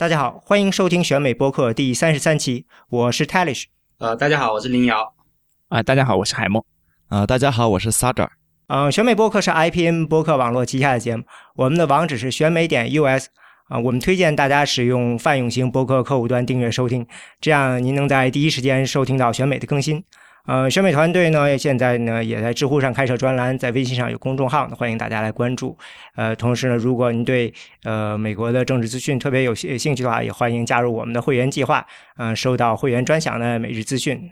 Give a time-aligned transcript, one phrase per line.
[0.00, 3.64] 大家好，欢迎收听选美播客第三十三期，我是 Talish。
[3.98, 5.12] 呃，大家好，我是林瑶。
[5.68, 6.64] 啊，大家好，我是海默。
[7.10, 8.30] 啊，大家好，我是 Sader。
[8.68, 11.24] 嗯，选美播客是 IPN 播客网络旗下的节目，
[11.54, 13.26] 我们的网址是选美点 US。
[13.68, 17.06] 啊，我们推荐大家使用泛用型播客客户端订阅收听，
[17.38, 20.02] 这样您能在第一时间收听到选美的更新。
[20.46, 25.76] 呃，选美团队呢，现在呢也在知乎上开设专栏，在微信上有公众号，欢迎大家来关注。
[26.16, 27.52] 呃，同时呢，如果您对
[27.84, 34.30] 呃美国的政治资讯特别有兴兴趣的话，也欢迎加入我们的会员计划，嗯，收到会员专享的每日资讯。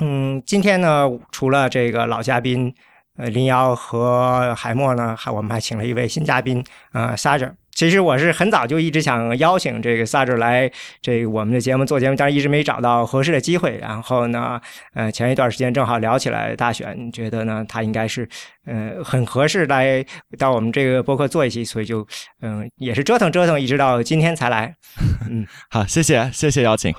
[0.00, 2.72] 嗯，今天呢，除了这个老嘉宾
[3.16, 7.52] 呃林瑶和海默呢，还我们还请了一位新嘉宾，呃，Sager。
[7.74, 13.78] 其实我是很早就一直想邀请这个萨 r 来这我们的节目做节目，但是一直没找到合适的机会。
[13.78, 14.60] 然后呢，
[14.94, 18.28] 呃，前一段时间正好聊起来大选，觉得呢他应该是
[18.66, 20.04] 呃很合适来
[20.38, 22.06] 到我们这个播客做一期，所以就
[22.42, 24.74] 嗯也是折腾折腾，一直到今天才来。
[25.30, 26.94] 嗯，好，谢谢谢谢邀请。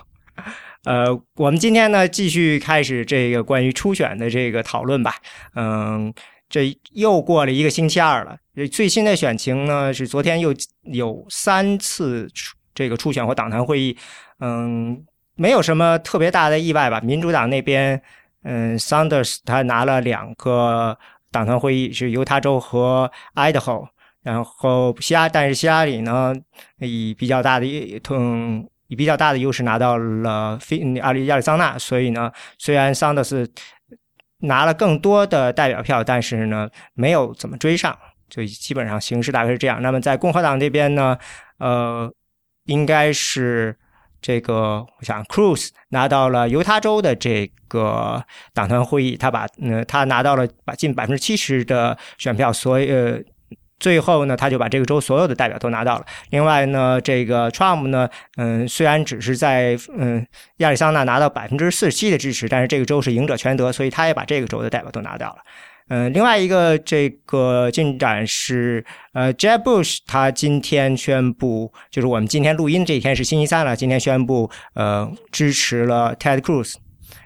[0.86, 5.16] 呃，我们今天呢继续开始这个关于初选的这个讨论吧。
[5.56, 6.14] 嗯。
[6.54, 8.38] 这又过了一个星期二了。
[8.72, 12.30] 最新的选情呢，是昨天又有三次
[12.76, 13.98] 这个初选或党团会议，
[14.40, 17.02] 嗯，没有什么特别大的意外吧。
[17.02, 18.00] 民主党那边，
[18.44, 20.96] 嗯，Sanders 他拿了两个
[21.32, 23.88] 党团会议，是犹他州和 Idaho，
[24.22, 26.36] 然后希拉，但是希拉里呢，
[26.78, 27.66] 以比较大的
[28.12, 33.48] 嗯以比较大的优势拿到了非阿里亚利桑那，所以呢，虽然 Sanders。
[34.44, 37.98] 拿了更多的代表票，但是呢，没有怎么追上，
[38.30, 39.82] 就基本上形势大概是这样。
[39.82, 41.18] 那么在共和党这边呢，
[41.58, 42.10] 呃，
[42.66, 43.78] 应该是
[44.22, 52.90] 这个，我想，Cruz 拿到了犹他州的这个党团会议，他把，呃，他拿到了把近百分之七十的选票，所以。
[52.92, 53.20] 呃。
[53.84, 56.06] 最后呢，他就把这个州所有的代表都拿到了。
[56.30, 60.26] 另外呢，这个 Trump 呢，嗯，虽然只是在嗯
[60.60, 65.36] 亚利桑那拿到百分之四十七的支持，但是这个州是赢者全得，所以他也把这个州的代表都拿掉了。
[65.90, 76.76] 嗯，另外一个这个进展是，呃，Jeb Bush 他今天宣布，就是我们今天录音这一天是星期三了，今天宣布呃支持了 Ted Cruz。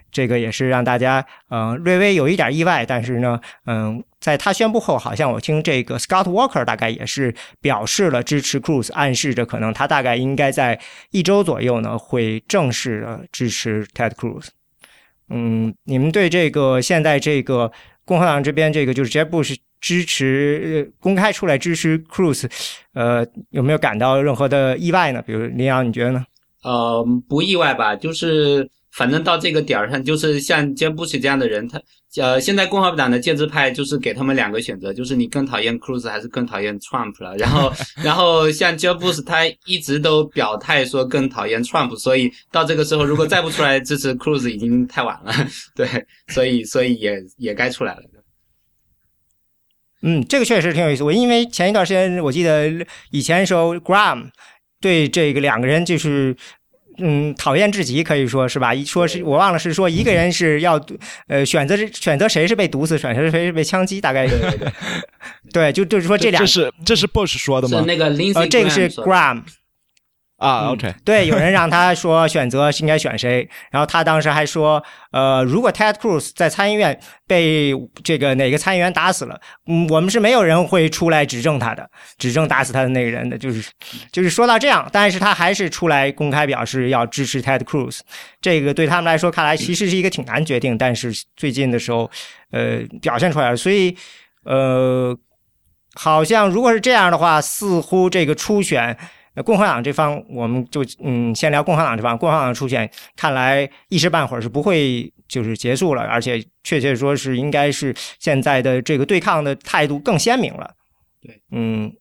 [0.09, 10.79] 这个也是让大家嗯略微有一点意外，但是呢，嗯，在他宣布后，好像我听这个 Scott Walker 大概也是表示了支持 Cruz，暗示着可能他大概应该在
[11.11, 14.47] 一周左右呢会正式的支持 Ted Cruz。
[15.29, 17.71] 嗯，你们对这个现在这个
[18.05, 22.49] 共和党这边这个就是 Jeb Bush 支持公开出来支持 Cruz，
[22.93, 25.21] 呃，有没有感到任何的意外呢？
[25.21, 26.25] 比如林阳，你觉得呢？
[26.63, 28.69] 呃，不意外吧，就是。
[28.97, 31.79] 反正到这个点儿上，就是像杰布什这样的人，他
[32.19, 37.37] 呃，现在共和党的建制派就是给他们两个选择，就是你更讨厌 Cruz 还是更讨厌 Trump 了。
[37.37, 37.71] 然后，
[38.03, 45.31] 然后像杰布什他一直都表态说更讨厌 Trump，所以到这个时候如果再不出来支持 Cruz，已经太晚了。
[45.75, 45.87] 对，
[46.29, 48.01] 所以所以也也该出来了。
[50.01, 51.03] 嗯，这个确实挺有意思。
[51.03, 52.67] 我因为前一段时间我记得
[53.11, 54.29] 以前时候 Graham
[54.81, 56.35] 对这个两个人就是。
[56.99, 58.73] 嗯，讨厌至极，可以说是吧？
[58.73, 60.79] 一说是我忘了是说一个人是要
[61.27, 64.27] 呃选择选择谁是被毒死，选择谁是被枪击，大概
[65.53, 67.79] 对，就就是说这俩这是这是 Bush 说的吗？
[67.79, 69.43] 是那个 Lindsey 呃，这个是 Graham。
[70.37, 81.89] 啊，OK，对，有人让他说选择应该选谁，然后他当时还说，呃，如果 Ted Cruz 在参议院被这个哪个参议员打死了，嗯，我们是没有人会出来指证他的，
[82.19, 83.71] 指证打死他的那个人的，就是
[84.11, 88.01] 就是说到这样，但是他还是出来公开表示要支持 Ted Cruz，
[88.39, 92.11] 这个对他们来说看来其实是一个挺难决定，但是最近的时候，
[92.51, 93.97] 呃，表现出来了，所以，
[94.43, 95.17] 呃，
[95.95, 98.95] 好像如果是这样的话，似乎这个初选。
[99.43, 102.17] 共和党这方，我们就嗯，先聊共和党这方。
[102.17, 110.71] 共和党出现，看来一时半会儿是不会就是结束了，而且确切说是应该是现在的这个对抗的态度更鲜明了。
[111.21, 111.91] 对，嗯，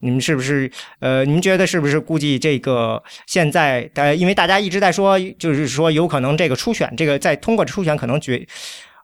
[0.00, 0.70] 你们是不是
[1.00, 8.46] 呃，您觉得是不是估计这个现在呃，因为大家一直在说，就是说有可能这个初选，这个在通过初选可能决。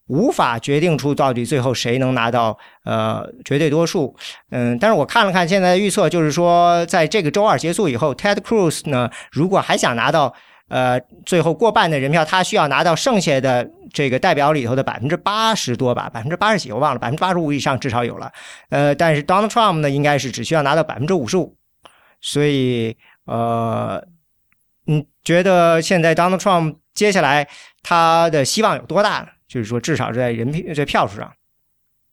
[0.08, 4.14] 无法决定出到底最后谁能拿到呃绝对多数，
[4.50, 10.32] 嗯，但是我看了看现在的预测，就是说在这个周二结束以后，Ted Cruz 呢，如果还想拿到
[10.68, 18.30] 呃最后过半的人票，他需要拿到剩下的这个代表里头的百分之八十多吧，百分之八十几我忘了，百分之八十五以上至少有了，
[18.70, 21.56] 呃，但是 Donald Trump 呢，应该是只需要拿到百分之五十五，
[22.20, 24.00] 所以呃，
[24.84, 27.48] 你觉得现在 Donald Trump 接下来
[27.82, 29.28] 他的希望有多大呢？
[29.48, 31.32] 就是说，至少是在人票在票数上，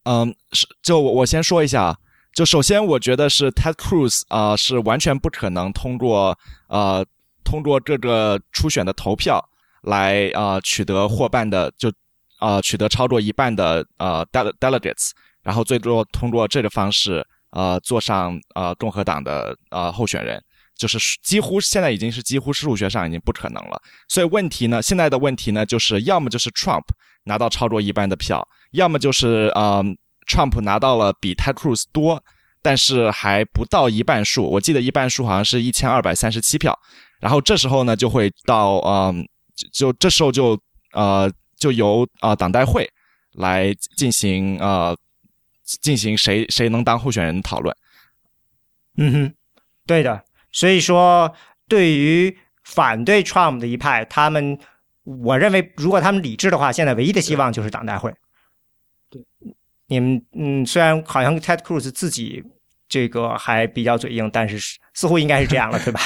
[0.03, 1.97] 嗯，是就我我先说一下啊，
[2.33, 6.37] 就首先，我觉得是 Ted Cruz 啊、是完全不可能通过
[6.67, 7.05] 呃
[7.43, 9.43] 通过这个初选的投票
[9.81, 11.89] 来啊、呃、取得过半的，就
[12.39, 20.41] 啊、呃、取得超过一半的呃 dele delegates，然后最多通过这个方式呃坐上呃共和党的呃候选人，
[20.75, 23.81] 就是几乎现在已经是几乎数学上已经不可能了。
[24.07, 26.83] 所以问题呢，现在的问题呢，就是要么就是 Trump
[27.23, 29.83] 拿到超过一半的票，要么就是呃。
[30.25, 32.23] Trump 拿到了比 Ted Cruz 多，
[32.61, 34.49] 但是还不到一半数。
[34.49, 36.79] 我记得一半数好像是一千二百三十七票。
[37.19, 39.13] 然后这时候呢，就会到呃，
[39.73, 40.57] 就这时候就
[40.93, 42.89] 呃，就由啊、呃、党代会
[43.33, 44.97] 来进行呃
[45.65, 47.75] 进行谁谁能当候选人讨论。
[48.95, 49.33] 嗯哼，
[49.85, 50.23] 对的。
[50.53, 51.29] 所以说，
[51.67, 52.33] 对于
[52.63, 54.57] 反对 Trump 的一派，他们
[55.03, 58.13] 我认为，如果他们理智的话，现在唯一的希望就是党代会。
[59.09, 59.21] 对。
[59.87, 62.43] 你们嗯，虽然好像 Ted Cruz 自己
[62.87, 64.57] 这个还比较嘴硬，但是
[64.93, 65.99] 似乎应该是这样了，对吧？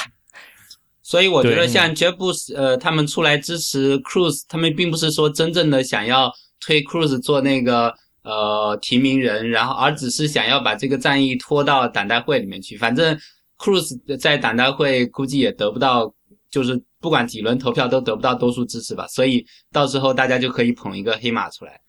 [1.00, 6.30] 所以我觉得像 Jeb Bush 呃，他们出来支持 Cruz，他们并不是说真正的想要
[6.60, 12.76] 推 Cruz 做那个呃提名人，然后而只是想要把这个战役拖到党代会里面去。
[12.76, 13.18] 反正
[13.56, 16.12] Cruz 在党代会估计也得不到，
[16.50, 19.06] 就是不管几轮投票都得不到多数支持吧。
[19.08, 21.80] 所以到时候大家就可以捧一个黑马出来。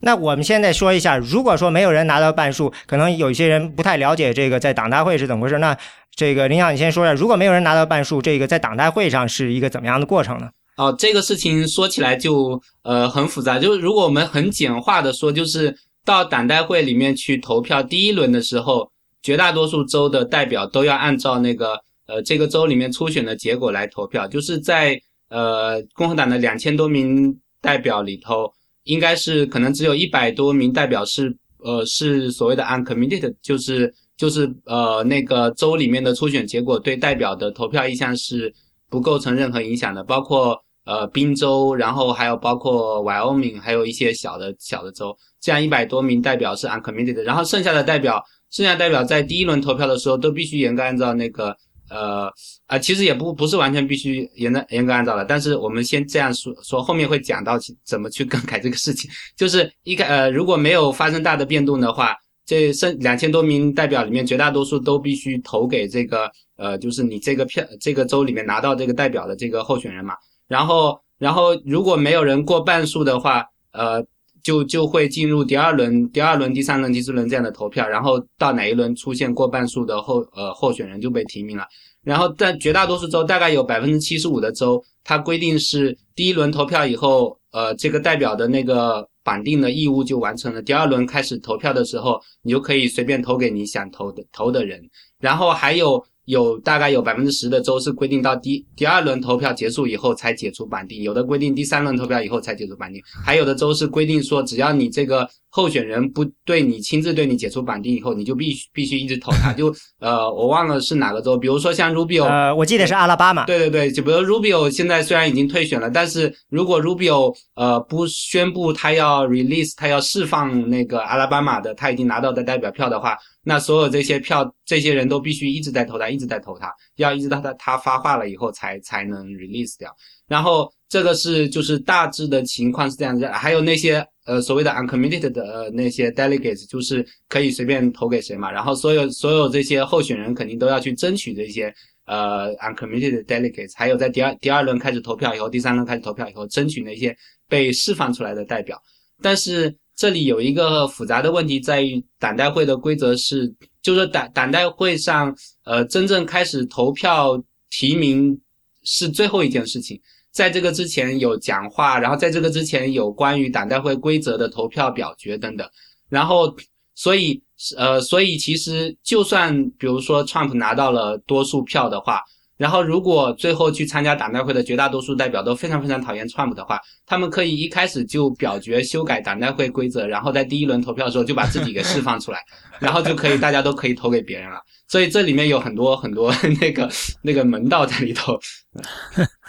[0.00, 5.58] 那我们现在说一下，如果说没有人拿到半数，可能有些人不太了解这个在党大会是怎么回事。
[5.58, 5.76] 那
[6.14, 10.50] 这个林想，你先说一下，如果没有人拿到半数，这个在党大会上是一个怎么样的过程呢？
[10.76, 13.58] 哦，这个事情说起来就呃很复杂。
[13.58, 18.88] 就是如果我们很简化的说，就是到党代会里面去投票，第一轮的时候，
[19.20, 24.26] 绝大多数州的代表都要按照那个呃这个州里面初选的结果来投票。
[24.26, 27.32] 就是在呃共和党的两千多名
[27.62, 28.52] 代表里头。
[28.84, 38.50] 应该是可能只有一百多名代表是呃是所谓的 uncommitted，就是就是呃那个州里面的初选结果对代表的投票意向是
[38.88, 51.54] 不构成任何影响的，包括呃宾州，然后还有包括 Wyoming，还有一些小的小的州，这样一百多名代表是 uncommitted，然后剩下的代表，剩下代表在第一轮投票的时候都必须严格按照那个。
[51.90, 52.30] 呃
[52.66, 59.10] 啊，其实也不不是完全必须严的严格按照的，但是我们先这样说说，后面会讲到怎么去更改这个事情。
[59.36, 62.14] 就是一开呃，如果没有发生大的变动的话，
[62.44, 70.14] 这剩两千多名代表里面，绝大多数都必须投给这个呃，就是你这个票这个州里面拿到这个代表的这个候选人嘛。
[70.46, 74.04] 然后然后如果没有人过半数的话，呃，
[74.42, 81.64] 就就会进入第二轮、第二轮、第三轮、第四轮这样的投票，然后到哪一轮出现过半数的候呃候选人就被提名了。
[82.02, 90.62] 然后在绝大多数州，大概有百分之七十五的州，它规定是第一轮投票以后，呃，这个代表的那个绑定的义务就完成了。
[90.62, 94.80] 第二轮开始投票的时候，你就可以随便投给你想投的投的人。
[95.20, 109.52] 然后还有有大概有百分之十的州是规定到第第二轮投票结束以后才解除绑定，有的规定第三轮投票以后才解除绑定，还有的州是规定说只要你这个候选人不对你亲自对你解除绑定以后，你就必须必须一直投他。
[109.58, 113.44] 就呃，我忘了是哪个州，比如说像 Rubio，呃，我记得是阿拉巴马。
[113.46, 129.90] 对对对，就比如 Rubio 现在虽然已经退选了，但是如果 Rubio 呃不宣布他要 release，他要释放那个阿拉巴马的他已经拿到的代表票的话，那所有这些票，这些人都必须一直在投他，一直在投他，要一直到他他发话了以后才才能 release 掉。
[130.28, 138.52] 然后这个是就是大致的情况是这样子，还有那些呃所谓的 uncommitted 的、呃、那些 delegates，就是可以随便投给谁嘛。
[138.52, 147.16] 然后所有所有这些候选人肯定都要去争取这些呃 uncommitted delegates，还有在第二第二轮开始投票以后，第三轮开始投票以后，争取那些
[147.48, 148.78] 被释放出来的代表。
[149.22, 158.38] 但是这里有一个复杂的问题在于，党代会的规则是，就是党党代会上，呃，真正开始投票提名
[158.84, 160.00] 是最后一件事情。
[160.38, 165.68] 在这个之前有讲话，然后在这个之前有关于党代会规则的投票表决等等。
[166.08, 166.54] 然后，
[166.94, 167.42] 所以，
[167.76, 172.22] 呃，所以其实就算比如说 Trump 拿到了多数票的话，
[172.56, 182.38] 然后如果最后去参加党代会的绝大多数代表都非常非常讨厌 Trump 的话，他们可以一开始就表决修改党代会规则，然后在第一轮投票的时候就把自己给释放出来，
[182.78, 184.60] 然后就可以大家都可以投给别人了。
[184.86, 186.88] 所以这里面有很多很多 那个
[187.22, 188.38] 那个门道在里头。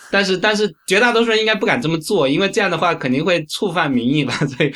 [0.12, 4.34] 但是但是绝大多数人应该不敢这么做，因为这样的话肯定会触犯民意吧。
[4.34, 4.72] 所以，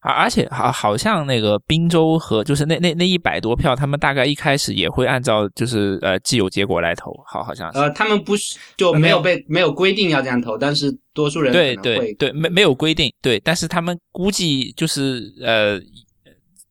[0.00, 7.78] 而 而且好好像那个滨州和就是那那那一百多票，他们大概一开始也会按照就是呃既有结果来投，好好像是。
[7.78, 15.78] 呃，他们不是就没有被没有规定要这样投，但是多数人对对对没没有规定对，但是他们估计就是呃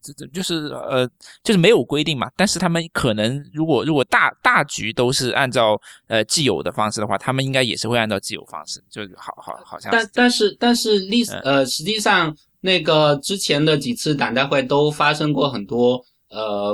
[0.01, 1.07] 这这就是呃，
[1.43, 2.29] 就是没有规定嘛。
[2.35, 9.91] 但是他们可能如果如果大大局都是按照呃既有的方式的话，他们应该也是会按照既有方式，就好好好像。
[9.91, 16.73] 但但是但是历史呃，实际上那个之前的几次党代会都发生过很多呃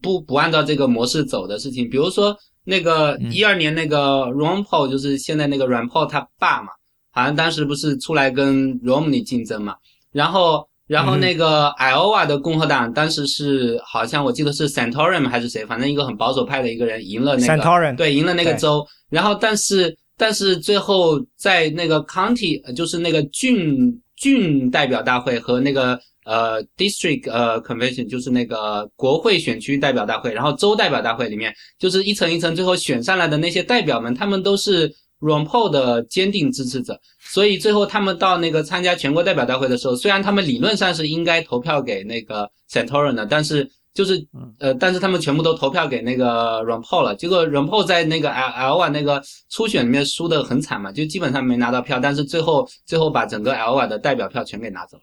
[0.00, 6.70] 不不不按照这个模式走的事情，比如说那个一二年那个 Ron Paul 就是现在那个 Ron Paul 他爸嘛，
[7.12, 9.76] 好像当时不是出来跟 Romney 竞争嘛，
[10.12, 10.68] 然后。
[10.88, 18.84] 然后那个 Iowa 的共和党当时是好像我记得是 Santorum 还是谁，反正一个很保守派的一个人赢了那个 Santorum，对，赢了那个州。
[19.10, 34.90] 然后但是但是最后在那个 county 就是那个郡郡代表大会和那个呃 district 呃 convention 就是那个国会选区代表大会，然后州代表大会里面就是一层一层最后选上来的那些代表们，他们都是。
[35.20, 36.96] Paul 的坚定支持者，
[37.28, 44.26] 所以最后他们到那个参加全国代表大会的时候，虽然他们理论上是应该投票给那个 Santorum 的，但是就是
[44.58, 47.14] 呃，但是他们全部都投票给那个 Ron Paul 了。
[47.14, 55.02] 结果 Ron Paul 在那个 L L 那个初选里面输的很惨嘛，就基本上没拿到票，但是最后最后把整个 L 的代表票全给拿走了。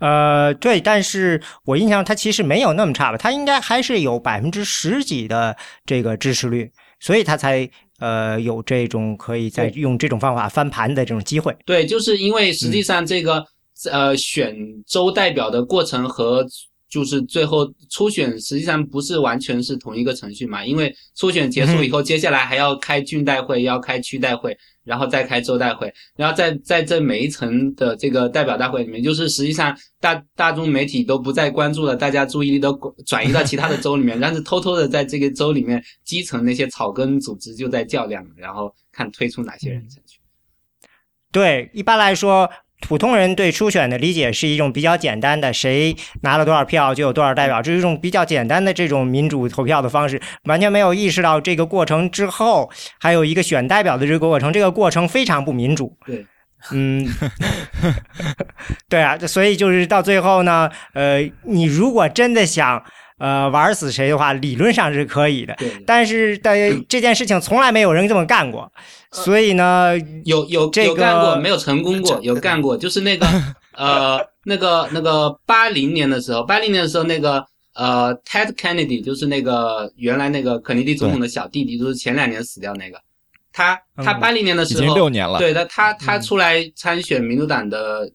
[0.00, 5.56] 呃，对，但是我印象他其实没有那么差吧，他应该还是有百分之十几的
[5.86, 6.70] 这个支持率，
[7.00, 7.70] 所以他才。
[7.98, 11.56] 呃，有这种可以再用这种方法翻盘的这种机会。
[11.64, 13.44] 对，就是因为实际上这个
[13.90, 16.46] 呃选州代表的过程和
[16.88, 24.56] 就是最后初选实际上不是完全是同一个程序嘛，因为初选结束以后，接下来还要开郡代会，要开区代会。
[24.84, 32.72] 然后再开州代会，然后在在这每一层的这个代表大会里面，就是实际上大大众媒体都不再关注了，大家注意力都
[33.04, 40.18] 转移到其他的州里面，但是偷偷的在这个州里面基层那些草根组织就在较量，然后看推出哪些人上去。
[41.30, 42.50] 对，一般来说。
[42.80, 52.70] 普通人对初选的理解是一种比较简单的，谁拿了多少票就有多少代表，这是一种比较简单的这种民主投票的方式，完全没有意识到这个过程之后
[53.00, 55.96] 还有一个选代表的这个过程，这个过程非常不民主。
[56.06, 56.24] 对，
[56.72, 57.06] 嗯，
[58.88, 62.82] 对啊，所以就是到最后呢，呃，你如果真的想。
[63.20, 66.54] 呃，玩死谁的话，理论上是可以的，但是的
[66.88, 68.72] 这件事情从来没有人这么干过，
[69.10, 73.26] 所以呢，有有有干过，没有成功过，有干过，就是那个
[73.76, 83.00] 呃，那个那个八零年的时候，八零年的时候，那个呃，Ted Kennedy 就是那个原来那个肯尼迪总统的小弟弟，就是前两年死掉那个，
[83.52, 88.10] 他他八零年的时候，已经六年了，对的，他他出来参选民主党的。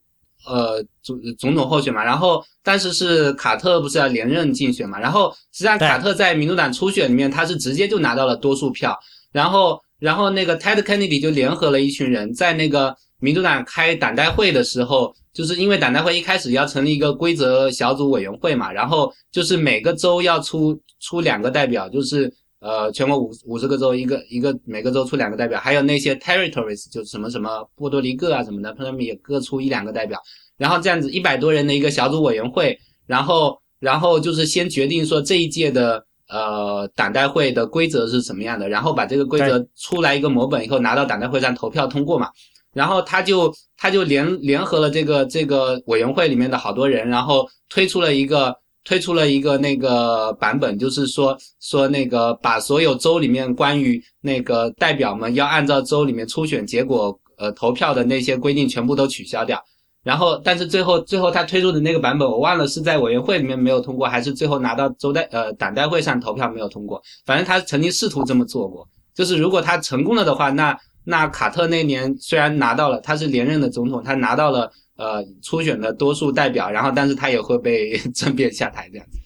[0.46, 9.00] 呃，总总统候选嘛，然后当时是卡特不是要连任竞选嘛，然后实际上卡特在民主党初选里面，他是直接就拿到了多数票，
[9.32, 22.30] 然后然后那个 Ted Kennedy 就联合了一群人，在那个民主党开党代会的时候，就是因为党代会一开始要成立一个规则小组委员会嘛，然后就是每个州要出出两个代表，就是
[22.60, 30.20] 呃全国五五十个州一个一个每个州出两个代表，还有那些 territories 就什么什么波多黎各啊什么的，他们也各出一两个代表。
[30.58, 42.28] 然后这样子一百多人的一个小组委员会，然后然后就是先决定说这一届的呃党代会的规则是什么样的，然后把这个规则出来一个模本以后拿到党代会上投票通过嘛。
[42.74, 48.52] 然后他就他就联联合了这个这个委员会里面的好多人，然后推出了一个
[48.84, 59.64] 推出了一个那个版本，就是说说那个把所有州里面关于那个代表们要按照州里面初选结果呃投票的那些规定全部都取消掉。
[60.04, 67.02] 然后，但是最后，最后他推出的那个版本，我忘了是在委员会里面没有通过，还是最后拿到州代呃党代会上投票没有通过。
[67.26, 79.20] 反正他曾经试图这么做过，就是如果他成功了的话，那那卡特那年虽然拿到了，他是连任的总统，他拿到了呃初选的多数代表，然后但是他也会被 政变下台这样子。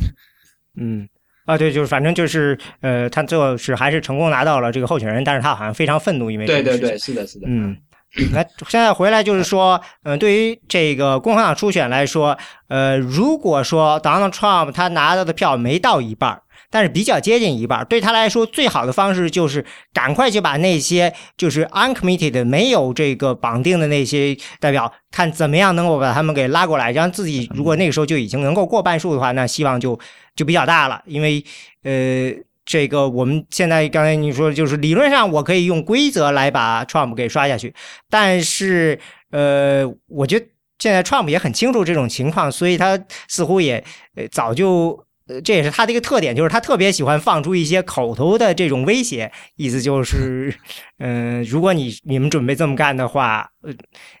[0.80, 1.06] 嗯，
[1.44, 7.76] 啊对，就是反正就是呃，他最后是还是成功拿到了这个候选人，但是他好像非常愤怒，因为对对对，是的，是的，嗯。
[8.32, 12.36] 那现在回来就是说，嗯，对于这个共和党初选来说，
[12.68, 19.64] 呃，如果说 Donald Trump 他拿到的票没到一半，但是比较接近一半，对他来说最好的方式就是
[19.94, 29.98] 赶快就把那些就是 uncommitted 没有这个绑定的那些代表，看怎么样能够把他们给拉过来，让自己如果那个时候就已经能够过半数的话，那希望就
[30.36, 31.42] 就比较大了，因为
[31.84, 32.32] 呃。
[32.64, 37.74] 这个我们现在刚才你说，就是理论上我可以用规则来把 Trump 给刷下去，
[38.08, 38.98] 但是
[39.30, 40.46] 呃，我觉得
[40.78, 43.82] 现在 Trump 也很清楚这种情况，所以他似乎也
[44.30, 50.54] 早就呃，这也是他的一个特点，就是他特别喜欢放出一些口头的这种威胁，意思就是，
[50.98, 53.72] 嗯，如果你你们准备这么干的话，呃，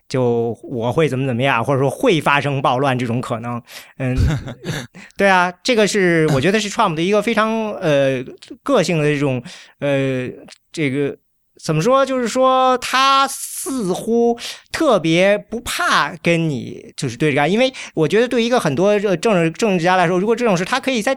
[0.08, 3.60] 就我会怎么怎么样，或者说会发生暴乱这种可能。
[3.98, 4.16] 嗯，
[5.18, 8.22] 对啊，这个是我觉得是 Trump 的一个非常呃
[8.62, 9.42] 个性的这种
[9.80, 10.28] 呃
[10.70, 11.16] 这个。
[11.62, 12.04] 怎么说？
[12.04, 13.28] 就是说，他
[13.62, 14.36] 似乎
[14.72, 21.16] 特别不怕跟你就是对着干，因为我觉得对一个很多政治政治家来说，如果这种事，他可以在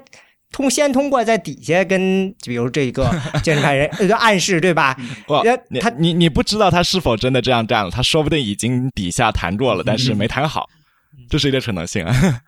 [0.52, 3.10] 通先通过在底下跟，比如这个
[3.44, 4.96] 建制派人呃暗示，对吧？
[5.82, 10.68] 他你你不知道他是否真的这样干了，他说不定已经底下谈过了，但是没谈好，
[11.30, 12.42] 这是一个可能性啊。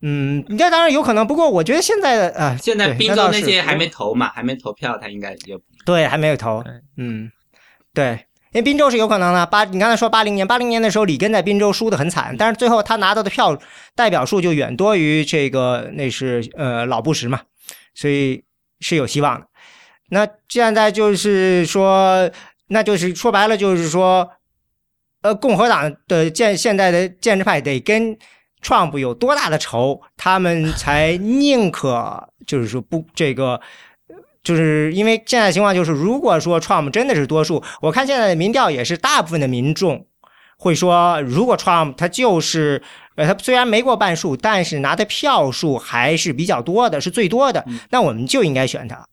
[0.00, 6.64] 嗯，那当然有可能，不过我觉得现在的啊，现在宾州那些还没投嘛，还没投票，他应该也对，还没有投。
[6.96, 7.30] 嗯，
[7.92, 8.18] 对，
[8.52, 9.46] 因为宾州是有可能的。
[9.46, 13.58] 八，你刚才说八零年，八零年的时候，里根在宾州输的很惨，但是最后他拿到的票
[13.94, 17.40] 代表数就远多于这个，那是呃老布什嘛，
[17.94, 18.44] 所以
[18.80, 19.46] 是有希望的。
[20.08, 22.30] 那现在就是说，
[22.68, 24.30] 那就是说白了，就是说，
[25.22, 28.16] 呃，共和党的建现在的建制派得跟。
[28.62, 33.60] Trump 有多大的仇，他们才宁可就是说不这个，
[34.46, 40.06] 就是因为现在情况就是，如果说 Trump 真的是多数，我看现在的民调也是大部分的民众
[40.56, 42.80] 会说，如果 Trump 他就是
[43.16, 49.04] 呃他虽然没过半数，但是拿的票数还是比较多的，是最多的，那我们就应该选他。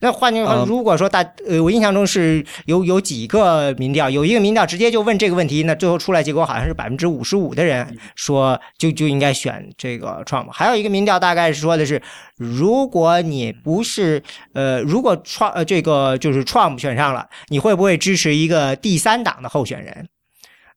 [0.00, 12.02] 那换句话说，如果说大呃，我印象中是有有几个民调，有一个民调直接就问这个问题，那最后出来结果好像是百分之五十五的人说就就应该选这个 Trump，还有一个民调大概是说的是，
[12.36, 14.22] 如果你不是
[14.52, 20.08] 呃，如果 Trump 呃这个就是 Trump 选上了，你会不会支持一个第三党的候选人？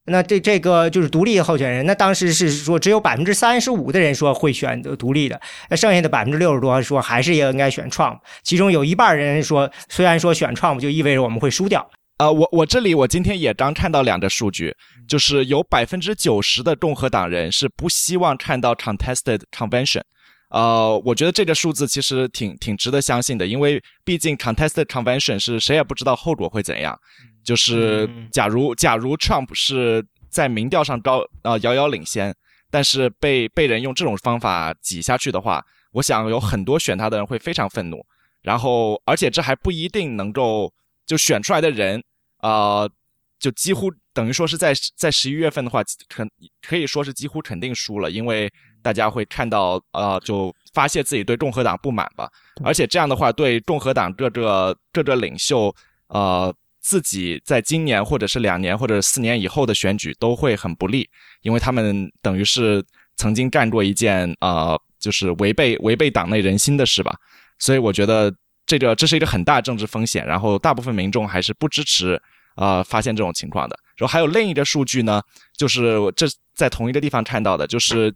[0.10, 5.40] 那这这个就是独立候选人，那当时是说只有百分之三十五的人说会选择独立的，
[5.70, 11.90] 那剩下的百分之六十多说还是应该选 Trump，其中有一半人说，虽然说选 Trump 就意味着我们会输掉。
[12.18, 14.76] 啊，我我这里我今天也刚看到两个数据，
[15.08, 20.02] 就是有百分之九十的共和党人是不希望看到 contested convention，
[20.50, 27.00] 呃，我觉得这个数字其实挺挺值得相信的，因为毕竟 contested convention 是谁也不知道后果会怎样。
[27.44, 32.36] 就是假如假如 Trump 是在民调上高呃遥遥领先，
[32.70, 38.06] 但是被被人用这种方法挤下去的话，我想有很多选他的人会非常愤怒。
[38.42, 40.74] 然后，而且这还不一定能够
[41.06, 42.04] 就选出来的人，
[42.42, 42.90] 呃，
[43.38, 46.30] 就几乎等于说是在在十一月份的话，肯
[46.62, 48.50] 可以说是几乎肯定输了，因为
[48.82, 52.30] 大家会看到呃，就发泄自己对共和党不满吧。
[52.64, 55.74] 而且这样的话，对共和党各个各个领袖
[56.08, 56.54] 呃。
[56.82, 61.08] 自己在今年或者是两年或者四年以后的选举都会很不利，
[61.42, 62.84] 因为他们等于是
[63.18, 67.14] 曾经干过一件啊，就是违背违背党内人心的事吧。
[67.60, 68.34] 所以我觉得
[68.66, 70.26] 这个这是一个很大政治风险。
[70.26, 72.20] 然后大部分民众还是不支持
[72.56, 73.78] 啊发现这种情况的。
[73.98, 75.22] 然后还有另一个数据呢，
[75.58, 78.12] 就是这在同一个地方看到的，就是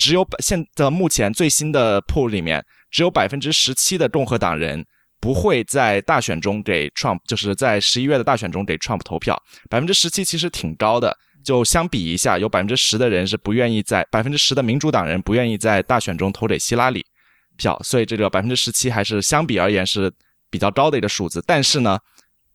[0.00, 4.84] 只有百现的目前最新的 poll 里面，只有百分之十七的共和党人。
[5.22, 11.14] 不会在大选中给 Trump，就是在十一月的大选中给 Trump 投票，百分之十七其实挺高的。
[11.44, 17.04] 就相比一下，有百分之十的人是不愿意在百分之十的民主党人不愿意在大选中投给希拉里
[17.58, 20.10] 票，所以这个百分之十七还是相比而言是
[20.48, 21.44] 比较高的一个数字。
[21.46, 21.98] 但是呢，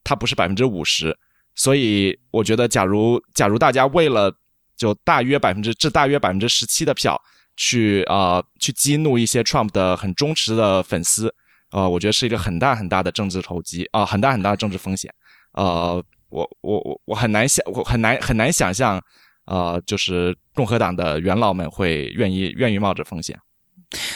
[0.04, 1.16] 它不是百分之五十，
[1.54, 4.36] 所以我觉得，假如假如大家为了
[4.76, 7.16] 就大约百分之这大约百分之十七的票
[7.56, 11.34] 去啊去激怒一些 Trump 的很忠实的粉丝。
[11.72, 15.14] 呃，我觉得是一个很大很大的政治投机啊，很大很大的政治风险。
[15.54, 19.02] 呃，我我我我很难想，我很难很难想象，
[19.46, 23.38] 呃，就是共和党的元老们会愿意愿意冒着风险。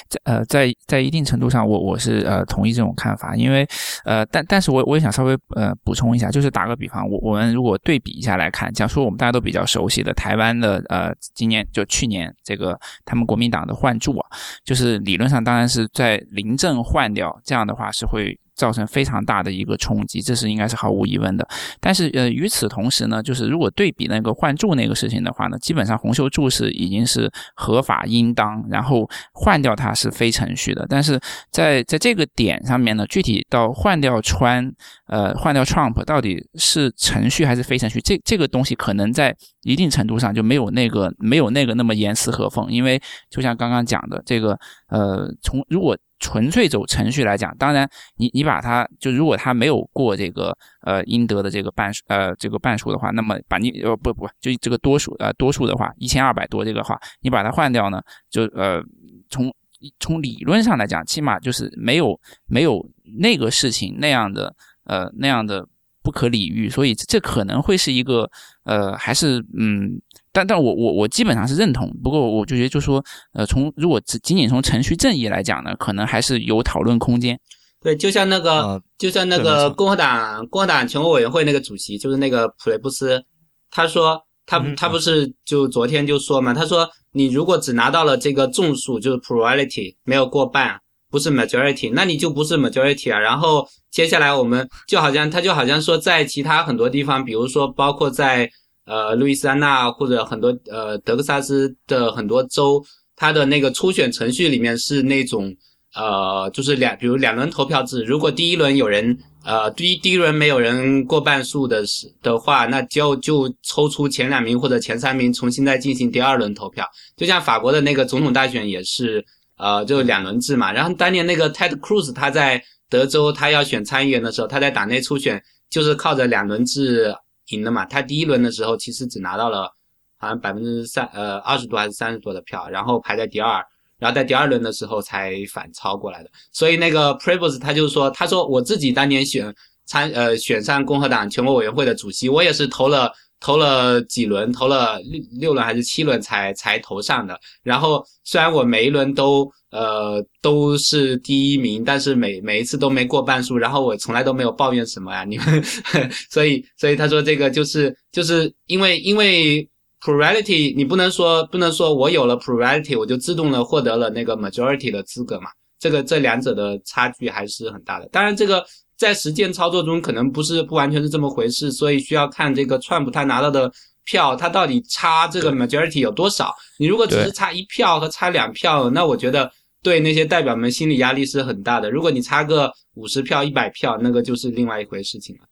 [0.07, 3.67] 在呃，在在一定程度上，我我是呃同意这种看法，因为
[4.05, 14.29] 呃，但但是我我也想稍微呃补充一下，就是打个比方，我我们如果对比一下来看，假如说我们大家都比较熟悉的台湾的呃，今年就去年这个他们国民党的换柱啊，
[14.63, 18.39] 就是理论上当然是在临阵换掉，这样的话是会。
[18.59, 21.47] 造成非常大的一个冲击，这是应该是毫无疑问的。
[21.79, 30.85] 但是，呃，与此同时呢，就是如果对比那个换柱那个事情的话呢，基本上红袖柱是已经是合法应当，然后换掉它是非程序的。
[30.89, 31.17] 但是
[31.49, 34.69] 在在这个点上面呢，具体到换掉川，
[35.07, 45.97] 呃，换掉 Trump 到底是程序还是非程序，这这个东西可能在一定程度上就没有那个没有那个那么严丝合缝，因为就像刚刚讲的这个，呃，从如果。
[46.19, 58.81] 纯粹走程序来讲，当然，你你把它就如果他没有过这个呃应得的这个半数呃这个半数的话，那么把你呃不不就这个多数呃多数的话一千二百多这个话，你把它换掉呢，就呃
[59.29, 59.53] 从
[59.99, 62.85] 从理论上来讲，起码就是没有没有
[63.17, 64.53] 那个事情那样的
[64.83, 65.65] 呃那样的
[66.03, 68.29] 不可理喻，所以这可能会是一个
[68.65, 77.39] 呃还是嗯，但但我我我基本上是认同，不过我就觉得就说呃从如果只仅仅从程序正义来讲呢，可能还是有讨论空间。
[77.81, 83.23] 对，就像那个，呃就像那个共和党共和党全国委员会那个主席，就是那个普雷布斯，
[83.71, 90.77] 他说他嗯他不是就昨天就说嘛，他说你如果只拿到了这个众数，就是 plurality 没有过半，
[91.09, 93.17] 不是 majority，那你就不是 majority 啊。
[93.17, 98.49] 然后接下来我们就好像他就好像说，在其他很多地方，比如说包括在
[98.89, 102.83] 呃路易斯安那或者很多呃德克萨斯的很多州，
[103.15, 105.55] 它的那个初选程序里面是那种。
[105.95, 116.87] 呃，就是两，比如两轮投票制，如果第一轮有人，呃，第一第一轮没有人过半数的是的话，那就就抽出前两名或者前三名，重新再进行第二轮投票。
[117.17, 119.25] 就像法国的那个总统大选也是，
[119.57, 120.71] 呃，就两轮制嘛。
[120.71, 127.11] 然后当年那个 Ted Cruz 他在德州他要选参议员的时候，他在党内初选就是靠着两轮制
[127.49, 127.85] 赢的嘛。
[127.85, 129.71] 他第一轮的时候其实只拿到了
[130.17, 133.63] 好像百分之三呃二十多还是三十多的票，然后排在第二。
[133.97, 147.39] 然后在第二轮的时候才反超过来的，所以那个 Prevost 他就说，他说我自己当年选参呃选上共和党全国委员会的主席，我也是投了投了几轮，投了六六轮还是七轮才才投上的。
[147.63, 155.63] 然后虽然我每一轮都呃都是第一名，但是每每一次都没过半数，然后我从来都没有抱怨什么呀，你们，
[156.29, 159.67] 所以所以他说这个就是就是因为因为。
[160.01, 165.49] plurality，你不能说不能说我有了 plurality，我就自动的获得了那个 majority 的资格嘛？
[165.77, 168.07] 这个这两者的差距还是很大的。
[168.07, 168.65] 当然，这个
[168.99, 173.71] 在实践操作中可能不是不完全是这么回事，所以需要看这个 Trump 他拿到的
[174.03, 176.53] 票，他到底差这个 majority 有多少。
[176.77, 179.49] 你如果只是差一票和差两票，那我觉得
[179.81, 181.89] 对那些代表们心理压力是很大的。
[181.89, 185.43] 如果你差个五十票、一百票，那个就是另外一回事情了。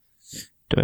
[0.68, 0.84] 对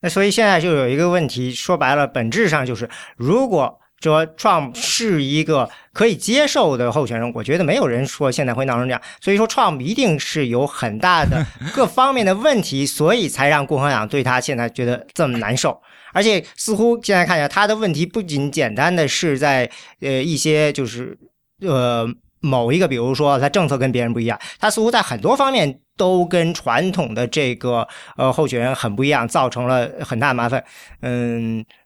[0.00, 9.00] 那所以现在就有一个问题，说白了，本质上就是，如果说 Trump 是一个可以接受的候选人，我觉得没有人说现在会闹成这样。
[9.20, 15.80] 所以说，Trump 一定是有很大的各方面的问题，所以才让共和党对他现在觉得这么难受。
[16.12, 21.18] 而且似乎现在看起来，他的问题不仅简单的是在呃一些就是
[21.60, 22.06] 呃
[22.40, 30.64] 某一个，比如说他政策跟别人不一样，他似乎在很多方面都跟传统的这个呃候选人很不一样，造成了很大麻烦。
[31.02, 31.62] 嗯，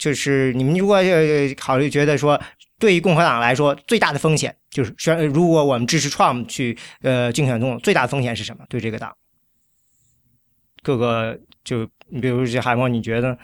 [0.00, 0.98] 就是你们如果
[1.56, 2.40] 考虑觉得说，
[2.78, 8.64] 对于共和党来说，最大的风险就是选，如果我们支持 Trump 去呃竞选总统，最大的风险是什么？
[8.68, 9.14] 对这个党，
[10.82, 13.38] 各个就你比如这海默，你觉得？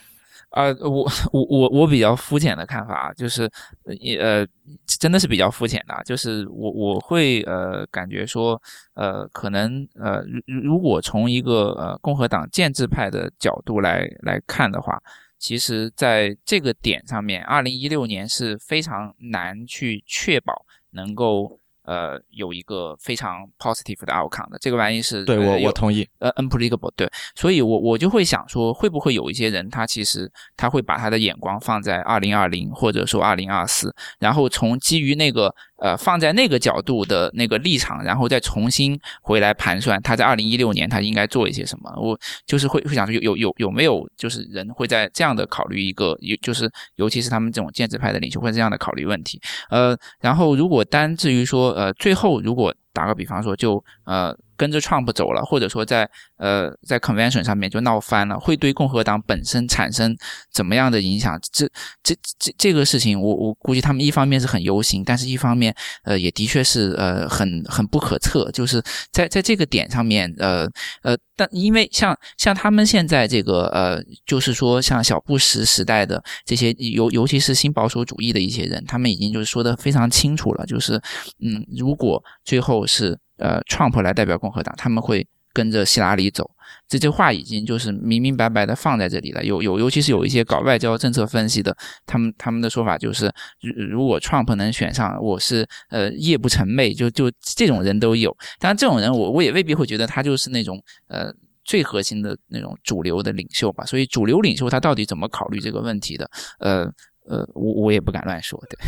[0.50, 3.42] 啊、我我我我比较肤浅的看法啊，就是
[3.84, 4.46] 呃也呃，
[4.86, 8.58] 真的是比较肤浅的，就是我我会呃感觉说
[8.94, 14.98] 呃可能呃如如果从一个呃共和党建制派的角度来来看的话，
[15.38, 26.08] 其实在这个点上面，二零一六年是非常难去确保能够呃有一个非常 positive 的 outcome 的，这个玩意是对我我同意。
[26.18, 41.92] 呃，unpredictable，对，所以我我就会想说，会不会有一些人，他其实他会把他的眼光放在二零二零或者说二零二四，然后从基于那个呃放在那个角度的那个立场，然后再重新回来盘算他在二零一六年他应该做一些什么。
[41.98, 49.40] 我就是会会想说有有有有没有就是人会在这样的考虑一个，有就是尤其是他们这种建制派的领袖会这样的考虑问题。
[49.70, 60.16] 呃，然后如果单至于说呃最后如果打个比方说就呃跟着 Trump 走了，或者说在呃在 convention 上面就闹翻了，会对共和党本身产生
[60.52, 61.38] 怎么样的影响？
[61.52, 61.68] 这
[62.02, 70.68] 这这这个事情我，我估计他们一方面是很忧心，但是一方面呃也的确是呃很很不可测，就是在在这个点上面呃
[71.02, 80.94] 呃，但因为像像他们现在这个呃就是说像小布什时代的这些尤尤其是新保守主义的一些人，他们已经就是说的非常清楚了，就是
[81.40, 86.50] 嗯如果最后是呃，Trump 来代表共和党，他们会跟着希拉里走。
[86.88, 89.44] 这句话已经就是明明白白的放在这里了。
[89.44, 98.36] 有有，尤其是有一些搞外交政策分析的，他们他们的说法就是，如如果 Trump 能选上，我是呃夜不成寐，就就这种人都有。
[98.58, 101.32] 当然，这种人我我也未必会觉得他就是那种呃
[101.64, 103.84] 最核心的那种主流的领袖吧。
[103.84, 106.28] 所以，主流领袖他到底怎么考虑这个问题的？
[106.58, 106.84] 呃
[107.28, 108.60] 呃，我我也不敢乱说。
[108.68, 108.78] 对。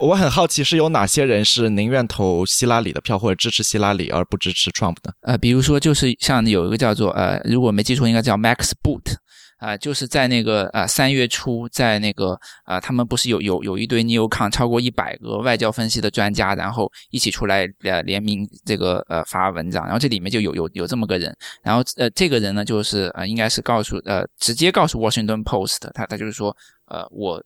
[0.00, 5.12] 我很好奇，是有哪些人是宁愿投希拉里的票或者支持希拉里而不支持 Trump 的？
[5.22, 9.14] 呃，比如说就是像有一个叫做呃，如果没记错，应该叫 Max Boot，
[9.58, 26.54] 啊，就是在那个呃三月初，在那个啊，他们不是有有有一堆 NewCon 超过一百个外交分析的专家，然后一起出来呃联名这个呃发文章，然后这里面就有有有这么个人，然后呃这个人呢就是呃应该是告诉呃直接告诉 Washington Post，他他就是说
[26.86, 27.42] 呃我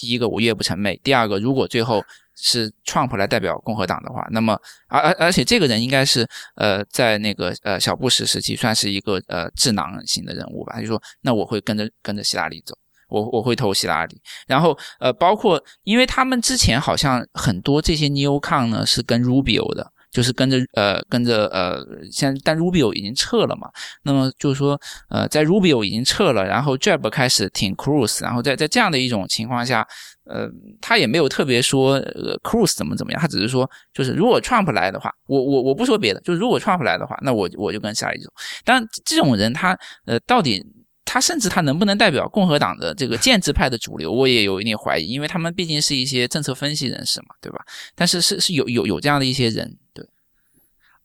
[0.00, 2.02] 第一个我岳不成妹，第二个如果最后。
[2.42, 4.58] 是 Trump 来代表共和党的话，那么
[4.88, 12.74] 而而而且这个人应该是呃在那个呃小布什时期算是一个呃智囊型的人物吧，他就说那我会跟着跟着希拉里走，
[13.10, 19.92] 我我会投希拉里，然后呃包括因为他们之前好像很多这些 Newcon 呢是跟 Rubio 的。
[20.10, 23.70] 就是跟着呃跟着呃，现在但 Rubio 已经撤了嘛，
[24.02, 29.86] 那么就是说呃在 Rubio 已经撤了，然后 Jeb 开始挺 Cruz，然后在在这样的一种情况下，
[30.24, 30.48] 呃
[30.80, 38.32] 他也没有特别说呃 Cruz 怎么怎么样，他只是说就是如果 Trump 来的话，我我我不说别的，就是如果 Trump 来的话，那我我就跟下一种。
[38.64, 40.64] 但这种人他呃到底。
[41.12, 47.58] 他甚至他能不能代表共和党的这个建制派的主流，我也有一点怀疑，因为他们毕竟是一些政策分析人士嘛，对吧？
[47.96, 49.76] 但是是是有有有这样的一些人，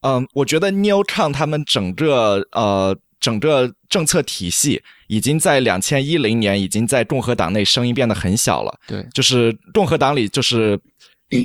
[0.05, 8.79] 嗯，我觉得 Neil Chang 他们整个呃整个政策体系已经在两千一零年已经在共和党内声音变得很小了。
[8.87, 10.79] 对，就是共和党里就是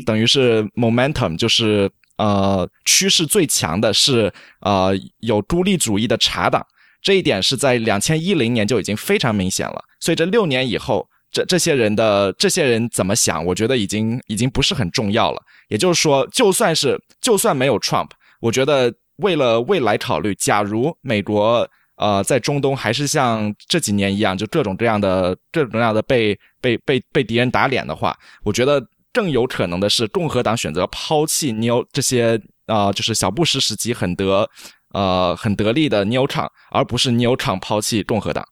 [0.04, 6.62] 等于是 momentum，就是呃趋势最强的是呃有孤立主义的茶党。
[7.00, 15.40] 这一点是在两千一零年就已经非常明显了，所以这六年以后，这这些人的这些人怎么想，我觉得已经已经不是很重要了。
[15.68, 18.10] 也就是说，就算是就算没有 Trump，
[18.40, 34.48] 我觉得为了未来考虑，假如美国呃在中东还是像这几年一样，就各种各样的各种各样的被被被被敌人打脸的话，我觉得更有可能的是共和党选择抛弃 New 这些啊，就是小布什时期很得。
[34.92, 38.44] 呃，很得力的 New 厂，而不是 New 厂抛弃共和党。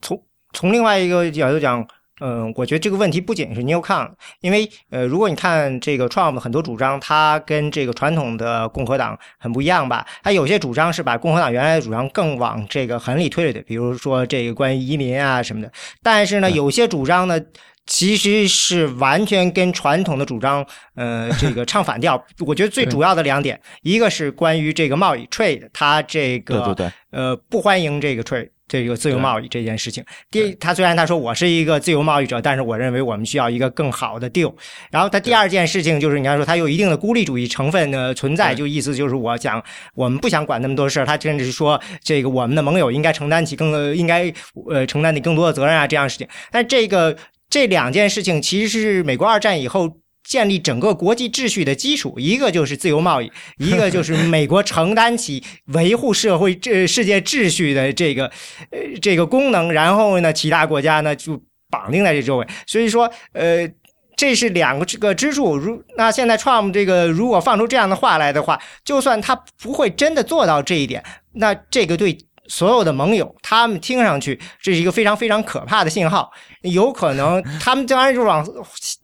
[0.00, 0.20] 从
[0.52, 1.86] 从另外一个角度讲，
[2.20, 10.06] 嗯，我觉得这个问题不仅是 New Con，，因为呃，如果你看这个 Trump 很多主张，他跟这个传统的共和党很不一样吧？
[10.22, 15.72] 他有些主张是把共和党原来的主张更往这个狠里推了推，比如说这个关于移民啊什么的。
[16.02, 17.40] 但是呢，有些主张呢。
[17.84, 22.24] 其实是完全跟传统的主张，呃，这个唱反调。
[22.46, 26.76] 我觉得最主要的两点，一个是关于这个贸易 trade，他这个
[27.10, 30.04] 呃不欢迎这个 trade 这个自由贸易这件事情。
[30.30, 34.52] 第，他虽然他说我是一个自由贸易者，但是我认为我们需要一个更好的 deal。
[34.90, 39.62] 然后他第二件事情就是，你要说他有一定的孤立主义成分的存在，就意思就是我讲
[39.94, 44.32] 我们不想管那么多事儿，他甚至是说这个我们的盟友应该承担起更应该
[44.70, 46.26] 呃承担起更多的责任啊这样事情。
[46.50, 47.16] 但这个。
[47.50, 49.86] 这两件事情其实是美国二战以后
[50.24, 58.26] 建立整个国际秩序的基础，一个就是自由贸易， 一个就是美国承担起维护社会这世界秩序的这个
[58.70, 62.46] 呃这个功能，然后呢，其他国家呢就绑定在这周围。
[62.66, 63.68] 所以说，呃，
[64.16, 65.56] 这是两个这个支柱。
[65.56, 72.16] 如那现在 Trump 这个如果放出这样的话来的话，就算他不会真的做到这一点，那这个对。
[72.52, 78.46] 所有的盟友，他们听上去这是一个非常非常可怕的信号，有可能 他们当然就往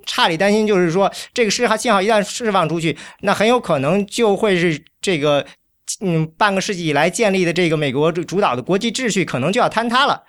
[0.04, 5.42] 差里担心，就是说这个信号信号一旦释放出去，那很有可能就会是这个
[6.02, 10.22] 嗯半个世纪以来建立的这个美国主导的国际秩序可能就要坍塌了，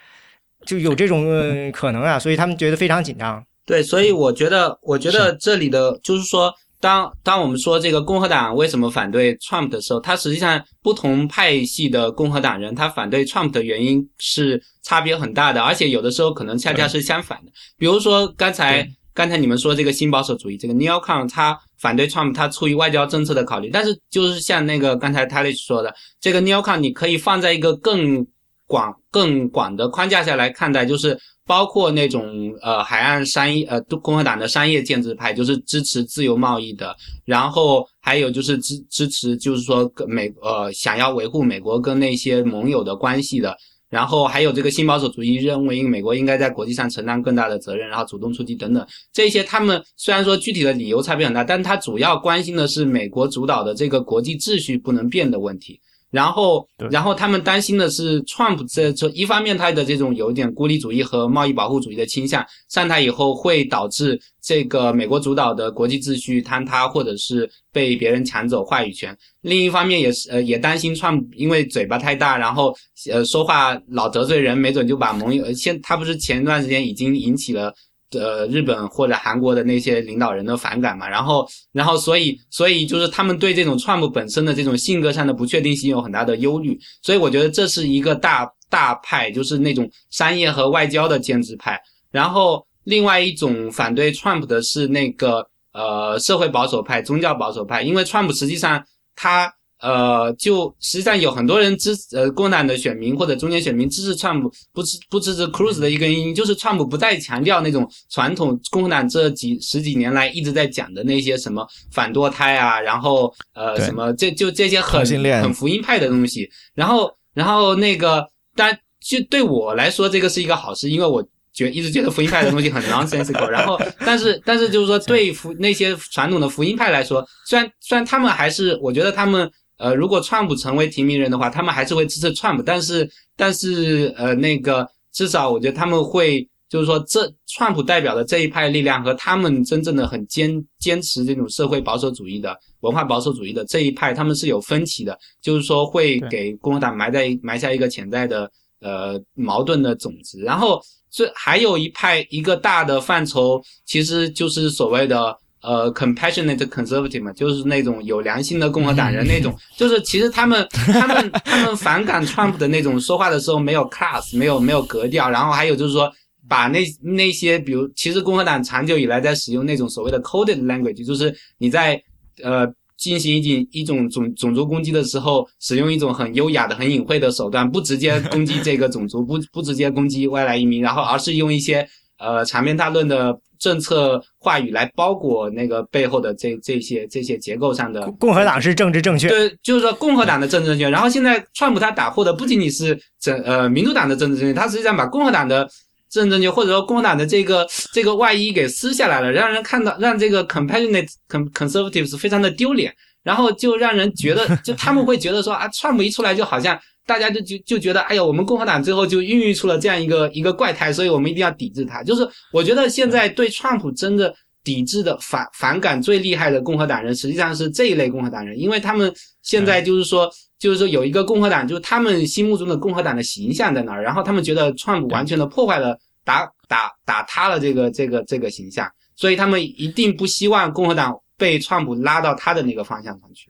[0.65, 3.43] 就有这种可能啊，所以他们觉得非常紧张。
[3.65, 6.55] 对，所以我觉得，我觉得这里的就是说。
[6.81, 17.51] 当当我们说这个共和党为什么反对 Trump 的时候，他实际上不同派系的共和党人他反对 Trump 的原因是差别很大的，而且有的时候可能恰恰是相反的。
[17.77, 23.69] 比如说刚才刚才你们说这个新保守主义，这个 Neil Kang 他反对 Trump，他出于外交政策的考虑。
[23.69, 28.25] 但是就是像那个刚才 t a l i s 说的，这个 Neil Kang 你可以放在一个更
[28.65, 31.19] 广更广的框架下来看待，就是。
[31.49, 43.57] 包括那种呃海岸商业呃共和党的商业建制派，就是支持自由贸易的，然后还有就是支支持就是说美呃想要维护美国跟那些盟友的关系的，
[43.89, 55.79] 然后还有这个新保守主义认为美国应该在国际上承担更大的责任，然后主动出击等等这些，他们虽然说具体的理由差别很大，但他主要关心的是美国主导的这个国际秩序不能变的问题。
[56.11, 69.15] 然后，然后他们担心的是，Trump 这这一方面他的这种有点孤立主义和贸易保护主义的倾向上台以后，会导致这个美国主导的国际秩序坍塌，或者是被别人抢走话语权。
[69.41, 72.75] 另一方面也是呃也担心 Trump 因为嘴巴太大，然后
[73.11, 75.53] 呃说话老得罪人，没准就把盟友。
[75.53, 77.71] 现他不是前段时间已经引起了
[78.11, 91.79] 呃日本或者韩国的那些领导人的反感嘛，然后然后所以所以就是他们对这种川普本身的这种性格上的不确定性有很大的忧虑，所以我觉得这是一个大大派，就是那种商业和外交的建制派。
[92.11, 98.83] 然后另外一种反对 Trump 的是那个呃社会保守派、宗教保守派，因为 Trump 实际上
[99.15, 99.53] 他。
[99.81, 115.01] 呃，就实际上有很多人支呃共党的选民或者中间选民支持川普，不支不支持 Cruz 的一个原因，就是川普不再强调那种传统共和党这几十几年来一直在讲的那些什么反堕胎啊，然后呃什么这就这些很
[115.41, 116.49] 很福音派的东西。
[116.75, 123.47] 然后然后那个，但就对我来说，这个是一个好事，因为我觉一直觉得福音派的东西很 nonsensical。
[123.47, 129.49] 然后，但是但是就是说， 对福那些传统的福音派来说，虽然虽然他们还是，我觉得他们。
[129.79, 150.41] 呃，如果川普成为提名人的话，他们还是会支持川普，但是，但是，呃，那个至少我觉得他们会，就是说，这川普代表的这一派力量和他们真正的很坚坚持这种社会保守主义的文化保守主义的这一派，他们是有分歧的，就是说会给共和党埋在埋下一个潜在的呃矛盾的种子。
[150.41, 155.35] 然后，这还有一派一个大的范畴，其实就是所谓的。
[155.61, 166.09] 呃，compassionate conservative 嘛，就是那种有良心的共和党人那种，就是其实他们他们他们反感 Trump 的那种说话的时候没有 class，没有没有格调，然后还有就是说
[166.47, 172.01] 把那那些比如，其实共和党长久以来在使用那种所谓的 coded language，就是你在
[172.41, 172.65] 呃
[172.97, 181.87] 进行一种一种种种族攻击的时候，使用一种很优雅的、很隐晦的手段，不直接攻击这个种族，不不直接攻击外来移民，然后而是用一些
[182.19, 183.39] 呃长篇大论的。
[183.59, 188.09] 政策话语来包裹那个背后的这这些这些结构上的。
[188.11, 190.89] 共和党是政治正确，对，就是说共和党的政治正确。
[190.89, 195.69] 然后现在川普他打破的不仅仅是整呃民主党的政治正确，他实际上把共和党的
[196.09, 206.79] 政治正确或者说共和党的这个这个外衣给撕下来了，让人看到让这个 compassionate conservatives 非常的丢脸，然后就让人觉得就他们会觉得说啊，川普一出来就好像。
[207.09, 212.03] 大家就就就觉得，哎呀，我们共和党最后就孕育出了这样一个一个怪胎，所以我们一定要抵制他。
[212.03, 212.21] 就是
[212.53, 214.31] 我觉得现在对川普真的
[214.63, 233.48] 抵制的反反感最厉害的共和党人，实际上是这一类共和党人，因为他们现在就是说，就是说有一个共和党，就是他们心目中的共和党的形象在那儿，然后他们觉得川普完全的破坏了打打打塌了这个这个这个形象，所以他们一定不希望共和党被川普拉到他的那个方向上去。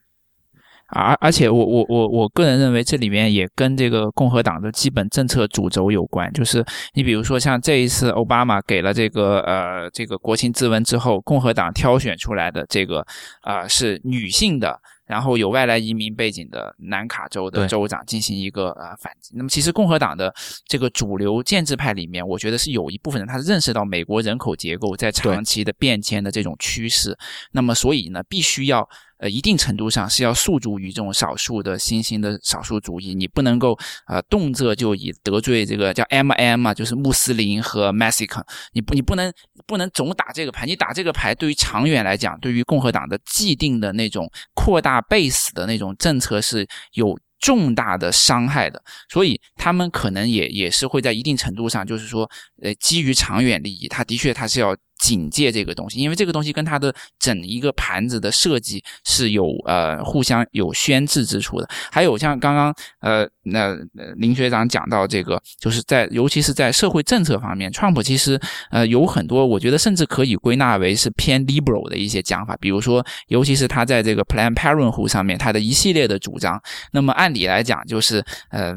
[0.91, 13.05] 而而且我我我我个人认为这里面也跟这个共和党的基本政策主轴有关，就是你比如说像这一次奥巴马给了这个呃这个国情咨文之后，共和党挑选出来的这个
[13.41, 19.33] 啊是女性的，然后有外来移民背景的南卡州的州长进行一个呃反击。
[19.35, 20.33] 那么其实共和党的
[20.67, 27.15] 这个主流建制派里面，我觉得是有一部分人他认识到美国人口结构在长期的变迁的这种趋势，
[27.51, 28.89] 那么所以呢必须要。
[29.19, 33.77] 呃，一定程度上是要诉诸于这种少数的新兴的少数主义，你不能够
[34.07, 39.31] 呃动辄就以得罪这个叫 M M 嘛，就是穆斯林和 Mexican，你不你不能
[39.67, 52.29] 不能总打这个牌，你打这个牌对于长远来讲，对于共和党的既定的那种扩大 base 的那种政策是有重大的伤害的，所以他们可能也也是会在一定程度上，就是说，
[52.61, 54.75] 呃，基于长远利益，他的确他是要。
[54.99, 61.67] 警戒这个东西，因为这个东西跟它的整一个盘子的设计是有呃互相有宣制之处的。
[61.91, 63.75] 还有像刚刚呃那
[64.17, 72.55] 林学长讲到这个，就是在尤其是在社会政策方面，川普其实呃有很多，我觉得甚至可以归纳为是偏 liberal 的一些讲法。
[72.59, 78.75] 比如说，尤其是他在这个 Plan Parenthood 上面，他的一系列的主张，那么按理来讲，就是呃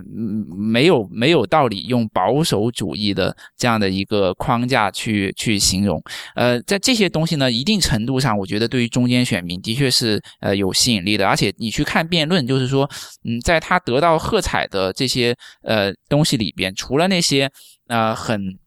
[0.57, 6.01] 没有没有道理用保守主义的这样的一个框架去去形容。
[6.35, 11.27] 呃，在这些东西呢，一定程度上，我觉得对于中间选民的确是呃有吸引力的。
[11.27, 12.89] 而且你去看辩论，就是说，
[13.25, 17.51] 嗯，在他得到喝彩的这些呃东西里边，除了那些
[17.89, 18.59] 呃很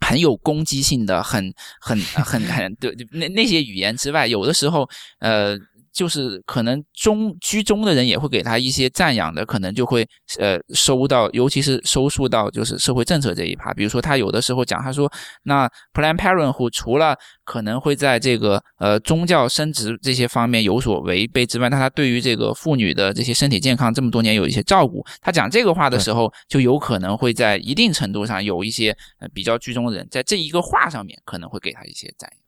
[0.00, 4.88] 很有攻击性的、很很很很对那那些语言之外，有的时候
[5.20, 5.58] 呃。
[5.94, 10.06] 就是可能中居中的人也会给他一些赞扬的，可能就会
[10.38, 13.72] 呃收到，尤其是收束到就是社会政策这一趴。
[13.72, 15.10] 比如说他有的时候讲，他说
[15.44, 25.04] 那 Plan Parenthood 除了可能会在这个呃宗教生殖这些方面有所违背之外，那他对于这个妇女的这些身体健康这么多年有一些照顾。
[25.20, 28.90] 他讲这个话的时候，就有可能会在一定程度上有一些
[29.20, 32.43] 呃比较居中的人在这一个话上面可能会给他一些赞扬。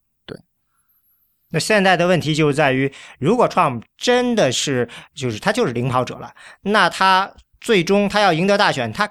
[1.56, 6.30] 那现在的问题就在于，如果 Trump 真的是就是他就是领跑者了，
[6.60, 7.32] 那他
[7.62, 9.10] 最终他要赢得大选，他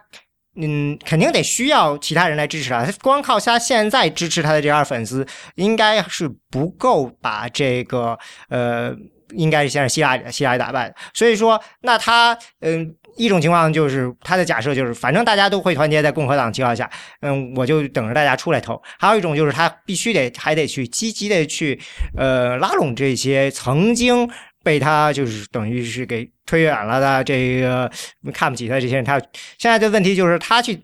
[0.56, 2.86] 嗯，肯定得需要其他人来支持他。
[2.86, 5.26] 他光靠他现在支持他的这二粉丝，
[5.56, 8.16] 应该是不够把这个
[8.50, 8.96] 呃，
[9.32, 10.96] 应该是先是希拉里希拉里打败的。
[11.16, 12.96] 所以说，那他嗯。
[13.18, 16.90] 一种情况就是他的假设就是，反正大家都会团结在共和党情况下，
[17.22, 18.82] 嗯，我就等着大家出来投。
[19.00, 21.80] 还有一种就是他必须得还得去积极的去，
[22.18, 24.30] 呃，拉拢这些曾经
[24.64, 27.90] 被他就是等于是给推远了的这个
[28.34, 29.04] 看不起他这些人。
[29.04, 29.20] 他
[29.58, 30.84] 现在的问题就是他去，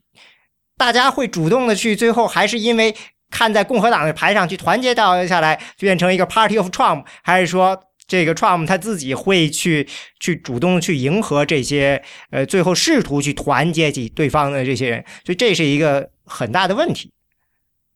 [0.78, 2.96] 大家会主动的去，最后还是因为
[3.30, 7.84] 看在共和党的牌上去团结到下来，就变成一个 Party of Trump，还是说？
[8.12, 9.88] 这个 Trump 他自己会去
[10.20, 17.10] 去主动去迎合这些，呃，最后试图去团结起对方的这些人，所以这是一个很大的问题。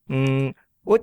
[0.07, 0.53] 嗯，
[0.85, 0.97] 我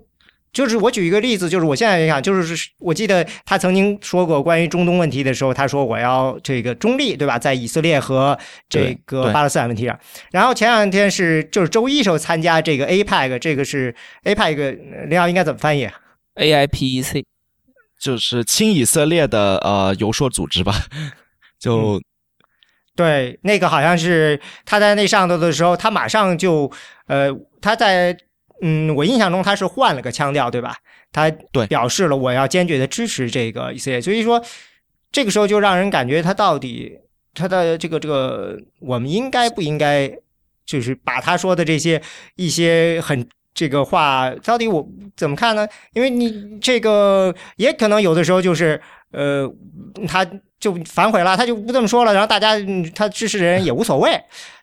[0.51, 7.39] 就是我举一个例子，就是我现在想，就是我记得他曾经说过关于中东问题的时候，他说我要这个中立，对吧？
[7.39, 8.39] 在以色列和
[8.71, 10.01] 这个巴勒斯坦问题上。
[10.31, 13.95] 然后前两天是就是周一时候参加这个 APEC，这个是
[14.25, 15.87] APEC，林奥应该怎么翻译
[16.37, 17.25] ？AIPEC。
[18.03, 20.75] 就是亲以色列的呃游说组织吧，
[21.57, 22.03] 就
[22.97, 26.69] 对那个好像是他在那上头的时候，他马上就
[27.07, 27.31] 呃
[27.61, 28.17] 他在
[28.61, 30.75] 嗯我印象中他是换了个腔调对吧？
[31.13, 34.45] 他对表示了我要坚决的支持这个以色列，所以说
[35.13, 36.99] 这个时候就让人感觉他到底
[37.35, 40.11] 他的这个这个我们应该不应该
[40.67, 42.03] 就是把他说的这些
[42.35, 43.29] 一些很。
[43.55, 44.87] 这个话到底我
[45.17, 45.69] 怎么看呢？
[45.93, 48.81] 因为你这个也可能有的时候就是，
[49.13, 49.47] 呃，
[50.09, 50.27] 他
[50.59, 52.57] 就反悔了，他就不这么说了，然后大家
[52.95, 54.19] 他支持人也无所谓。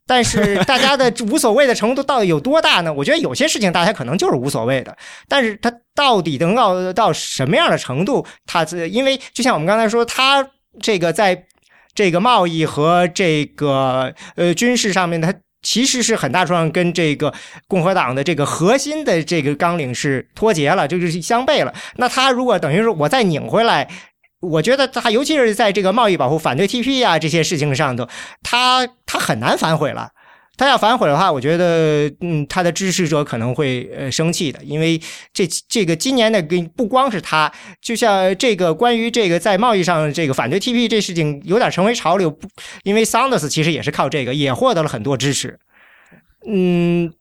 [0.08, 2.92] 但是大家的无所谓的程度到底有多大呢？
[2.92, 8.26] 我觉得有些事情大家可能就是无所谓的，但是他到底能到到什么样的程度？
[8.48, 10.44] 他因为就像我们刚才说，他
[10.82, 11.46] 这个在
[11.94, 15.32] 这个贸易和这个呃军事上面，他。
[15.62, 17.34] 其实是很大程度上跟这个
[17.68, 21.74] 共和党的这个核心的这个纲领是脱节了，就是相悖了。
[21.97, 23.88] 那他如果等于说我再拧回来，
[24.39, 28.07] 我觉得他尤其是在这个贸易保护、反对 TP 啊这些事情上头，
[28.41, 30.12] 他他很难反悔了。
[30.60, 34.99] 他要反悔的话，我觉得，嗯，他的支持者可能会呃生气的，因为
[35.32, 37.49] 这这个今年的跟不光是他，
[37.82, 42.38] 就像这个关于这个在贸易上这个反对 TP 这事情有点成为潮流，
[42.84, 45.57] 因为 Sanders 其实也是靠这个也获得了很多支持，
[46.45, 47.14] 嗯，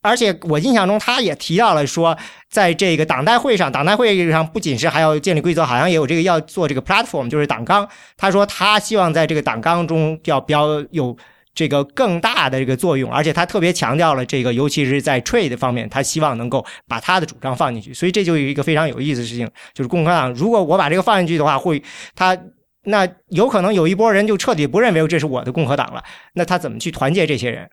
[0.00, 2.16] 而且我印象中他也提到了说，
[2.48, 7.86] 在这个党代会上，党代会上不仅是还要建立规则，好像也有这个要做这个 platform，就是党纲。
[8.16, 11.14] 他说他希望在这个党纲中要标有。
[11.54, 17.92] 这个更大的这个作用，而且他特别强调了这个，尤其是在 trade 方面，他希望能够把他的主张放进去。
[17.92, 21.82] 所以这就有一个非常有意思的事情，就是共和党如果我把这个放进去的话，会
[22.14, 22.38] 他
[22.84, 26.02] 那有可能有一波人就彻底不认为这是我的共和党了。
[26.34, 27.68] 那他怎么去团结这些人？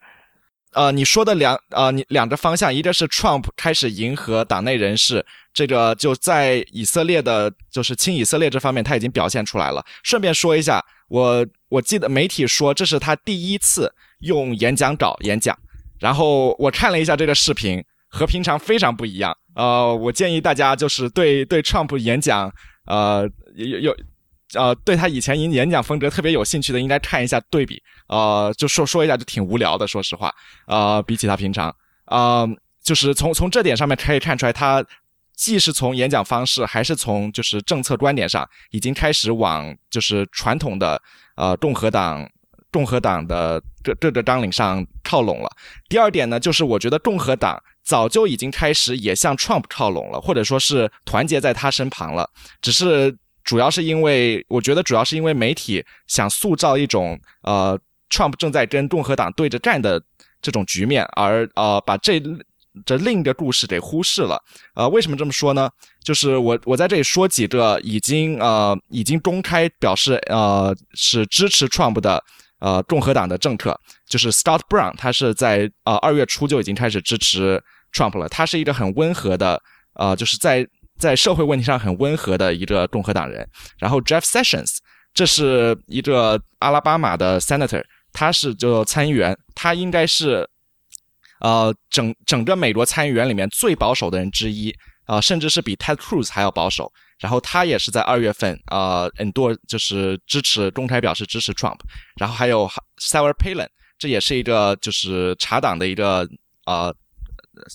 [0.73, 9.83] 呃，你说的两呃，你两个方向，一个是 Trump 开始迎合党内人士，这个就在以色列的，就是亲以色列这方面他已经表现出来了。
[10.03, 15.57] 顺便说一下，我我记得媒体说这是他第一次用演讲稿演讲，
[15.99, 19.35] 然后我看了一下这个视频，和平常非常不一样。
[19.55, 22.53] 呃，我建议大家就是对对 Trump 演讲，
[22.85, 23.97] 呃，有有。
[24.57, 27.81] 呃，对他以前演演讲风格特别有兴趣的，应该看一下对比。
[28.07, 30.33] 呃，就说说一下，就挺无聊的，说实话。
[30.65, 31.73] 呃，比起他平常，
[32.05, 32.47] 呃，
[32.81, 34.83] 就是从从这点上面可以看出来，他
[35.35, 41.01] 既是从演讲方式，还是从就是政策观点上，已经开始往就是传统的
[41.35, 42.27] 呃共和党
[42.71, 45.49] 共和党的这这个纲领上靠拢了。
[45.89, 52.29] 第二点呢，就是我觉得共和党早就已经开始也向 Trump 靠拢了，或者说是团结在他身旁了，
[52.61, 53.17] 只是。
[53.47, 57.79] 主要是因为，我觉得主要是因为媒体想塑造一种呃
[58.09, 60.03] ，Trump 正在跟共和党对着干的
[60.41, 62.21] 这种局面，而呃，把这
[62.85, 64.37] 这另一个故事给忽视了。
[64.75, 65.69] 呃，为什么这么说呢？
[66.03, 72.21] 就是我我在这里说几个已经呃已经公开表示呃是支持 Trump 的
[72.59, 73.79] 呃共和党的政客，
[74.09, 78.27] 就是 Scott Brown，他是在呃二月初就已经开始支持 Trump 了。
[78.27, 80.67] 他是一个很温和的呃，就是在。
[80.99, 84.77] 在社会问题上很温和的一个共和党人，然后 Jeff Sessions，
[85.13, 90.47] 这是一个阿拉巴马的 Senator，他是就参议员，他应该是，
[91.39, 94.73] 呃，整整个美国参议员里面最保守的人之一，
[95.05, 96.91] 啊，甚至是比 Ted Cruz 还要保守。
[97.19, 101.79] 然后他也是在二月份，啊，很多就是支持公开表示支持 Trump。
[102.19, 102.69] 然后还有
[103.01, 103.67] Sarah Palin，
[103.97, 106.27] 这也是一个就是茶党的一个，
[106.65, 106.95] 呃，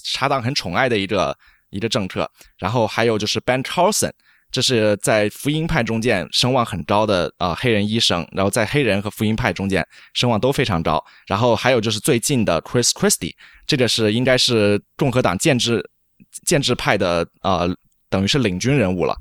[0.05, 1.37] 茶党很宠爱的一个。
[1.73, 4.11] 一个政策，然后还有就是 Ben Carson，
[4.53, 11.03] 这是在福音派中间声望很高的啊、黑人医生，然后在黑人和福音派中间声望都非常高。
[11.27, 13.33] 然后还有就是最近的 Chris Christie，
[13.67, 15.83] 这个是应该是共和党建制
[16.47, 17.69] 建制派的呃，
[18.09, 19.17] 等于是领军人物了。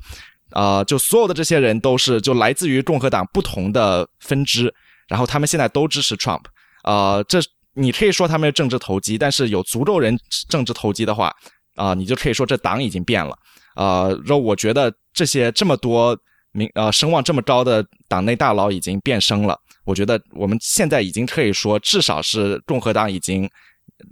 [0.50, 4.72] 呃，就所有的这些人都是就来自于共和党不同的分支，
[5.08, 6.42] 然后他们现在都支持 Trump。
[6.84, 7.38] 呃，这
[7.74, 10.14] 你可以说他们政治投机，但是有足够人
[10.50, 11.34] 政治投机的话，
[11.74, 13.36] 啊、你就可以说这党已经变了。
[13.74, 16.16] 啊，然后我觉得这些这么多
[16.52, 19.58] 名呃声望这么高的党内大佬已经变声了。
[19.84, 23.48] 我觉得我们现在已经可以说，至少是共和党已经，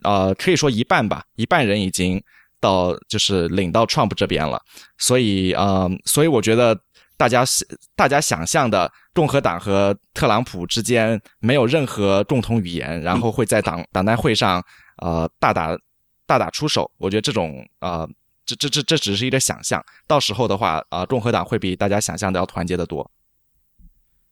[0.02, 2.20] 呃，可以说一半吧，一半人已经
[2.58, 4.60] 到就是领到 Trump 这边了。
[4.98, 6.76] 所以，呃，所以我觉得
[7.16, 7.44] 大家
[7.94, 14.60] 大家想象的共和党和特朗普之间没有任何共同语言，然后会在党党代会上
[15.02, 15.76] 呃大打
[16.30, 16.88] 大打出手。
[16.98, 18.08] 我觉得这种呃。
[18.46, 23.08] 这这这这只是一个想象，到时候的话，啊、共和党会比大家想象的要团结的多。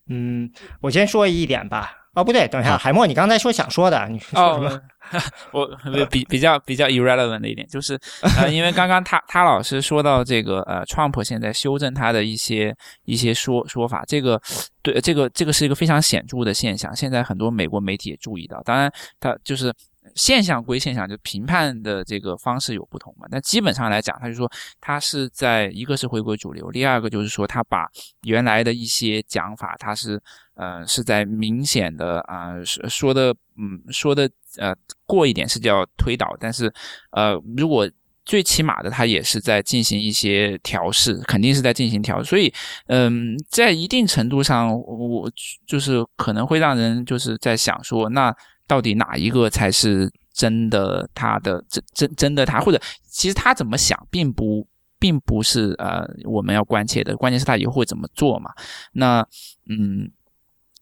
[0.09, 2.09] 嗯，我先说一点吧。
[2.14, 4.82] 哦，不对，等一下，海默，你刚才说想说的，你说什么？
[5.53, 7.96] 哦，我比比较比较 irrelevant 的一点就是，
[8.36, 12.74] 呃，因为刚刚他他老师说到这个呃，Trump 现在修正他的一些
[13.05, 14.40] 一些说说法，这个
[14.82, 19.72] 对这个这个是一个非常显著的现象，现在很多美国媒体也注意到，当然他就是。
[20.14, 23.26] 现象归现象，就评判的这个方式有不同嘛。
[23.30, 24.50] 但基本上来讲，他就说
[24.80, 27.86] 他是在一个是回归主流，第二个就是说他把
[28.22, 30.20] 原来的一些讲法，他是
[30.54, 34.74] 呃是在明显的啊、呃、说的嗯说的呃
[35.06, 36.72] 过一点是叫推导，但是
[37.12, 37.88] 呃如果
[38.24, 42.28] 最起码的他也是在进行一些调试，肯定是在进行调试。
[42.28, 42.52] 所以
[42.86, 45.30] 嗯，在一定程度上，我
[45.66, 48.34] 就是可能会让人就是在想说那。
[48.68, 51.08] 到底哪一个才是真的？
[51.14, 54.64] 他的真真真的他，或者其实他怎么想，并不
[55.00, 58.52] 并不是呃我们要关切的，关键是他以后会怎么做嘛。
[58.92, 59.26] 那
[59.68, 60.08] 嗯，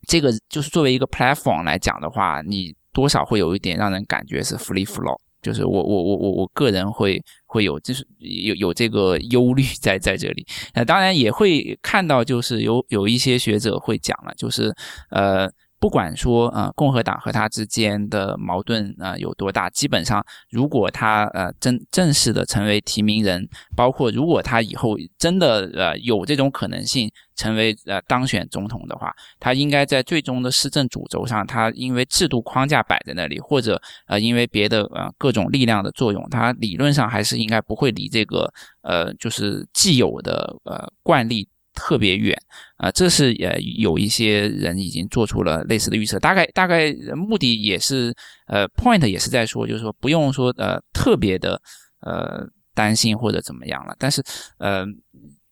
[0.06, 10.46] 这个就是作为一个 platform 来讲的话，你多少会有一点让人感觉是 free flow，就是我我我我我个人会会有就是有有这个忧虑在在这里。
[10.74, 14.74] 那，当然也会看到，就是有有一些学者会讲了，就是
[15.10, 15.50] 呃。
[15.78, 23.46] 不管说呃共和党和他之间的矛盾呃有多大，基本上如果他呃正正式的成为提名人，
[23.76, 38.50] 包括如果他以后真的呃有这种可能性成为呃当选总统的话，他应该在最终的施政主轴上，他因为制度框架摆在那里，或者呃因为别的呃各种力量的作用，他理论上还是应该不会离这个
[38.82, 41.46] 呃就是既有的呃惯例。
[41.76, 42.36] 特别远
[42.76, 48.12] 啊、呃，这是呃有一些人已经做出了类似的预测，大概大概目的也是
[48.48, 51.60] 呃 point 也是在说，就是说不用说呃特别的
[52.00, 54.20] 呃担心或者怎么样了，但是
[54.58, 54.84] 呃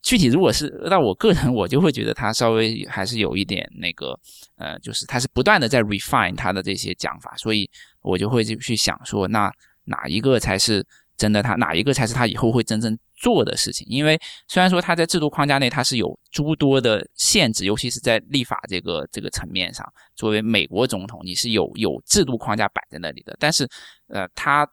[0.03, 4.19] 具体如果是那我个人，我就会觉得他稍微还是有一点那个
[4.57, 7.71] 呃，就是他是不断的在 refine 他的这些讲法，所以
[8.03, 9.51] 我就会去想说，那
[9.85, 10.85] 哪一个才是
[11.17, 23.35] 真的他，哪一个才是他以后会真正做的事情，因为虽然说他在制度框架内他是有诸多的限制，尤其是在立法这个这个层面上，作为美国总统，你是有有制度框架摆在那里的。
[23.41, 23.67] 但是，
[24.09, 24.69] 呃，他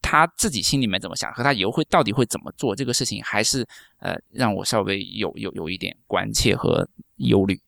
[0.00, 3.66] 他自己心里面怎么想，和他以后会到底会怎么做这个事情，还是
[3.98, 7.60] 呃让我稍微有有有一点关切和忧虑。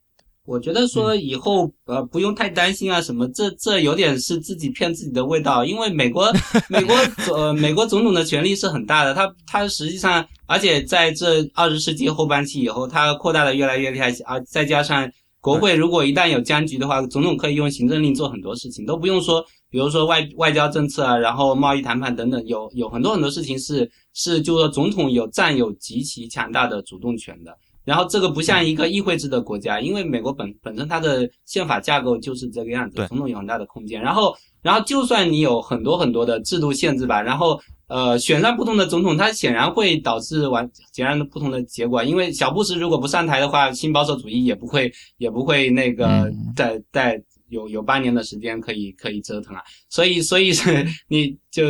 [0.46, 6.30] 我觉得说以后呃不用太担心啊什么，这这有点是自己骗自己的味道，因为美国
[6.68, 6.94] 美国
[7.34, 27.56] 呃美国总统的权力是很大的，他他实际上而且在这二十世纪后半期以后，他扩大的越来越厉害啊，再加上国会如果一旦有僵局的话，总统可以用行政令做很多事情，都不用说，比如说外外交政策啊，然后贸易谈判等等，有有很多很多事情是是就说总统有占有极其强大的主动权的。
[27.84, 34.00] 然后这个不像一个议会制的国家，因为美国本本身它的宪法架构就是这个样子，总统有很大的空间。
[34.00, 42.02] 然后，然后就算你有很多很多的制度限制吧，然后呃选上不同的总统，它显然会导致完截然的不同的结果。
[42.02, 49.62] 因为小布什如果不上台的话，新保守主义也不会也不会那个在在有有八年的时间可以可以折腾啊。
[49.90, 51.62] 所以所以是 你就。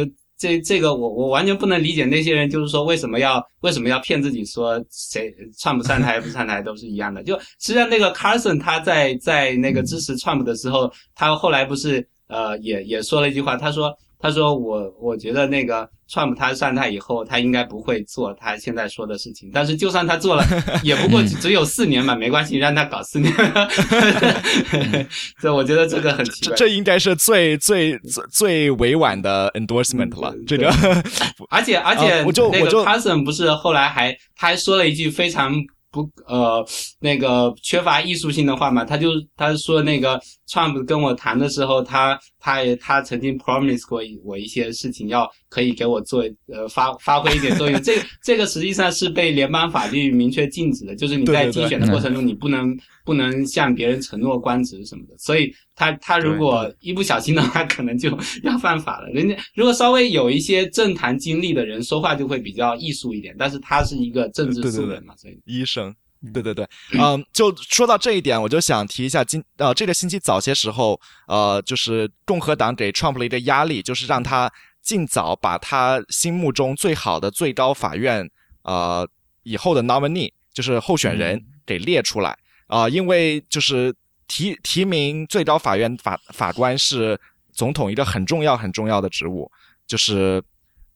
[0.44, 7.22] 这这个我我完全不能理解那些人，就是说为什么要为什么要骗自己说谁串不上台不上台都是一样的？
[7.22, 20.44] 就实际上那个 Carson 他在在那个支持川普的时候，他后来不是呃也也说了一句话，他说他说我我觉得那个 Trump 他上台以后，他应该不会做他现在说的事情，但是就算他做了，
[20.82, 23.32] 也不过只有四年嘛，没关系，让他搞四年。
[25.40, 26.56] 所以我觉得这个很奇怪。
[26.56, 30.72] 这应该是最最最最委婉的 endorsement 了，这个。
[31.50, 35.54] 而且而且，我就我就 Carson 不是后来还他还说了一句非常。
[35.94, 36.66] 不，呃，
[36.98, 47.78] 那个缺乏艺术性的话嘛，他就他说那个 Trump 跟我谈的时候，他他也他曾经 promise 过我一些事情，要可以给我做呃发发挥一点作用。
[47.82, 55.16] 这这个实际上是被联邦法律明确禁止的，就是你在竞选的过程中，你不能不能向别人承诺官职什么的。
[55.18, 58.10] 所以他他如果一不小心的话， 可能就
[58.42, 59.08] 要犯法了。
[59.10, 63.34] 人家如果稍微有一些政坛经历的人，说话就会比较艺术一点。
[63.38, 65.94] 但是他是一个政治素人嘛，所以医生。
[66.32, 66.66] 对对对，
[66.98, 70.98] 嗯，就说到这一点，我就想提一下，今呃这个星期早些时候，
[71.28, 74.50] 呃，就是共和党给 Trump 了一个压力，就是让他
[74.80, 78.26] 尽早把他心目中最好的最高法院
[78.62, 79.06] 呃
[79.42, 82.34] 以后的 nominee，就是候选人给列出来
[82.66, 83.94] 啊，因为就是
[84.28, 87.18] 提提名最高法院法法官是
[87.52, 89.50] 总统一个很重要很重要的职务，
[89.86, 90.42] 就是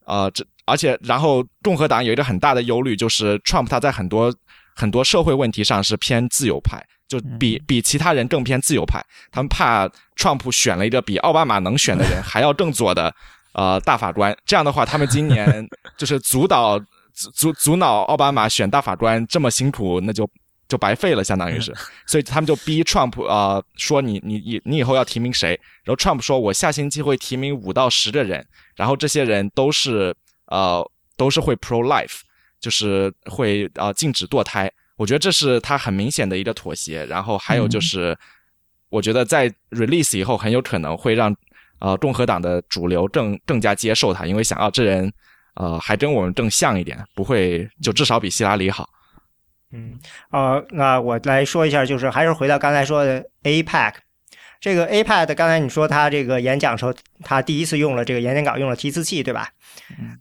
[0.04, 4.34] 呃这而且然后共和党有一个很大的忧虑，就是 Trump 他在很多。
[4.80, 9.04] 很多社会问题上是偏自由派，就比比其他人更偏自由派。
[9.32, 13.12] 他们怕 Trump 选了一个比奥巴马能选的人 还要更左的
[13.54, 16.78] 呃大法官，这样的话，他们今年 就是阻导
[17.12, 20.30] 阻阻阻挠奥巴马选大法官这么辛苦，那就
[20.68, 21.74] 就白费了，相当于是。
[22.06, 25.58] 所以他们就逼 Trump 啊，说你你你你以后要提名谁？
[25.84, 28.46] 然后 Trump 说，我下星期会提名五到十个人，
[28.76, 30.14] 然后这些人都是
[30.46, 32.20] 呃都是会 pro life。
[32.60, 37.06] 就是会呃禁止堕胎，我觉得这是他很明显的一个妥协。
[37.06, 38.18] 然后还有就是，
[38.88, 41.32] 我觉得在 release 以后，很有可能会让
[41.78, 45.08] 呃共和党的主流更更加接受他，因为想要这人
[45.54, 48.90] 呃还跟我们更像一点，不会就至少比希拉里好。
[49.72, 49.98] 嗯，
[50.30, 53.94] 呃，那我来说一下，就是还是回到刚才说的 APEC。
[54.60, 56.92] 这个 APEC 刚才你说他这个演讲时候，
[57.22, 59.50] 他第一次用了这个演讲稿用了提词器，对吧？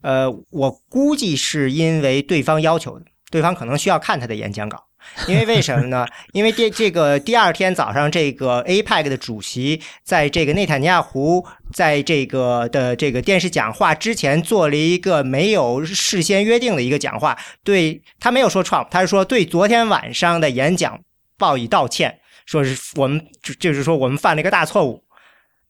[0.01, 4.83] 呃，我估计是因为对方要求的，对方可能需要看他的演讲稿，
[5.27, 6.05] 因为为什么呢？
[6.33, 20.99] 因为第这个第二天早上，这个 APEC 的主席在这个内塔尼亚胡在这个的这个电视讲话之前做了一个没有事先约定的一个讲话，对他没有说 Trump，他是说对昨天晚上的演讲
[21.37, 22.19] 报以道歉。
[22.45, 25.03] 说是我们就就是说我们犯了一个大错误，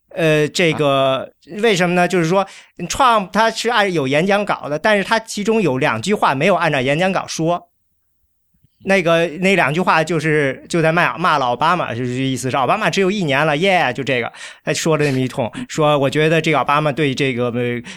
[0.09, 1.27] 呃，这个
[1.63, 2.07] 为什么呢？
[2.07, 2.45] 就是说
[2.88, 7.66] ，Trump 他是按有演讲稿的，但是他其中有两句话没有按照演讲稿说。
[8.84, 14.32] 那个那两句话就是就在骂骂了奥巴马，就是意思是奥巴马只有一年了，耶，就这个
[14.63, 17.51] 他说了那么一通，说我觉得这奥巴马对这个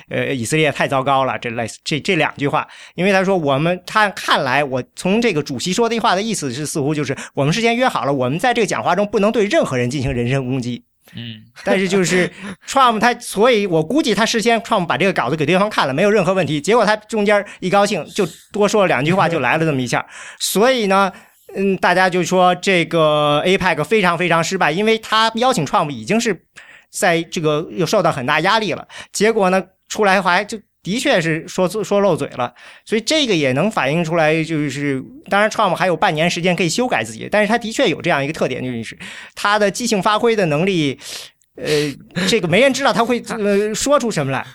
[0.09, 10.85] 呃以色列太糟糕了，这类似这这两句话，因为他说我们他看来我从这个主席说的话的意思是似乎就是我们事先约好了，我们在这个讲话中不能对任何人进行人身攻击。
[11.15, 12.31] 嗯，但是就是
[12.67, 16.61] Trump 他，所以我估计他事先 Trump 把这个稿子给对方看了，没有任何问题。
[16.61, 20.07] 结果他中间一高兴，就多说了两句话，就来了这么一下。
[20.39, 21.13] 所以呢，
[21.57, 26.45] 嗯，大家就说这个 APEC 非常非常失败，因为他邀请 Trump 已经是
[26.91, 28.87] 在这个又受到很大压力了。
[29.13, 30.59] 结果呢，出来还就。
[30.83, 32.55] 的确是说说漏嘴了，
[32.85, 38.99] 所以这个也能反映出来，就是当然，Trump 还有半年时间可以修改自己，但是他的确有这样一个特点，就是
[39.35, 40.99] 他的即兴发挥的能力，
[41.57, 41.66] 呃，
[42.28, 44.47] 这个没人知道他会呃说出什么来。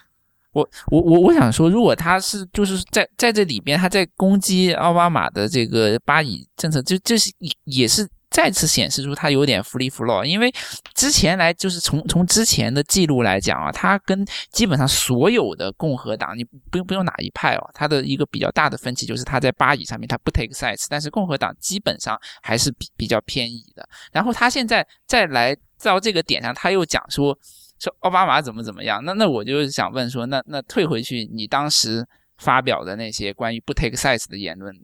[0.53, 7.31] 我我我我想说，如果他是就是在在这里边，他在攻击奥巴马的这个巴以政策，就这是
[7.65, 8.07] 也是。
[8.35, 10.53] 再次显示出他有点 free flow，因为
[10.93, 23.87] 之前来就是从从之前的记录来讲啊，他跟基本上所有的共和党，你不用不用哪一派哦，他的一个比较大的分歧就是他在巴以上面他不 take sides，但是共和党基本上还是比比较偏移的。
[24.11, 27.33] 然后他现在再来到这个点上，他又讲说
[27.79, 32.05] 说奥巴马怎么怎么样，那那我就想问说，那那退回去，你当时
[32.39, 34.75] 发表的那些关于不 take sides 的言论，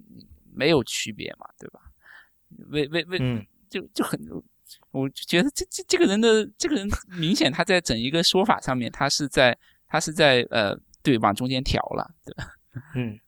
[0.56, 1.82] 没有区别嘛，对吧？
[2.72, 3.18] 为为为，
[3.70, 4.20] 就就很，
[4.92, 9.58] 我就觉得这这这个人的这个人明显他在整一个说法上面，他是在
[9.88, 12.48] 他是在呃对往中间调了，对吧？
[12.96, 13.20] 嗯，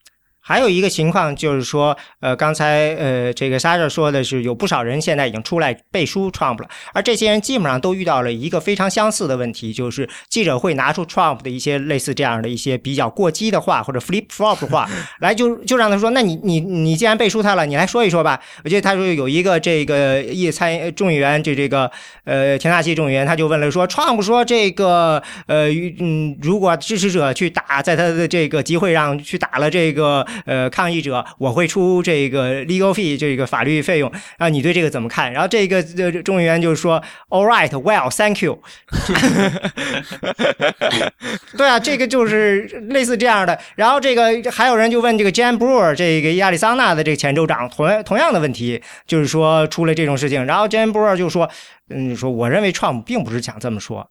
[0.46, 14.89] 还有一个情况就是说，呃，刚才呃，这个 Sasha 说的是有不少人现在已经出来背书 Trump 了，而这些人基本上都遇到了一个非常相似的问题，就是记者会拿出 Trump 的一些类似这样的一些比较过激的话或者 flip flop 的话
[15.22, 18.38] 来，就就让他说，那你你你既然背书他了，你来说一说吧。
[18.66, 21.89] 我记得他说有一个这个议参众议员，就这个
[22.26, 25.70] 呃田纳西众议员，他就问了说，Trump 说这个呃
[26.00, 30.28] 嗯，如果支持者去打在他的这个集会上去打了这个。
[30.46, 35.32] 呃，抗议者，我会出这个 legal fee 这个法律费用，然后你对这个怎么看？
[35.32, 38.62] 然后这个这众议员就说，All right, well, thank you。
[41.58, 43.60] 对啊，这个就是类似这样的。
[43.76, 51.50] 然后这个还有人就问这个 Jan Brewer 这个亚利桑那的这个前州长同同样的问题，就是说出了这种事情，然后 Jan Brewer 就说，
[51.90, 54.10] 嗯，说我认为 Trump 并不是想这么说。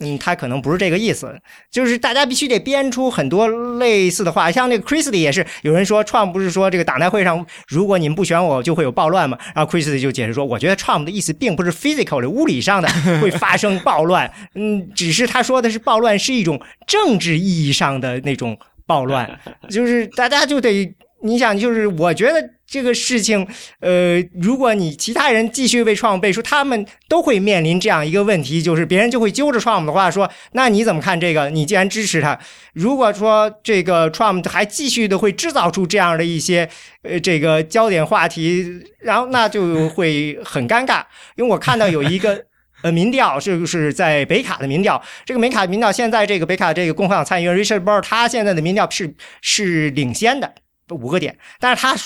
[0.00, 1.32] 嗯，他可能不是这个意思，
[1.70, 3.46] 就是大家必须得编出很多
[3.78, 9.38] 类似的话，像那个 Christie 也是，有人说 Trump 不是说这个党代会上，如果你们不选我，就会有暴乱嘛？
[9.54, 12.88] 然后 Christie 就解释说，我觉得 Trump 的意思并不是 physical 的物理上的
[13.22, 19.38] 会发生暴乱，嗯，只是他说的是暴乱是一种政治意义上的那种暴乱，
[19.70, 20.92] 就是大家就得。
[21.24, 23.46] 你想，就是我觉得这个事情，
[23.80, 31.48] 呃，如果你其他人继续为 Trump 背书，他们都会面临这样一个问题，就是别人就会揪着 Trump 的话说，那你怎么看这个？
[31.48, 32.38] 你既然支持他，
[32.74, 36.68] 如果说这个 Trump 还继续的会制造出这样的一些
[37.02, 41.02] 呃这个焦点话题，然后那就会很尴尬。
[41.36, 42.44] 因为我看到有一个
[42.82, 50.52] 呃民调，就是在北卡的民调，这个北卡民调现在这个北卡这个共和党参议员 Richard Burr 他现在的民调是是领先的。
[50.90, 51.96] 五个点，但是他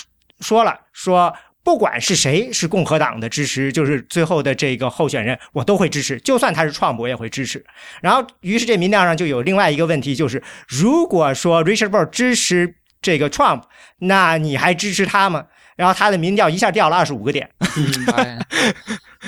[0.40, 7.64] 说了，说不管是谁是共和党的支持，就是最后的这个候选人，我都会支持，就算他是创我也会支持。
[8.00, 13.64] 然后，于是这民调上就有另外一个问题，就是如果说 Richard Burr 支持这个 Trump，
[13.98, 15.46] 那你还支持他吗？
[15.76, 17.50] 然后他的民调一下掉了二十五个点。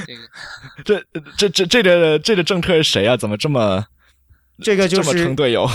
[0.07, 1.05] 这个，
[1.37, 3.17] 这这这这个这个政客是谁啊？
[3.17, 3.85] 怎么这么
[4.63, 5.71] 这个就是这么坑队友？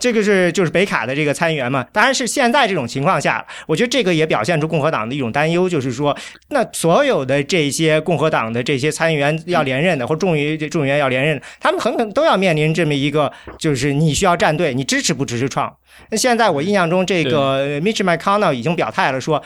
[0.00, 6.16] 这个是就是北卡的这个参议员嘛，当然是现在这种情况下，我觉得这个也表现出共和党的一种担忧，就是说，
[6.48, 15.72] 那所有的这些共和党的这些参议员要连任的，或众议众议员要连任，他们很可能都要面临这么一个，就是你需要站队，你支持不支持创？
[16.08, 19.42] 那现在我印象中，这个 Mitch McConnell 已经表态了，说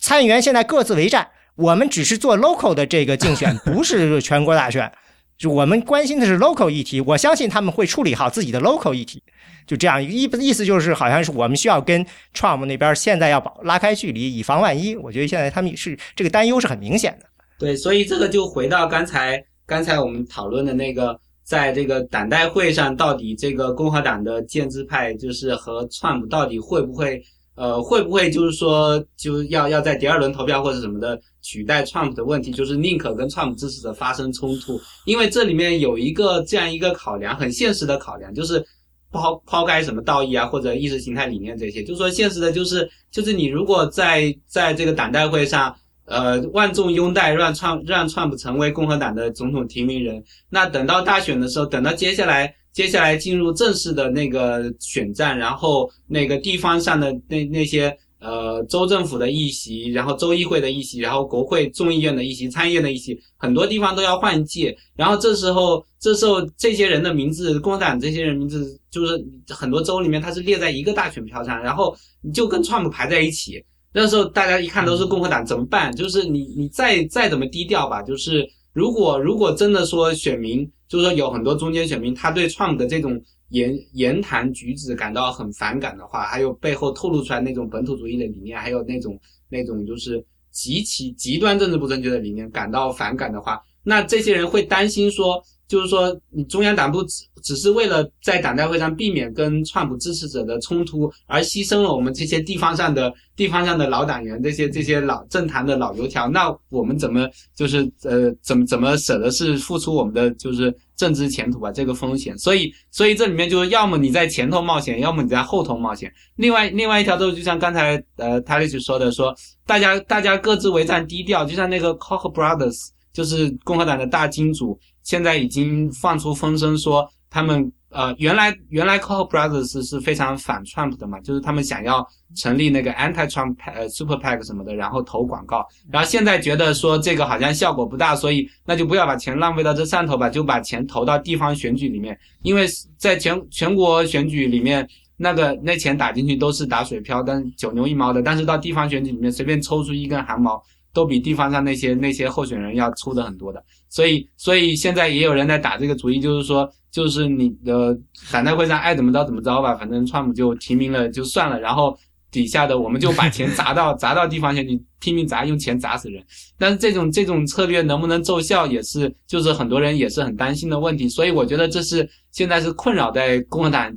[0.00, 4.90] 参议员现在各自为战，我们只是做 local 的这个竞选，不是全国大选，
[5.38, 9.22] 就我们关心的是 local 议题，我相信他们会处理好自己的 local 议题。
[9.68, 14.96] 就这样，意意思就是，好像是我们需要跟 Trump 那边现在要保拉开距离，以防万一。
[14.96, 17.26] 我觉得现在他们是这个担忧是很明显的。
[17.58, 27.22] 对，所以这个就回到刚才刚才我们讨论的那个，在这个党代会上，到底这个共和党的建制派就是和 Trump 到底会不会
[27.58, 38.64] 呃会不会就是说就要要在第二轮投票或者什么的取代 Trump 的问题，就是宁可跟 Trump 支持者发生冲突，因为这里面有一个这样一个考量，很现实的考量，就是。
[39.10, 57.96] 抛抛开什么道义啊，或者意识形态理念这些，就说现实的，就是就是你如果在在这个党代会上，呃，万众拥戴，让创让川普成为共和党的总统提名人，那等到大选的时候，等到接下来接下来进入正式的那个选战，然后那个地方上的那那些。
[58.20, 64.76] 呃，州政府的议席，然后州议会的议席，然后国会众议院的议席，参议院的议席，很多地方都要换届。
[64.96, 73.64] 然后这时候，这时候这些人的名字，共和党这些人名字，就是很多州里面他是列在一个大选票上，然后你就跟川普排在一起。
[73.92, 75.94] 那时候大家一看都是共和党，怎么办？
[75.94, 83.20] 就是你你再再怎么低调吧，就是如果如果真的说选民，就是说有很多中间选民，他对创的这种。
[83.50, 89.18] 言言谈举止感到很反感的话，还有背后透露出来那种本土主义的理念，还有那种
[89.48, 95.42] 那种就是极其极端政治不正确的理念感到反感的话，那这些人会担心说。
[95.68, 106.26] 就是说，你中央党部只只是为了在党代会上避免跟川普支持者的冲突，而牺牲了我们这些地方上的地方上的老党员，这些这些老政坛的老油条。
[106.26, 111.70] 那我们怎么就是呃，怎么怎么舍得是付出我们的就是政治前途啊？
[111.70, 112.36] 这个风险。
[112.38, 116.10] 所以，所以这里面就是要么你在前头冒险，要么你在后头冒险。
[116.36, 119.34] 另外，另外一条就是就像刚才呃泰利斯说的，说
[119.66, 121.44] 大家大家各自为战，低调。
[121.44, 124.78] 就像那个 Koch brothers，就是共和党的大金主。
[125.08, 132.06] 现在已经放出风声说，他们呃原来原来 Koch brothers 是非常反 Trump 的嘛，就是他们想要
[132.36, 142.66] 成立那个 anti Trump 呃 super pac 什么的，然后投广告，然后现在觉得说这个好像效果不大，所以那就不要把钱浪费到这上头吧，就把钱投到地方选举里面，因为
[142.98, 144.86] 在全全国选举里面，
[145.16, 148.20] 那个那钱打进去都是打水漂，但九牛一毛的。
[148.20, 150.62] 但是到地方选举里面随便抽出一根汗毛，
[150.98, 153.64] 都比地方上那些那些候选人要粗的很多的。
[153.88, 157.96] 所以所以现在也有人在打这个主意，就是说就是你的
[158.32, 161.96] 党代会上爱怎么着怎么着吧，反正川普就提名了就算了，然后。
[162.30, 166.22] 底下的我们就把钱砸到砸到地方选举，拼命砸，用钱砸死人。
[166.58, 171.08] 但是这种这种策略能不能奏效，也是就是很多人也是很担心的问题。
[171.08, 173.90] 所以我觉得这是现在是困扰在共和党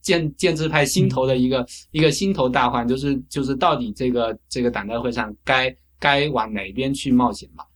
[0.00, 5.68] 建建制派心头的一个一个心头大患，就是就是到底这个这个党代会上该
[6.04, 7.66] 该往哪边去冒险吧？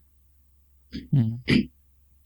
[1.13, 1.41] 嗯。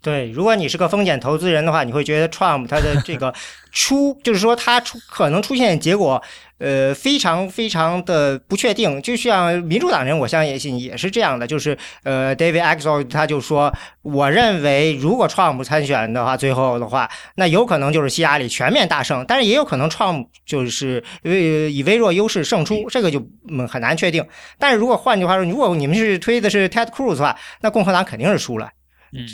[0.02, 3.32] 对，如果你是个风险投资人的话，你会觉得 Trump 他的这个
[3.70, 6.20] 出，就是说他出可能出现结果，
[6.58, 9.00] 呃，非常非常的不确定。
[9.00, 13.72] 就像民主党人，我相信也是这样的，就是呃，David Axel 他就说，
[14.02, 23.24] 我认为如果 Trump 参选的话，最后的话，那有可能就是希拉里全面大胜，但是也有可能 Trump 就是以以微弱优势胜出，这个就
[23.68, 24.26] 很难确定。
[24.58, 28.68] 但是如果换句话说，如果你们是推的是 Ted Cruz 的话，那共和党肯定是输了。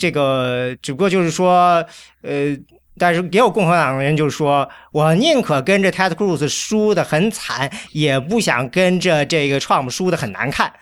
[0.00, 1.84] 这个只不过就是说，
[2.22, 2.56] 呃，
[2.98, 10.72] 但是也有共和党的人就是说，我宁可跟着 Ted Cruz 输的很惨，也不想跟着这个 Trump 输的很难看。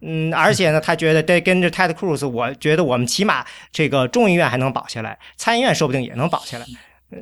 [0.00, 6.64] 嗯，而且呢，他觉得跟跟着 Ted Cruz，我觉得我们起码这个众议院还能保下来，参议院说不定也能保下来。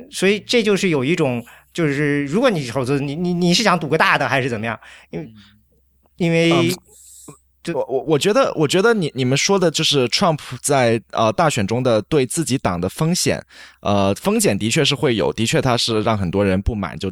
[0.09, 4.79] 所以这就是有一种，就是如果你投资，你你你是想赌个大的还是怎么样？
[5.09, 5.29] 因为
[6.17, 6.69] 因为。
[7.73, 13.43] 我我我觉得，我觉得你你们说的就是 Trump 在呃大选中的对自己党的风险，
[13.81, 17.11] 呃风险的确是会有，的确他是让很多人不满，就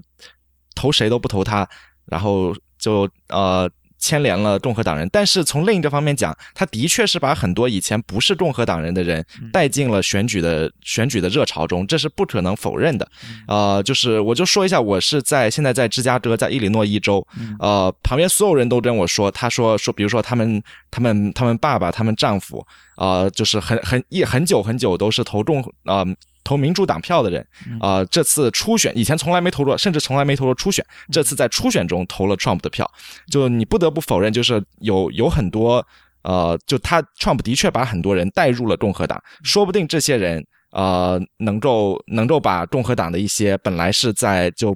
[0.76, 1.68] 投谁都不投他，
[2.06, 3.70] 然后就呃。
[4.04, 13.08] 牵连了共和党人，但是从另一个方面讲，他的确是把很多以前不是共和党人的人带进了选举的选举的热潮中，这是不可能否认的。
[13.48, 17.26] 呃，就是我就说一下，我是在现在在芝加哥，在伊利诺伊州，
[17.60, 26.04] 呃，旁边所有人都跟我说，他说说，比如说他们他们他们爸爸他们丈夫，呃，就是很很一很久很久都是投共啊。
[26.44, 27.48] 投民主党票的人，
[27.80, 32.90] 啊，这次初选以前从来没投过，甚至从来没投过初选，这次在初选中投了 Trump 的票，
[33.32, 35.86] 就你不得不否认，就是有有很多，
[36.24, 44.76] 呃，就他 Trump 的确把很多人带入了共和党，说不定这些人，呃，能够能够把共和党的一些本来是在就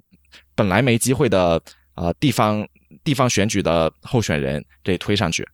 [0.56, 1.62] 本来没机会的，
[1.96, 2.66] 呃，地方
[3.04, 5.46] 地方选举的候选人给推上去。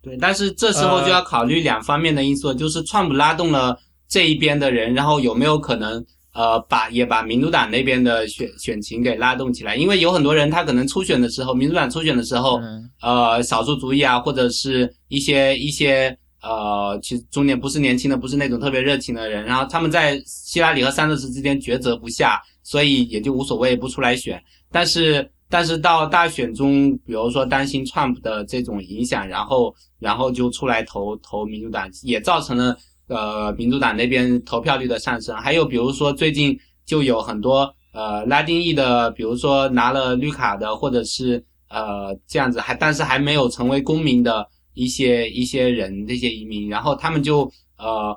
[0.00, 3.76] 对，但是这时候就要考虑两方面的因素，就是 Trump 拉动了。
[4.08, 9.74] 这一边的人，然后有没有可能呃把也把民主党那边的选选情给拉动起来？
[9.74, 12.60] 因为有很多人他可能初选的时候，民主党初选的时候，
[13.00, 24.40] 呃少数族裔啊，或者是一些一些呃其实中年不是年轻的，不是那种特别热情的人，然后他们在希拉里和桑德斯之间抉择不下，所以也就无所谓不出来选。
[24.70, 32.76] 但是但是到大选中，比如说担心 Trump 的这种影响，然后然后就出来投投民主党，也造成了。
[33.08, 48.16] 呃，民主党那边投票率的上升，还有比如说最近就有很多呃拉丁裔的，比如说拿了绿卡的，或者是呃这样子还但是还没有成为公民的一些一些人，这些移民，然后他们就呃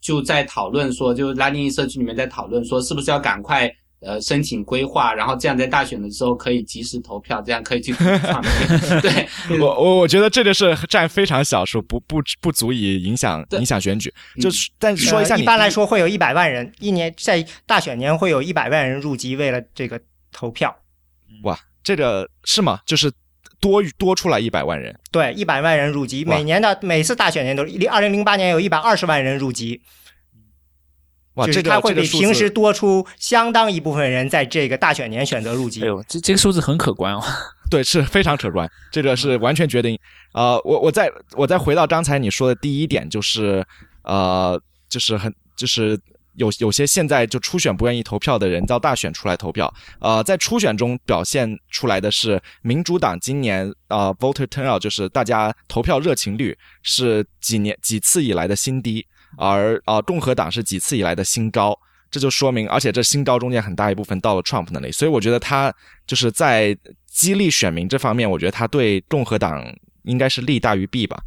[0.00, 3.70] 就在讨论说，就拉丁裔社区里面在讨论说，是不是要赶快。
[4.00, 8.42] 呃，申请规划，然后这样在大选的时候可以及时投票，这样可以去创
[9.00, 9.26] 对
[9.58, 14.12] 我我我觉得这个是占非常小数，不不不足以影响影响选举。
[14.40, 19.98] 就是但说一下，一般来说会有一百万人一年在大选年会有一百万人入籍，为了这个
[20.30, 20.76] 投票。
[21.42, 22.80] 哇，这个是吗？
[22.84, 23.10] 就是
[23.60, 24.94] 多多出来一百万人？
[25.10, 29.80] 对，一百万人入籍，每年的每次大选年都二零零八年有一百二十万人入籍。
[31.44, 35.82] 就是他会比平时多出相当一部分人在这个大选年选择入籍。
[35.82, 37.22] 哎呦，这这个数字很可观哦。
[37.68, 39.98] 对，是非常可观，这个是完全决定。
[40.32, 43.66] 呃，我我再我再回到刚才你说的第一点，就是
[44.04, 44.58] 呃，
[44.88, 45.98] 就是很就是
[46.36, 49.72] 有有些现在就初选不愿意投票的人到大选出来投票。
[49.98, 59.04] 呃，在初选中表现出来的是民主党今年啊，voter turnout 就是大家投票热情率是几年几次以来的新低。
[59.36, 61.78] 而啊，共和党是几次以来的新高，
[62.10, 65.72] 这就说明，而且这新高中间很大一部分到了 Trump 那里，所以我觉得他
[66.06, 66.76] 就是在
[67.06, 69.62] 激励选民这方面，我觉得他对共和党
[70.04, 71.18] 应该是利大于弊吧。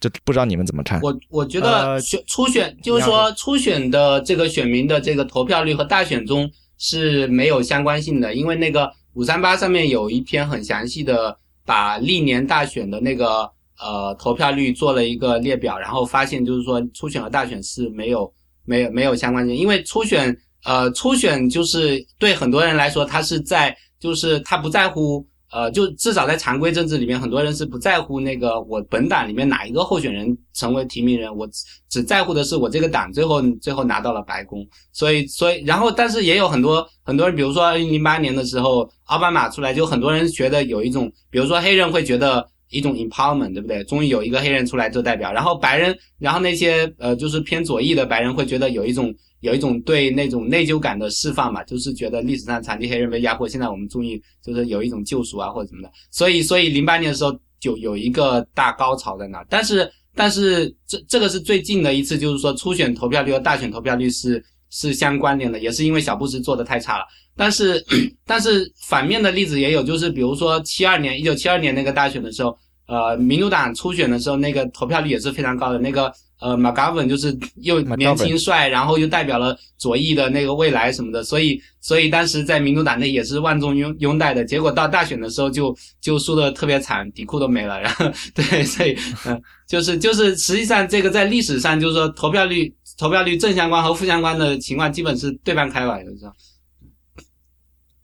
[0.00, 1.00] 就不知道你们怎么看？
[1.00, 13.50] 我我觉得选初选就是说初选的这个选民的这个投票率和大选中是没有相关性的，因为那个五三八上面有一篇很详细的把历年大选的那个。
[13.80, 18.32] 呃，投票率做了一个列表，然后发现就是说初选和大选是没有
[18.64, 25.26] 没有没有相关性，因为初选呃，初选就是对很多人来说，他是在就是他不在乎。
[25.50, 31.48] 呃，就至少在常规政治里面，很多人是不在乎那个我本党里面哪一个候选人成为提名人，我
[31.88, 34.62] 只在乎的是我这个党最后最后拿到了白宫。
[34.92, 43.82] 所以，所以，然后，但是也有很多很多人，比如说二零零八年的时候，奥巴马出来，就很多人觉得有一种，比如说黑人会觉得一种 empowerment，对不对？
[43.84, 49.14] 终于有一个黑人出来做代表，然后白人，然后那些呃，就是偏左翼的白人会觉得有一种。
[49.40, 67.04] 有一种对那种内疚感的释放嘛，就是觉得历史上残疾黑人被压迫，现在我们终于就是有一种救赎啊或者什么的，所以所以零八年的时候就有一个大高潮在那，但是但是这这个是最近的一次，就是说初选投票率和大选投票率是是相关联的，也是因为小布什做的太差了，
[67.36, 67.84] 但是
[68.26, 72.56] 但是反面的例子也有，就是比如说七二年一九七二年那个大选的时候，
[72.86, 76.12] 呃，民主党初选的时候那个投票率也是非常高的那个。
[76.40, 84.44] 呃，马嘎文就是又年轻帅，然后又代表了左翼的那个未来什么的，所以所以当时在民主党内也是万众拥拥戴的。
[84.44, 87.80] 结果到大选的时候就就输的特别惨，底裤都没了。
[87.80, 88.04] 然 后
[88.36, 88.96] 对，所以
[89.26, 96.30] 嗯，就是就是实际上这个在历史上就是说投票率投票率正相关和负相关的情况基本是对半开吧，就是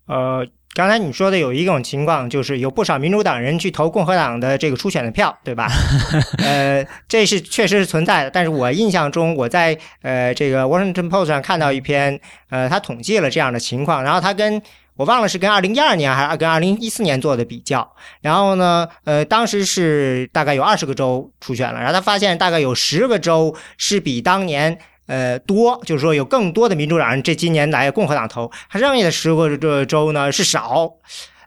[0.07, 0.47] 呃。
[0.73, 5.71] 刚才你说的有一种情况，就是有不少民主党人去投共和党的这个初选的票，对吧？
[6.43, 8.29] 呃，这是确实是存在的。
[8.29, 12.19] 但是我印象中，我在呃这个 Washington Post 上看到一篇，
[12.49, 14.61] 呃，他统计了这样的情况，然后他跟
[14.95, 24.77] 我忘了是跟二零一二年还是跟二零一四年做的比较，然后呢，呃，当时是大概有二十个州出选了，然后他发现大概有十个州是比当年。
[25.07, 30.93] 呃，多就是说有更多的民主党人这今年来共和党投，他剩下的十个这州呢是少，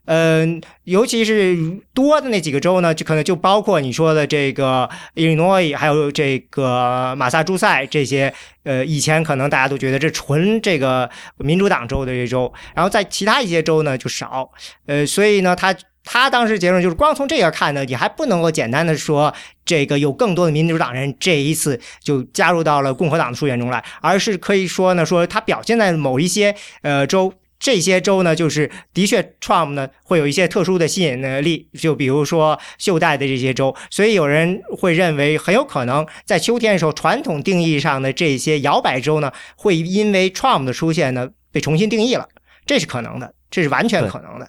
[0.09, 1.55] 嗯，尤其是
[1.93, 8.33] 多的那几个州呢，就可能就包括你说的这个伊利诺伊，还有这个马萨诸塞这些，
[8.65, 14.51] 呃，以前可能大家都觉得这纯这个民主党州的这州，然后在其他一些州呢就少，
[14.87, 15.75] 呃，所以呢，他。
[16.11, 19.35] 他当时结论就是，光从这个看呢，你还不能够简单的说
[19.67, 42.29] 这个有更多的民主党人这一次就加入到了共和党的初选中来，而是可以说呢，说他表现在某一些呃州，这些州呢，就是的确 Trump 呢会有一些特殊的吸引力，就比如说袖带的这些州，所以有人会认为很有可能在秋天的时候，传统定义上的这些摇摆州呢，会因为 Trump 的出现呢被重新定义了，
[42.65, 44.49] 这是可能的，这是完全可能的。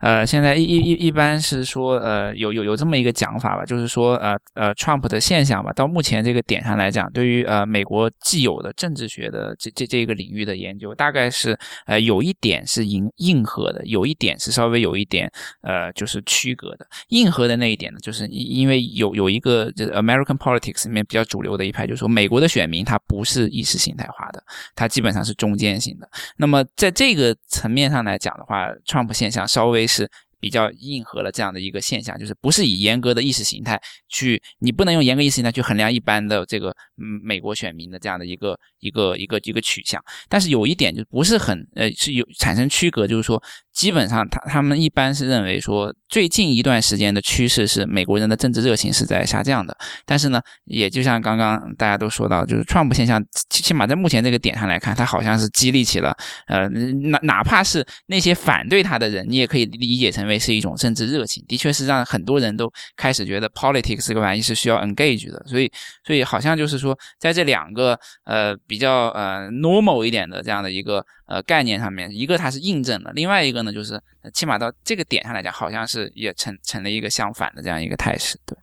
[0.00, 15.28] 呃，现在一一一一般是说，呃，有有有这么一个讲法吧，就是说，呃呃，Trump 的现象吧，到目前这个点上来讲，对于呃美国既有的政治学的这这这个领域的研究，大概是呃有一点是硬硬核的，有一点是稍微有一点
[15.62, 16.86] 呃就是区隔的。
[17.08, 24.40] 硬核的那一点呢，就是因为有有一个就是 American politics 里面比较主流的一派，就是说美国的选民他不是意识形态化的，
[24.76, 26.08] 他基本上是中间型的。
[26.36, 29.87] 那么在这个层面上来讲的话，Trump 现象稍微。
[29.88, 30.08] 是
[30.38, 40.00] 比较硬核的这样的一个现象，就是不是以严格的意识形态去，你不能用严格意识形态去衡量一般的这个嗯美国选民的这样的一个一个一个一个取向。
[40.28, 49.76] 但是有一点就不是很呃是有产生区隔，就是说基本上他他们一般是认为说最近一段时间的趋势是美国人的政治热情是在下降的。
[50.06, 60.28] 但是呢，也就像刚刚大家都说到，就是川普现象，起码在目前这个点上来看，它好像是激励起了呃哪哪怕是那些反对他的人，你也可以理解成。
[60.28, 65.72] 为是一种政治热情，的确是让很多人都开始觉得 politics 这个玩意是需要 engage 的，所以，
[66.04, 73.98] 所以好像就是说，在这两个呃比较呃 normal 一点的这样的一个呃概念上面，一个它是印证了，另外一个呢，就是
[74.34, 78.38] 起码到这个点上来讲，好像是也成成了一个相反的这样一个态势。
[78.44, 78.56] 对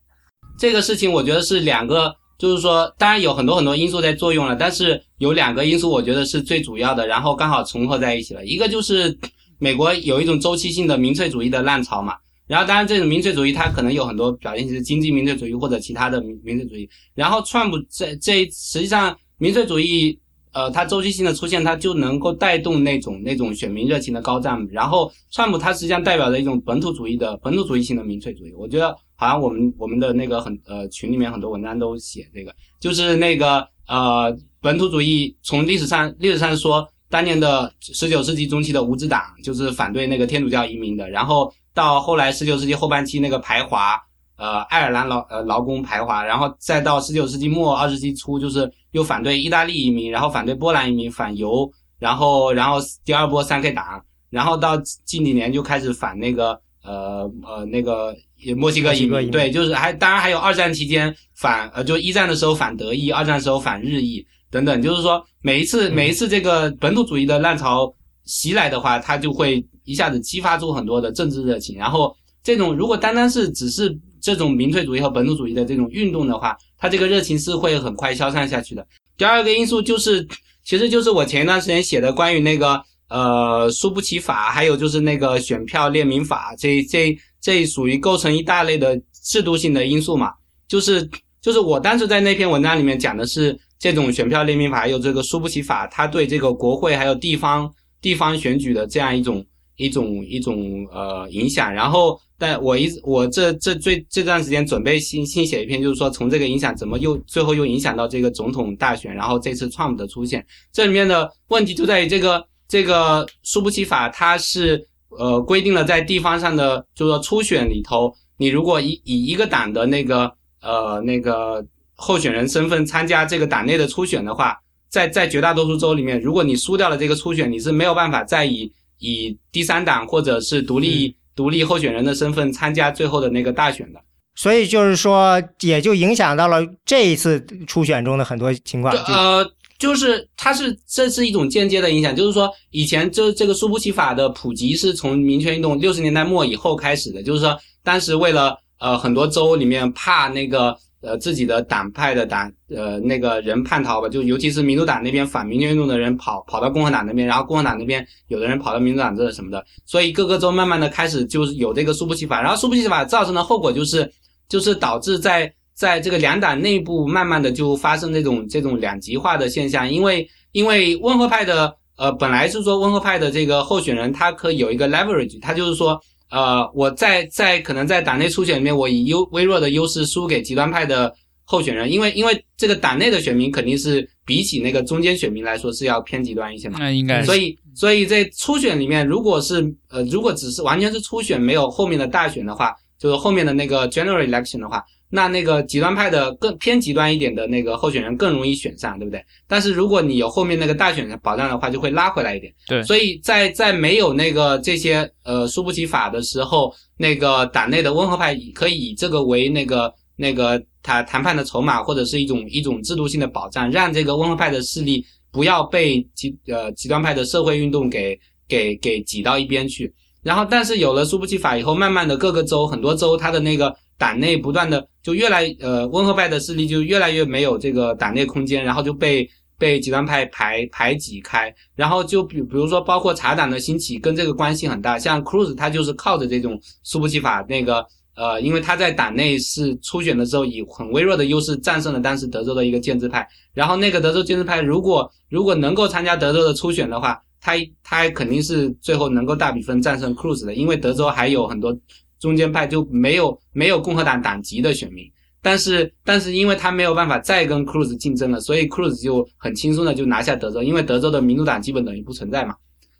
[0.60, 9.18] 这个事情，我觉得是两个，就是说，当然有很多很多因素在作用了，但是有两个因素，我觉得是最主要的，然后刚好重合在一起了，一个就是。
[9.58, 12.16] 美国有一种周期性的民粹主义的浪潮嘛，
[12.46, 16.88] 然后当然这种民粹主义它可能有很多表现，是经济民粹主义或者其他的民民粹主义。
[17.14, 20.20] 然后川普这这实际上民粹主义，
[20.56, 24.66] 呃，它周期性的出现，它就能够带动那种那种选民热情的高涨。
[24.72, 28.53] 然后川普它实际上代表着一种本土主义的本土主义性的民粹主义。
[28.53, 36.88] 我觉得好像我们我们的那个很呃群里面很多文章都写这个，就是那个呃本土主义从历史上历史上说。
[37.08, 43.95] 当年的十九世纪中期的无知党就是反对那个天主教移民的，然后到后来十九世纪后半期那个排华，
[44.38, 58.16] 呃，爱尔兰劳呃劳工排华，然后再到十九世纪末二十世纪初就是又反对意大利移民，然后反对波兰移民，反犹，然后然后第二波三 K 党，然后到近几年就开始反那个呃呃那个
[58.58, 64.26] 墨西哥移民，对，就是还当然还有二战期间反呃就一战的时候反德意，二战时候反日意。
[64.52, 71.76] 等等，就是说每一次每一次这个本土主义的浪潮袭来的话，它就会一下子激发出很多的政治热情。
[71.78, 73.90] 然后这种如果单单是只是
[74.26, 78.84] 这种民粹主义和本土主义的这种运动的话，它这个热情是会很快消散下去的。
[79.15, 80.28] 第二个因素就是，
[80.63, 90.34] 其实就是我前一段时间写的关于那个呃输不起法，还有就是那个选票列明法，这这这属于构成一大类的制度性的因素嘛，
[90.67, 91.07] 就是
[91.39, 93.55] 就是我当时在那篇文章里面讲的是。
[93.78, 97.69] 这种选票列明法还有这个输不起法，它对这个国会还有地方
[98.01, 99.45] 地方选举的这样一种
[99.76, 101.71] 一种一种呃影响。
[101.71, 120.32] 然后，但我一我这这最这段时间准备新新写一篇，就是说从这个影响怎么又最后又影响到这个总统大选，然后这次 Trump 的出现，这里面的问题就在于这个这个输不起法，它是呃规定了在地方上的，就是说初选里头，你如果以以一个党的那个
[120.62, 121.66] 呃那个。
[121.98, 124.58] 候选人身份参加这个党内的初选的话，
[124.90, 128.70] 在在绝大多数州里面，如果你输掉了这个初选，你是没有办法再以
[129.00, 134.00] 以第三党或者是独立独立候选人的身份参加最后的那个大选的。
[134.36, 138.94] 所以就是说，也就影响到了这一次初选中的很多情况。
[139.06, 139.46] 呃，
[139.78, 150.76] 就是它是这是一种间接的影响，就是说以前就这个苏布奇法的普及是从民权运动六十年代末以后开始的，就是说当时为了呃很多州里面怕那个。
[151.06, 164.12] 呃，自己的党派的党呃那个人叛逃吧，就尤其是民主党那边反民权运动的人跑跑到共和党那边，然后共和党那边有的人跑到民主党这什么的，所以各个州慢慢的开始就是有这个输不起法，然后输不起法造成的后果就是
[164.49, 176.01] 就是导致在在这个两党内部慢慢的就发生这种这种两极化的现象，因为因为温和派的呃本来是说温和派的这个候选人他可以有一个 leverage，他就是说。
[176.36, 181.16] 呃，我在在可能在党内初选里面，我以优微弱的优势输给极端派的
[181.46, 186.78] 候选人，因为因为这个党内的选民肯定是比起那个中间选民来说是要偏极端一些嘛。
[186.78, 187.24] 那应该。
[187.24, 194.84] 所以所以在初选里面，如果是呃如果只是完全是初选，没有后面的大选的话，就是后面的那个 general election 的话。
[195.10, 199.24] 那那个极端派的更偏极端一点的那个候选人更容易选上，对不对？
[199.47, 202.53] 但是如果你有后面那个大选的保障的话，就会拉回来一点。
[202.68, 219.93] 对，所以在在没有那个这些呃输不起法的时候，那个党内的温和派可以以这个为那个那个谈谈判的筹码，或者是一种一种制度性的保障，让这个温和派的势力不要被极呃极端派的社会运动给给给挤到一边去。
[220.24, 223.74] 然后，但是有了输不起法以后，慢慢的各个州很多州它的那个。
[223.97, 237.86] 党内不断的就越来呃温和派的势力就越来越没有这个党内空间，然后就被被极端派排排挤开，然后就比比如说包括茶党的兴起跟这个关系很大，像 Cruz 他就是靠着这种输不起法那个
[238.16, 247.53] 呃，因为他在党内是初选的时候以很微弱的优势战胜了当时德州的一个建制派，然后那个德州建制派如果如果能够参加德州的初选的话，他
[247.84, 251.78] 他肯定是最后能够大比分战胜 Cruz 的，因为德州还有很多。
[252.26, 255.05] 中间派就没有没有共和党党籍的选民，
[255.43, 262.55] 但是但是因为他没有办法再跟 Cruz 竞争了，所以 Cruz 就很轻松的就拿下德州，因为德州的民主党基本等于不存在嘛，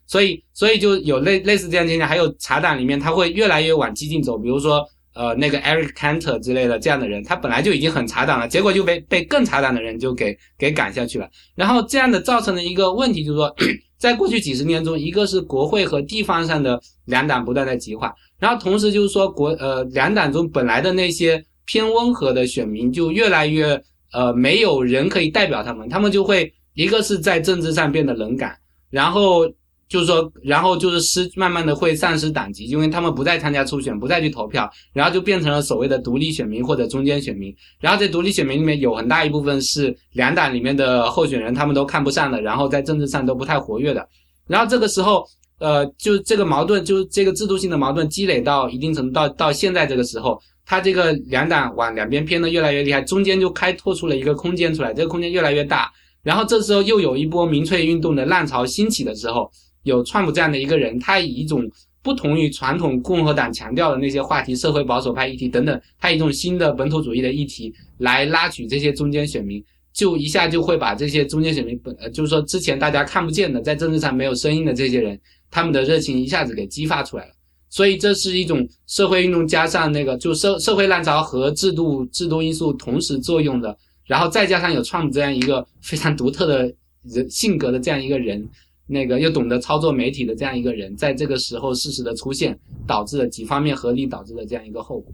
[0.06, 13.56] 所以所以就有类类似这样现象，还有茶党里面他会越来越往激进走，比如说呃那个 Eric Cantor 之类的这样的人，他本来就已经很茶党了，结果就被被更茶党的人就给给赶下去了，然后这样的造成的一个问题就是说，
[13.98, 18.14] 在过去几十年中，一个是国会和地方上的两党不断在极化。
[18.38, 23.82] 然后同时就是说，国呃两党中本来的那些偏温和的选民就越来越
[24.12, 28.58] 呃没有人可以代表他们，他们就会一个是在政治上变得冷感，
[28.90, 29.48] 然后
[29.88, 37.56] 就是说，然后就是失慢慢的会丧失党籍，因为他们不再参加初选，不再去投票，然后就变成了所谓的独立选民或者中间选民。
[37.80, 44.06] 然后在独立选民里面有很大一部分是两党里面的候选人他们都看不上的，然后在政治上都不太活跃的。
[44.46, 45.26] 然后这个时候。
[45.60, 55.90] 呃，就这个矛盾，就这个制度性的矛盾积累到一定程度，到到现在这个时候，它这个两党往两边偏的越来越厉害，中间就开拓出了一个空间出来，这个空间越来越大。
[56.24, 59.50] 然后这时候又有一波民粹运动的浪潮兴起的时候，
[59.84, 61.64] 有川普这样的一个人，他以一种
[62.02, 75.18] 不同于传统共和党强调的那些话题，社会保守派议题等等，他以一种新的本土主义的议题来拉取这些中间选民，就一下就会把这些中间选民本，呃，就是说之前大家看不见的，在政治上没有声音的这些人。
[75.56, 77.32] 他们的热情一下子给激发出来了，
[77.70, 88.46] 所以这是一种社会运动加上那个就社社会浪潮和制度制度因素同时作用的，然后再加上有创这样一个非常独特的人性格的这样一个人，
[88.86, 95.14] 那个又懂得操作媒体的这样一个人，在这个时候适时的出现，导致了几方面合力导致的这样一个后果。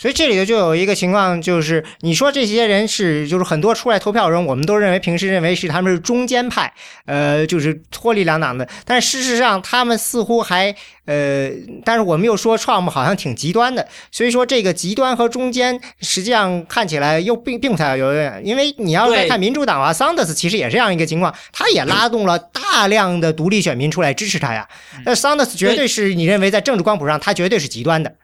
[0.00, 6.72] 所以这里头就有一个情况，就是你说这些人是，就是很多出来投票人，我们都认为平时认为是他们是中间派，
[7.04, 10.74] 呃，就是脱离两党的，但事实上他们似乎还，
[11.04, 11.50] 呃，
[11.84, 24.66] 但是我们又说 Trump 好像挺极端的，所以说这个极端和中间实际上看起来又并并不太有远，因为你要再看民主党啊，Sanders 其实也是这样一个情况，他也拉动了大量的独立选民出来支持他呀，
[25.04, 28.14] 那 Sanders 绝对是你认为在政治光谱上他绝对是极端的。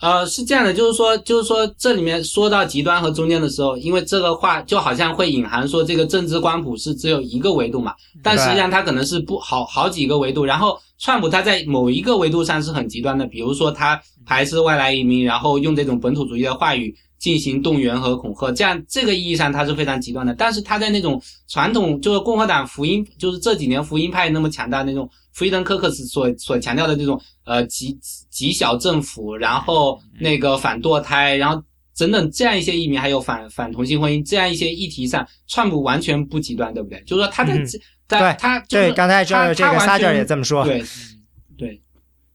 [0.00, 10.44] 嗯，呃，是这样的，就是说，就是说，这里面说到极端和中间的时候，因为这个话就好像会隐含说这个政治光谱是只有一个维度嘛，但实际上它可能是不好好几个维度。
[10.44, 20.34] 然后，川普他在某一个维度上是很极端的，比如说他排斥外来移民，然后用这种本土主义的话语进行动员和恐吓，这样这个意义上他是非常极端的。
[20.34, 25.08] 但是他在那种传统就是共和党福音，就是这几年福音派那么强大那种。
[25.32, 27.96] 福伊登科克斯所 所强调的这种呃极
[28.30, 31.62] 极小政府，然后那个反堕胎，然后
[31.96, 37.00] 等等这样一些移民，还有反反同性婚姻这样一些议题上，川普完全不极端，对不对？
[37.06, 37.64] 就是说他在
[38.08, 40.82] 在他对刚才这这个撒切尔也这么说，对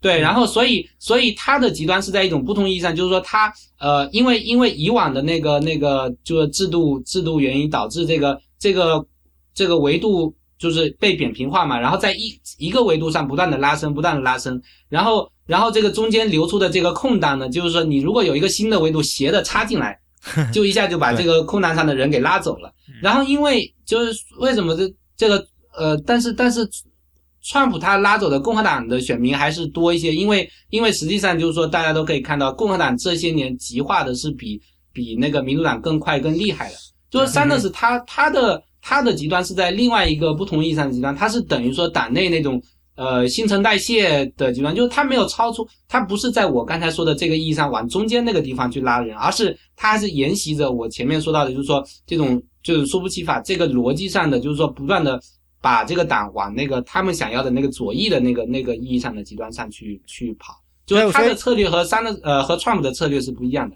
[0.01, 9.05] 对对，然后所以所以它的极端是在一种不同意义上，就是说它呃因为因为以往的那个那个就是制度制度原因导致这个这个
[9.53, 10.35] 这个维度。
[10.57, 19.99] 就是被扁平化嘛，然后在一一个维度上不断的拉伸，不断的拉伸，然后然后这个中间流出的这个空档呢，就是说你如果有一个新的维度斜的插进来，
[20.53, 22.73] 就一下就把这个空档上的人给拉走了。
[23.01, 25.45] 然后因为就是为什么这这个
[25.77, 26.67] 呃，但是但是，
[27.45, 34.59] 川普他拉走的共和党的选民还是多一些，因为因为实际上就是说大家都可以看到，共和党这些年极化的是比
[34.91, 36.76] 比那个民主党更快更厉害的，
[37.09, 38.61] 就是桑德斯他他的。
[38.88, 42.61] 他的极端是在另外一个不同意义上的极端，他是等于说党内那种
[42.95, 55.19] 呃新陈代谢的极端，就是他没有超出，他不是在我刚才说的这个意义上往中间那个地方去拉人，而是他还是沿袭着我前面说到的，就是说这种就是说不起法这个逻辑上的，就是说不断的
[55.66, 60.54] 把这个党往那个他们想要的那个左翼的那个那个意义上的极端上去去跑，
[60.86, 63.76] 就是他的策略和三的呃和 Trump 的策略是不一样的。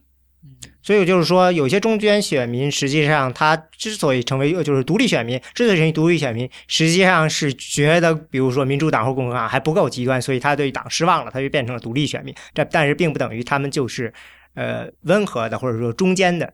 [0.84, 12.32] 所以就是说，有些中间选民实际上他之所以成为就是独立选民，之所以成为独立选民，实际上是觉得，比如说民主党或共和党还不够极端，所以他对党失望了，他就变成了独立选民。
[12.54, 14.14] 这但是并不等于他们就是
[14.54, 16.54] 呃温和的或者说中间的。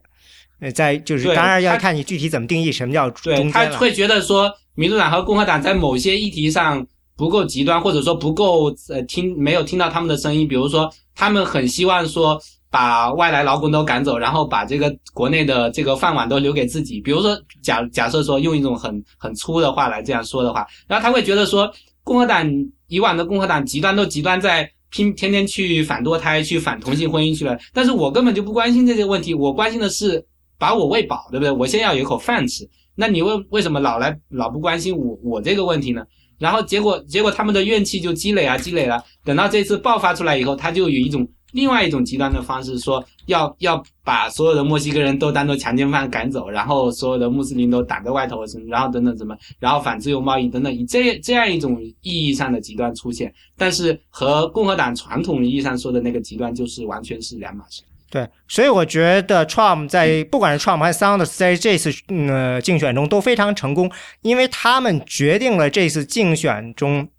[0.62, 6.85] 呃，在就是当然要看你具体怎么定义什么叫中间他会觉得说，民主党和共和党在某些议题上
[7.18, 12.39] 不够极端，或者说不够呃听没有听到他们的声音，比如说他们很希望说。
[12.72, 16.99] 把外来劳工都赶走，然后把这个国内的这个饭碗都留给自己。
[16.99, 21.72] 比如说，假假设说用一种很很粗的话来这样说的话，然后他会觉得说，
[22.03, 22.45] 共和党
[22.88, 27.57] 以往的共和党极端都极端在拼天天去反堕胎、去反同性婚姻去了。
[27.72, 30.22] 但是我根本就不关心这些问题，我关心的是
[30.60, 31.52] 把我喂饱，对不对？
[31.52, 32.68] 我先要有一口饭吃。
[32.95, 36.05] 那你为为什么老来老不关心我我这个问题呢？
[36.39, 41.27] 然后结果结果他们的怨气就积累啊积累了，等到这次爆发出来以后，他就有一种。
[41.51, 57.84] 另外一种极端的方式，说要要把所有的墨西哥人都当做强奸犯赶走，然后所有的穆斯林都挡在外头，然后等等怎么，然后反自由贸易等等，以这这样一种意义上的极端出现，但是和共和党传统意义上说的那个极端就是完全是两码事。
[58.15, 67.09] 对，所以我觉得 Trump 在不管是 Trump 还是 Sanders 在这次呃竞选中都非常成功，因为他们决定了这次竞选中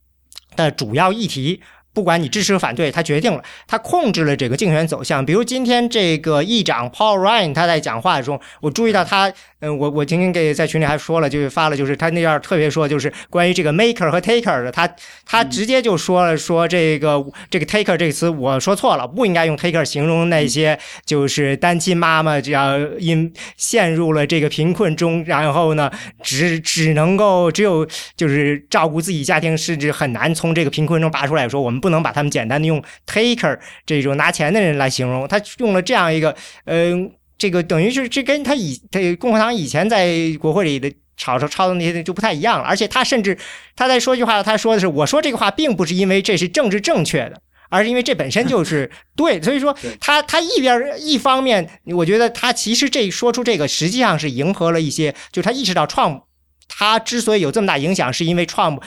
[0.56, 1.60] 的主要议题。
[1.96, 5.24] 不管你支持和反对，他决定了，他控制了这个竞选走向。
[5.24, 9.32] 比如今天这个议长 Paul Ryan 他在讲话中，我注意到他。
[9.60, 14.86] 嗯，我我今天给在群里还说了，就是发了，就是他那样特别说，就是关于这个 maker 和 taker 的，他
[15.24, 25.90] 他直接就说了，说这个这个 taker 这个词我说错了，不应该用 taker 形容那些就是单亲妈妈这样因陷入了这个贫困中，然后呢，
[26.22, 31.48] 只只能够只有就是照顾自己家庭，甚至很难从这个贫困中拔出来。
[31.48, 33.56] 说我们不能把他们简单的用 taker
[33.86, 36.34] 这种拿钱的人来形容，他用了这样一个
[36.64, 37.12] 嗯。
[37.38, 40.10] 这个等于是这跟他以他共和党以前在
[40.40, 43.36] 国会里的吵吵吵的那些就不太一样了，而且他甚至
[43.76, 47.38] 他在说一句话，他说的是：“我说这个话并不是因为这是政治正确的，
[47.68, 49.38] 而是因为这本身就是对。
[49.44, 56.22] ”所以说他他一边一方面，我觉得他其实这说出这个实际上是迎合了一些，就他意识到创
[56.68, 58.80] 他之所以有这么大影响，是因为创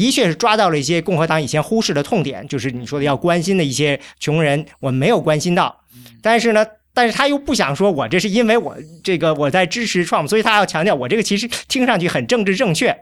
[0.00, 5.80] 的确是抓到了一些共和党以前忽视的痛点，就是你说的要关心的一些穷人，我们没有关心到，
[6.22, 6.64] 但是呢。
[6.96, 8.74] 但是他又不想说我这是因为我
[9.04, 12.96] 这个我在支持 Trump，所以他要强调我这个其实听上去很政治正确。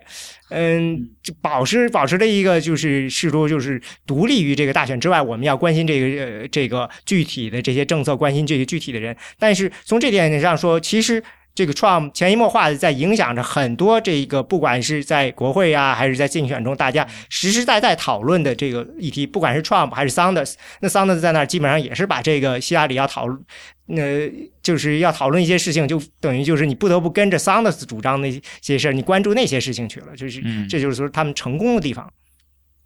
[0.50, 9.16] 嗯，就保持保持的一个就是试图就是独立于这个大选之外，我们要关心这个呃这个具体的这些政策，关心这些具体的人。
[9.38, 11.22] 但是从这点上说，其实。
[11.54, 23.40] 这个 Trump 潜移默化的在影响着很多这个，不管是在国会啊，还是在竞选中，大家实实在在讨论的这个议题，不管是 Trump 还是 Sanders，那 Sanders 在那儿基本上也是把这个希拉里要讨论，
[23.88, 24.28] 呃，
[24.62, 32.12] 就是要讨论一些事情，就等于就是你不得不跟着 Sanders 主张那些事儿，你关注那些事情去了，就是这就是说他们成功的地方。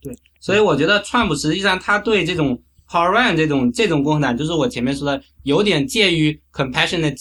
[0.02, 2.62] 对，所以我觉得 Trump 实际上他对这种。
[2.90, 7.18] Paul Ryan 这种这种共和党，就是我前面说的，有点介于 compassionate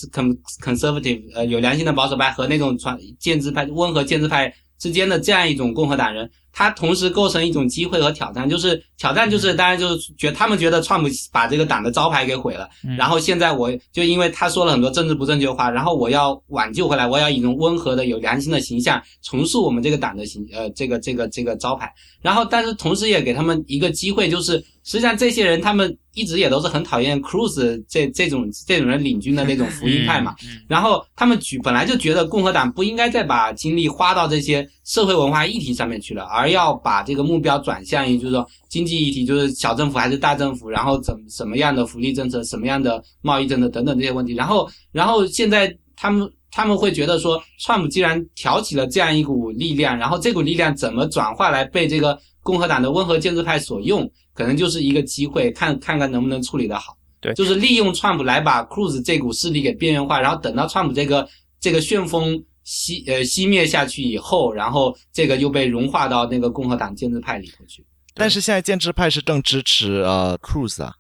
[0.62, 6.30] conservative 呃有良心的保守派和那种传建制派温和建制派之间的这样一种共和党人。
[6.54, 12.68] 他同时构成一种机会和挑战，就是挑战就是当然就是觉他们觉得川普把这个党的招牌给毁了，
[12.98, 30.34] 然后现在我就因为他说了很多政治不正确话，然后我要挽救回来，我要以一种温和的有良心的形象重塑我们这个党的形呃这个这个这个招牌，然后但是同时也给他们一个机会，就是实际上这些人他们一直也都是很讨厌 Cruz 这这种这种人领军的那种 福音派嘛，
[30.66, 44.34] 然后他们举本来就觉得共和党不应该再把精力花到这些社会文化议题上面去了，而要把这个目标转向于，就是说经济议题，就是小政府还是大政府，然后怎什么样的福利政策，什么样的贸易政策等等这些问题。
[44.34, 56.96] 然后， 然后现在他们他们会觉得说，川普既然挑起了这样一股力量，然后这股力量怎么转化来被这个共和党的温和建制派所用，可能就是一个机会，看看看能不能处理得好。
[57.20, 61.28] 对，就是利用川普来把 Cruz 这股势力给边缘化，然后等到川普这个
[61.60, 62.42] 这个旋风。
[62.70, 67.82] 熄呃熄灭下去以后，然后这个又被融化到那个共和党建制派里头去。
[68.14, 70.92] 但是现在建制派是更支持呃 Cruz 啊。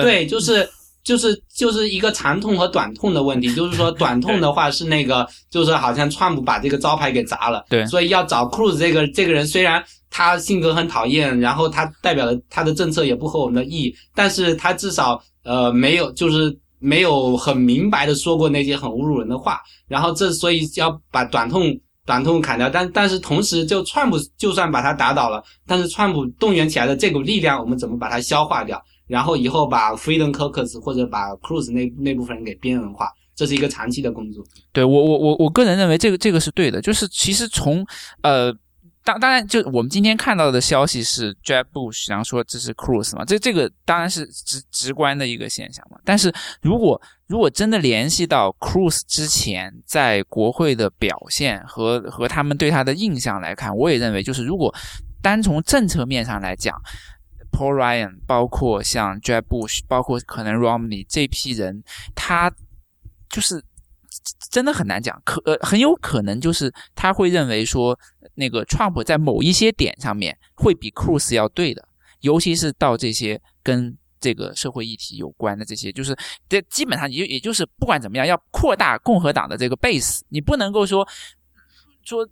[0.00, 0.66] 对，就是
[1.02, 3.52] 就是就是一个长痛和短痛的问题。
[3.54, 7.62] 就是说短痛的话是那个，就是好像川普把这个招牌给砸了。
[7.68, 7.84] 对。
[7.84, 9.84] 所以要找 Cruz 这个这个人，虽然
[10.14, 16.56] 他性格很讨厌，然后他代表的他的政策也不合我们的意，但是他至少呃没有就是。
[16.80, 19.58] 没有很明白的说过那些很侮辱人的话，
[19.88, 21.62] 然后这所以要把短痛
[22.04, 28.78] 短痛砍掉，但但是同时就川普就算把他打倒了，但是川普动员起来的这股力量，我们怎么把它消化掉？
[29.06, 34.44] 然后以后把 Freedom Caucus 或者把 Cruz 那那部分人给边缘化，这是一个长期的工作。
[34.70, 37.82] 对我我我我个人认为这个这个是对的，就是其实从
[38.20, 38.54] 呃。
[39.04, 45.98] 当当然，就我们今天看到的消息是 Jeb Bush，然后说这是 Cruz 嘛，这这个当然是直直观的一个现象嘛。
[46.06, 46.32] 但是
[46.62, 54.74] 如果如果真的联系到 Cruz 之前在国会的表现和和他们对他的印象来看，我也认为就是如果
[55.20, 56.74] 单从政策面上来讲
[57.52, 62.50] ，Paul Ryan，包括像 Jeb Bush，包括可能 Romney 这批人，他
[63.28, 63.62] 就是
[64.50, 67.98] 真的很难讲，可呃很有可能就是他会认为说。
[68.34, 71.86] 那个 Trump 在某一些点上面会比 Cruz 要对的，
[72.20, 76.16] 尤其是到这些跟这个社会议题有关的这些，就是
[76.48, 81.06] 这基本上也也就是不管怎么样，要扩大共和党的这个 base，你不能够说
[82.02, 82.26] 说，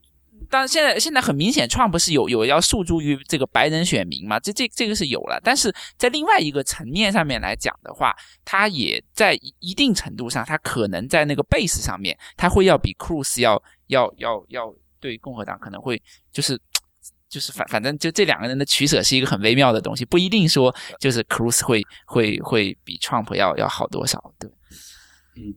[0.48, 14.74] 但现在现在很明显，Trump 是有有要诉诸于这个白人选民嘛，这这这个是有了，但是在另外一个层面上面来讲的话，他也在一定程度上，他可能在那个 base 上面，他会要比 Cruz 要要要要。
[15.02, 16.00] 对共和党可能会
[16.32, 16.58] 就是
[17.28, 24.48] 就是反反正就这两个人的取舍是一个很微妙的东西，不一定说就是 Cruz 会会会比 Trump 要要好多少，对，
[25.36, 25.52] 嗯，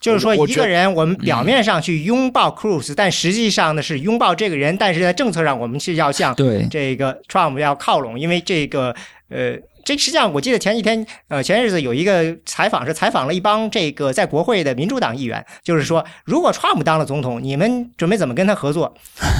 [0.00, 8.94] 就是说一个人我们表面上去拥抱 Cruz，但实际上呢是拥抱这个人，但是在政策上我们是要向对这个 Trump 要靠拢，因为这个
[9.28, 9.58] 呃。
[9.84, 18.94] 这实际上，我记得前几天，呃，前日子有一个采访，是采访了一帮这个在国会的民主党议员，就是说，如果川普当了总统，你们准备怎么跟他合作？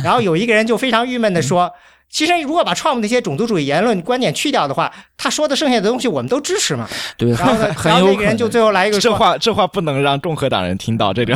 [0.04, 1.72] 然后有一个人就非常郁闷的说，
[2.10, 6.88] 其实如果把川普那些种族主义言论观点去掉的话，他说的剩下的东西我们都支持嘛。
[7.16, 11.34] 对，然后然后那个人就最后来一个这话，这话不能让共和党人听到这个。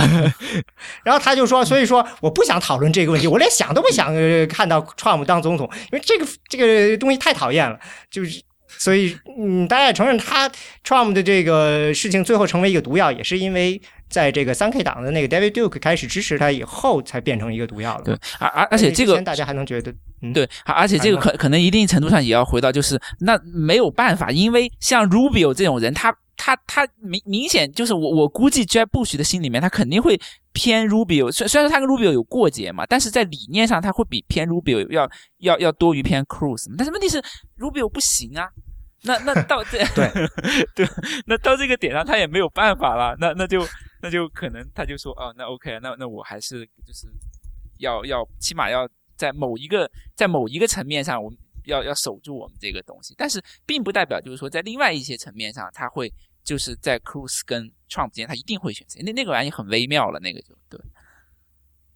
[1.03, 4.15] 然后他就说，所以说我不想讨论这个问题，我连想都不想
[4.49, 7.79] 看到川普当总统，因为这个这个东西太讨厌了，
[8.11, 8.43] 就是。
[8.79, 10.49] 所以，嗯，大家也承认他
[10.85, 18.05] Trump 的这个事情最后成为一个毒药，也是因为在这个三 K 党的那个 David Duke 开始支持他以后，才变成一个毒药了。
[18.05, 19.93] 对，而而而且这个大家还能觉得，
[20.33, 30.19] 对，而且这个可可能一定程度上也要回到，就是那没有办法，因为像 Rubio 这种人，他他他明明显就是我我估计 Jeb Bush 的心里面，他肯定会
[30.53, 31.33] 偏 Rubio。
[31.33, 36.65] 虽虽然说他跟 Rubio 有过节嘛，但是在理念上他会比偏 Rubio 要要要多于偏 Cruz。
[36.79, 37.21] 但是问题是
[37.59, 38.49] Rubio 不行啊。
[39.03, 40.11] 那那到这 对
[40.75, 40.87] 对，
[41.27, 43.65] 那到这个点上他也没有办法了，那那就
[44.03, 47.07] 那就可能他就说哦，那 OK，那那我还是就是
[47.79, 56.13] 要要起码要在某一个在某一个层面上，我们要要守住我们这个东西，但是并不代表就是说在另外一些层面上，他会
[56.43, 60.81] 就是在 Cruz 跟 Trump 之间，他一定会选谁，那那个玩意很微妙了，那个就对。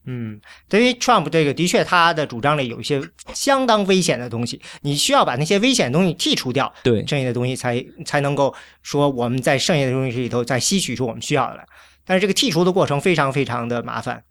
[0.05, 3.01] 嗯，对于 Trump 这个，的确他的主张里有一些
[3.33, 11.67] 相当危险的东西，你需要把那些危险的东西剔除掉，对，剩下的东西才才能够说我们在剩下的东西里头再吸取出我们需要的来。
[12.05, 14.25] 但是这个剔除的过程非常非常的麻烦。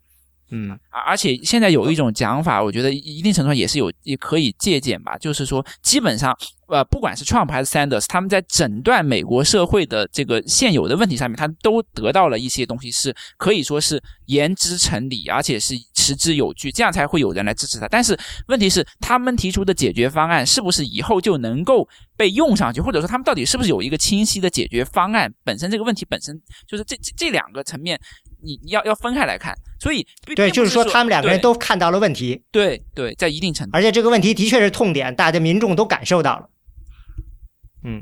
[0.52, 6.36] 嗯，而而且现在有一种讲法，我觉得一定程度上也是有也可以借鉴吧，就是说基本上。
[6.68, 17.86] 呃，不管是 Trump 还是 Sanders，他们在诊断美国社会的这个现有的问题上面，他都得到了一些东西，是可以说是言之成理，而且是持之有据，这样才会有人来支持他。
[17.88, 25.30] 但是问题是，他们提出的解决方案是不是以后就能够被用上去，或者说他们到底是不是有一个清晰的解决方案？
[25.44, 28.00] 本身这个问题本身就是这这这两个层面，
[28.42, 29.54] 你你要要分开来看。
[29.78, 30.06] 所以
[30.36, 36.48] 对，就是说他们两个人都看到了问题，对对，在一定程度，而且这个问题的确是痛点，大家民众都感受到了。
[37.84, 38.00] 嗯，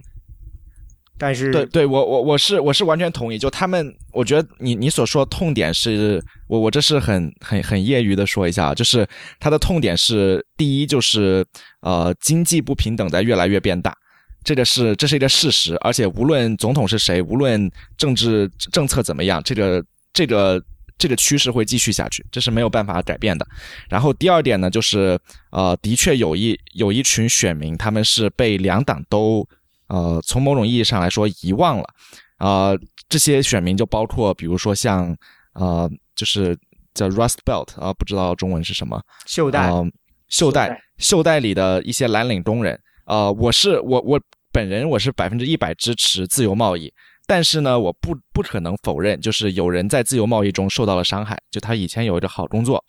[1.17, 3.39] 但是对对，我我我是我是完全同意。
[3.39, 9.09] 就他们，我觉得你你所说痛点是我我这是很很很业余的说一下，就是
[9.39, 11.43] 他的痛点是第一就是
[11.81, 13.97] 呃经济不平等在越来越变大，
[14.45, 19.83] 这个是这是一个事实，而且无论总统是谁，无论政治政策怎么样，这个
[20.13, 20.63] 这个
[20.99, 23.47] 这个趋势会继续下去，这是没有办法改变的。
[23.89, 25.19] 然后第二点呢，就是
[25.51, 29.47] 呃的确有一有一群选民，他们是被两党都。
[29.93, 31.85] 呃，从某种意义上来说，遗忘了，
[32.37, 32.71] 啊，
[33.09, 35.13] 这些选民就包括，比如说像，
[35.55, 36.57] 呃，就是
[36.95, 39.69] 叫 Rust Belt 啊，不知道中文是什么，袖带，
[40.29, 44.21] 袖带，袖带里的一些蓝领工人，呃，我是我我
[44.53, 46.95] 本人我是百分之一百支持自由贸易，
[47.31, 52.85] 但是呢，我不不可能否认，就是有人在自由贸易中受到了伤害，就他以前有一个好工作，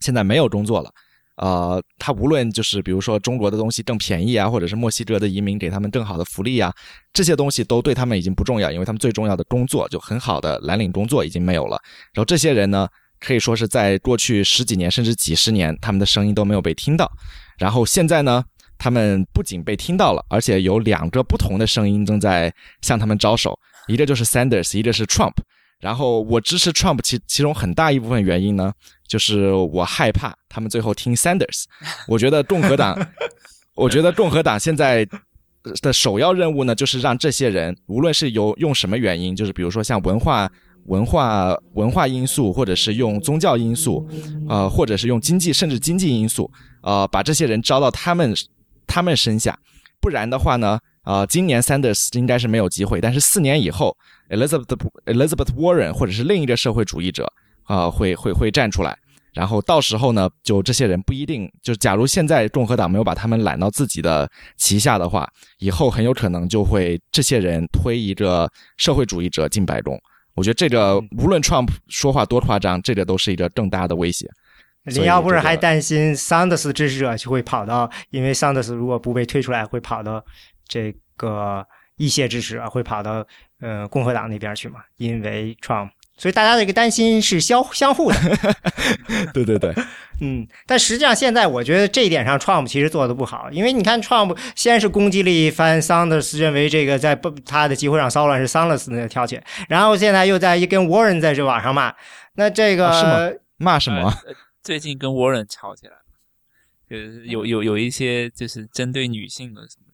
[0.00, 0.90] 现在没有工作了。
[1.38, 6.70] 呃，他无论就是比如说中国的东西更便宜啊，或者是墨西哥的移民给他们更好的福利啊，
[7.14, 11.80] 这些东西都对他们已经不重要，因为他们最重要的工作就很好的蓝领工作已经没有了。
[12.12, 12.86] 然后这些人呢，
[13.18, 17.10] 可以说是在过去十几年甚至几十年，他们的声音都没有被听到。
[17.56, 18.44] 然后现在呢，
[18.76, 23.58] 他们不仅被听到了，而且有两个不同的声音正在向他们招手，
[23.90, 25.34] 一个就是 Sanders，一个是 Trump。
[25.80, 28.70] 然后我支持 Trump，其其中很大一部分原因呢，
[29.08, 31.64] 就是我害怕他们最后听 Sanders。
[32.06, 32.94] 我觉得共和党，
[33.74, 35.08] 我觉得共和党现在
[35.80, 40.50] 的首要任务呢，就是让这些人，无论是由用什么原因，就是比如说像文化、
[40.84, 44.06] 文化、文化因素，或者是用宗教因素，
[44.50, 46.50] 呃，或者是用经济，甚至经济因素，
[46.82, 48.34] 呃，把这些人招到他们
[48.86, 49.58] 他们身下。
[49.98, 50.78] 不然的话呢，
[51.10, 53.96] 啊，今年 Sanders 应该是没有机会，但是四年以后。
[54.30, 57.26] Elizabeth Elizabeth Warren 或者是另一个社会主义者
[57.64, 58.96] 啊，会会会站出来，
[59.34, 65.28] 然后到时候呢，就这些人不一定就，假如现在共和党没有把他们揽到自己的旗下的话，
[65.58, 70.00] 以后很有可能就会这些人推一个社会主义者进白宫。
[70.36, 74.28] 我觉得这个无论 Trump 说话多夸张，这个都是一个更大的威胁。
[74.84, 80.24] 林要不是还担心 Sanders 支持者就会跑到，因为 Sanders 如果不被推出来，会跑到
[80.70, 81.66] 这个
[81.96, 83.26] 一些支持啊会跑到。
[83.62, 88.18] 呃，共和党那边去嘛，因为 Trump，所以大家的一个担心是相相互的。
[89.34, 89.70] 对 对对，
[90.22, 99.38] 嗯，但实际上现在我觉得这一点上，Trump 其实做的不好，因为你看 Trump 先是攻击了一番 Sanders，认为这个在不他的集会上骚乱是 Sanders 那个挑起，
[99.68, 101.94] 然后现在又在一跟 Warren 在这网上骂，
[102.36, 103.38] 那这个是吗？
[103.58, 104.10] 骂什么？
[104.62, 105.98] 最近跟 Warren 吵起来了，
[106.88, 109.89] 就是有有有一些就是针对女性的什么。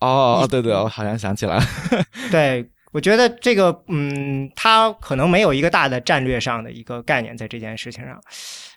[0.00, 1.64] 哦哦对对，我好像想起来了。
[2.30, 8.20] 对，我觉得这个，嗯，他可能没有一个大的战略上的一个概念在这件事情上，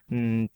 [0.10, 0.50] 嗯，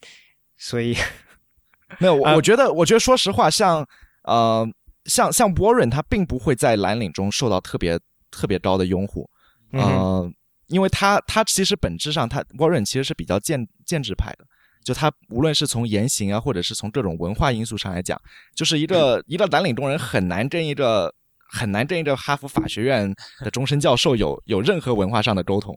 [0.58, 0.98] 所以
[2.00, 2.16] 没有。
[2.16, 3.88] 我觉得，我觉得，说实话，像
[4.24, 4.68] 呃，
[5.06, 8.00] 像像 Warren，他并不会在蓝领中受到特别
[8.32, 9.30] 特别高的拥护，
[9.72, 10.34] 嗯，
[10.68, 14.46] 因为他他其实本质上，他 Warren 其实是比较建建制派的。
[14.86, 18.22] 就他无论是从言行啊，或者是从各种文化因素上来讲，
[18.54, 21.12] 就是一个一个蓝领工人很难跟一个
[21.52, 25.76] 很难跟一个哈佛法学院的终身教授有有任何文化上的沟通，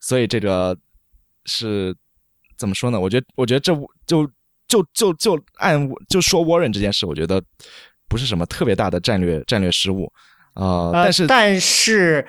[0.00, 0.76] 所以这个
[1.44, 1.94] 是
[2.58, 2.98] 怎么说呢？
[2.98, 3.72] 我觉得我觉得这
[4.06, 4.28] 就
[4.66, 7.40] 就就就按就说 Warren 这件事，我觉得
[8.08, 10.12] 不是什么特别大的战略战略失误
[10.54, 10.90] 啊。
[10.92, 12.26] 但是但是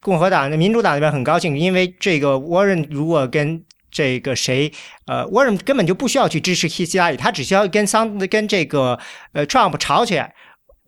[0.00, 4.72] 共和党的民主党那边很高兴，因为这个 Warren 如果跟这个谁，
[5.06, 8.98] 呃，沃伦根本就不需要去支持希希拉里，他只需要跟桑跟这个
[9.32, 10.34] 呃 Trump 吵起来，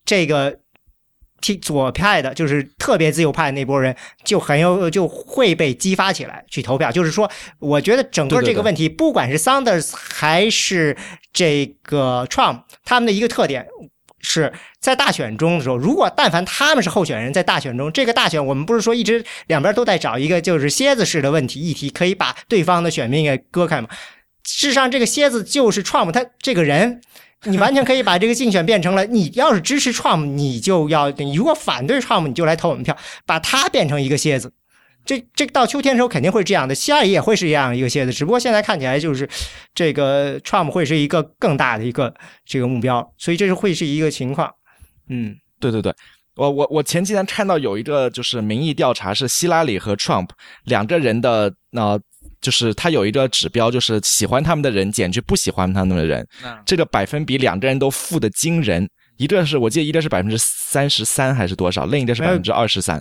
[0.05, 0.59] 这个
[1.41, 6.93] 替左派的，就是特别自由派那波人，就很有就会被激发起来去投票。
[6.93, 10.97] 就是说，我觉得整个这个问题，不管是 Sanders 还是
[11.33, 13.67] 这个 Trump，他们的一个特点
[14.21, 23.89] 是在大选中的时候，如果但凡他们是候选人，在大选中，这个大选我们不是说一直两边都在找一个就是蝎子式的问题议题，可以把对方的选民给割开吗？
[24.45, 27.01] 事实上，这个蝎子就是 Trump，他这个人。
[27.45, 32.95] 你完全可以把这个竞选变成了，你要是支持 Trump，你就要；你如果反对 Trump，你就来投我们票，
[33.25, 34.53] 把他变成一个蝎子。
[35.11, 38.13] 这这到秋天的时候肯定会这样的，希拉里也会是这样一个蝎子。
[38.13, 39.29] 只不过现在看起来就是
[39.75, 42.15] 这个 Trump 会是一个更大的一个
[42.47, 44.49] 这个目标，所以这是会是一个情况。
[45.09, 45.93] 嗯，对对对，
[46.37, 50.29] 我我我前几天看到有一个就是民意调查，是希拉里和 Trump
[50.67, 51.99] 两个人的那。
[52.43, 56.27] 就是他有一个指标，就是喜欢他们的人减去不喜欢他们的人，
[56.65, 58.89] 这个百分比两个人都负的惊人。
[59.19, 62.99] 一个是我记得一个是百分之三十三还是多少，另一个是百分之二十三。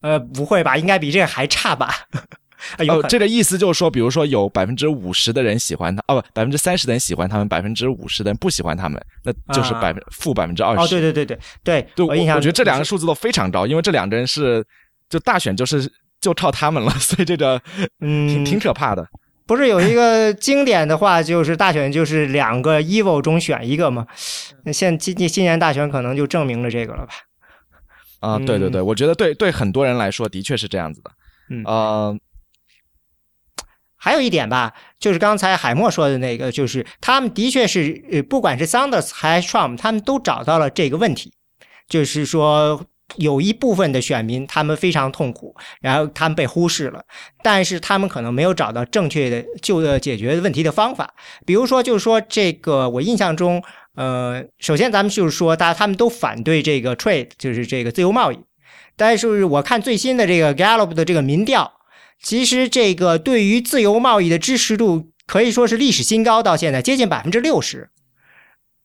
[0.00, 0.76] 呃，不会吧？
[0.76, 1.94] 应该比这个还差吧？
[2.88, 10.80] 哦，这个意思就是说，比如说有百分之五十的人喜欢他，哦不，百分之三十的人喜欢他们，百分之五十的人不喜欢他们，那就是百分负百分之二十。
[10.80, 14.64] 哦，对对对对对，对我印象，我觉得这两个数字都非常高，因为这两个人是
[15.08, 15.90] 就大选就是。
[16.20, 17.58] 就靠他们了， 所以这个
[18.02, 19.08] 嗯，挺挺可怕的。
[19.46, 24.06] 不是有一个经典的话，就是大选就是两个 evil 中选一个吗？
[24.70, 27.14] 现今今年大选可能就证明了这个了吧？
[28.20, 31.10] 啊，对对对，我觉得对对很多人来说的确是这样子的。
[31.50, 32.18] 嗯，呃，
[33.96, 41.32] 还有一点吧，就是刚才海默说的那个，就是他们的确是呃，不管是 Sanders 还是 Trump，他们都找到了这个问题，
[41.88, 42.86] 就是说。
[43.16, 47.04] 有一部分的选民，他们非常痛苦，然后他们被忽视了，
[47.42, 51.12] 但是他们可能没有找到正确的就解决问题的方法。
[51.44, 53.60] 比如说，就是说这个，我印象中，
[54.00, 58.38] 呃，首先咱们就是说，大家他们都反对这个 trade，就是这个自由贸易。
[58.96, 61.70] 但是我看最新的这个 Gallup 的这个民调，
[62.22, 67.90] 其实这个对于自由贸易的支持度可以说是历史新高，到现在接近百分之六十。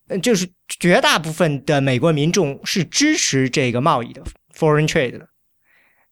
[0.09, 4.21] 嗯，就是绝大部分的美国民众是支持这个贸易的
[4.53, 5.29] foreign trade 的，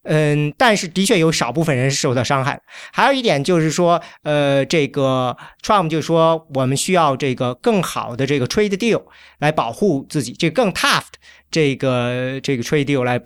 [0.03, 2.61] 嗯，但是的确有少部分人是受到伤害。
[2.91, 9.03] 还有一点就是说，呃，这个 Trump 就说我们需要这个更好的这个 trade deal
[9.39, 11.05] 来保护自己，这更 tough
[11.49, 13.19] 这个这个 trade deal 来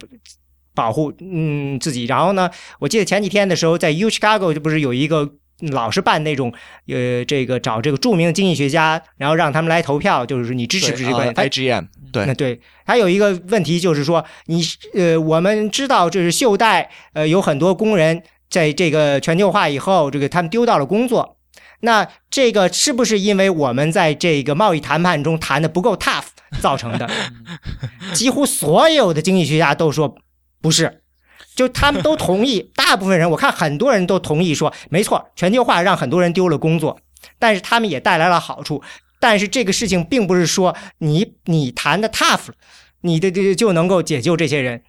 [0.73, 2.05] 保护嗯自己。
[2.05, 2.49] 然后呢，
[2.79, 5.33] 我记得前几天的时候，在 U Chicago 就不是有一个。
[5.71, 6.53] 老是办那种，
[6.85, 12.59] 呃，这个找这个著名的经济学家，然后让他们来投票，就是你支持不支持？I G M 对，那对。
[12.85, 14.61] 还有一个问题就是说，你
[14.93, 21.37] 呃，我们知道就是袖带，呃，有很多工人在这个全球化以后，这个他们丢到了工作。
[21.81, 26.25] 那这个是不是因为我们在这个贸易谈判中谈的不够 tough
[26.59, 27.07] 造成的？
[28.13, 30.15] 几乎所有的经济学家都说
[30.61, 31.01] 不是。
[31.55, 36.99] 就他们都同意，大部分人我看很多人都同意说，没错，全球化让很多人丢了工作，
[37.39, 38.83] 但是他们也带来了好处。
[39.29, 42.47] 但是这个事情并不是说你你谈的 tough，
[43.01, 44.81] 你的这就能够解救这些人。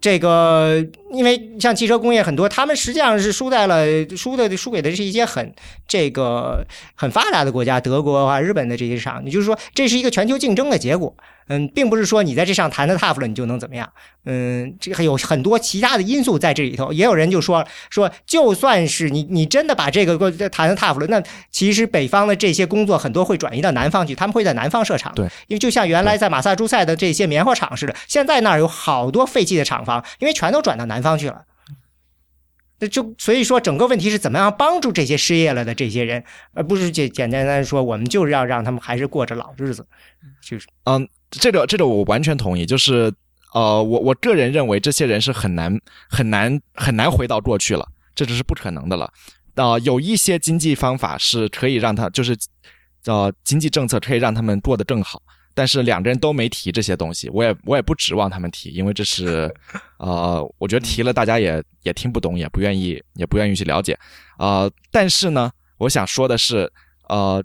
[0.00, 3.86] 这个，因为像汽车工业很多，他们实际上是输在了
[4.16, 5.54] 输的输给的是一些很
[5.86, 9.24] 这个很发达的国家，德国啊、日本的这些市场。
[9.24, 11.16] 也就是说，这是一个全球竞争的结果。
[11.48, 13.90] 嗯，并不是说你在这上谈的 tough 了，你就能怎么样。
[14.24, 16.92] 嗯，这还有很多其他的因素在这里头。
[16.92, 25.12] 也有人就说说，就算是你你真的把这个谈的 tough 了，那其实北方的这些工作很多会转移到南方去，他们会在南方设厂。
[25.14, 31.44] 对，因为就像原来在马萨诸塞的这些棉花厂似的，现在那儿有好多废弃的厂房，因为全都转到南方去了。
[32.80, 36.22] 那就所以说，整个问题是怎么样帮助这些失业了的这些人，
[36.52, 39.86] 而不是简简单单说我们就是要让他们还是过着老日子，
[40.42, 41.08] 就是嗯。
[41.30, 43.12] 这个这个我完全同意，就是
[43.52, 45.78] 呃，我我个人认为这些人是很难
[46.08, 49.12] 很难很难回到过去了，这只是不可能的了。
[49.54, 52.36] 啊，有一些经济方法是可以让他就是
[53.04, 55.20] 呃经济政策可以让他们过得更好，
[55.54, 59.54] 但是两个人都没提这些东西，我也我也不指望他们提，因为这是
[59.98, 63.98] 呃，我觉得提了大家也也听不懂，也不愿意也不愿意去了解。
[64.38, 66.72] 呃，但是呢，我想说的是，
[67.08, 67.44] 呃。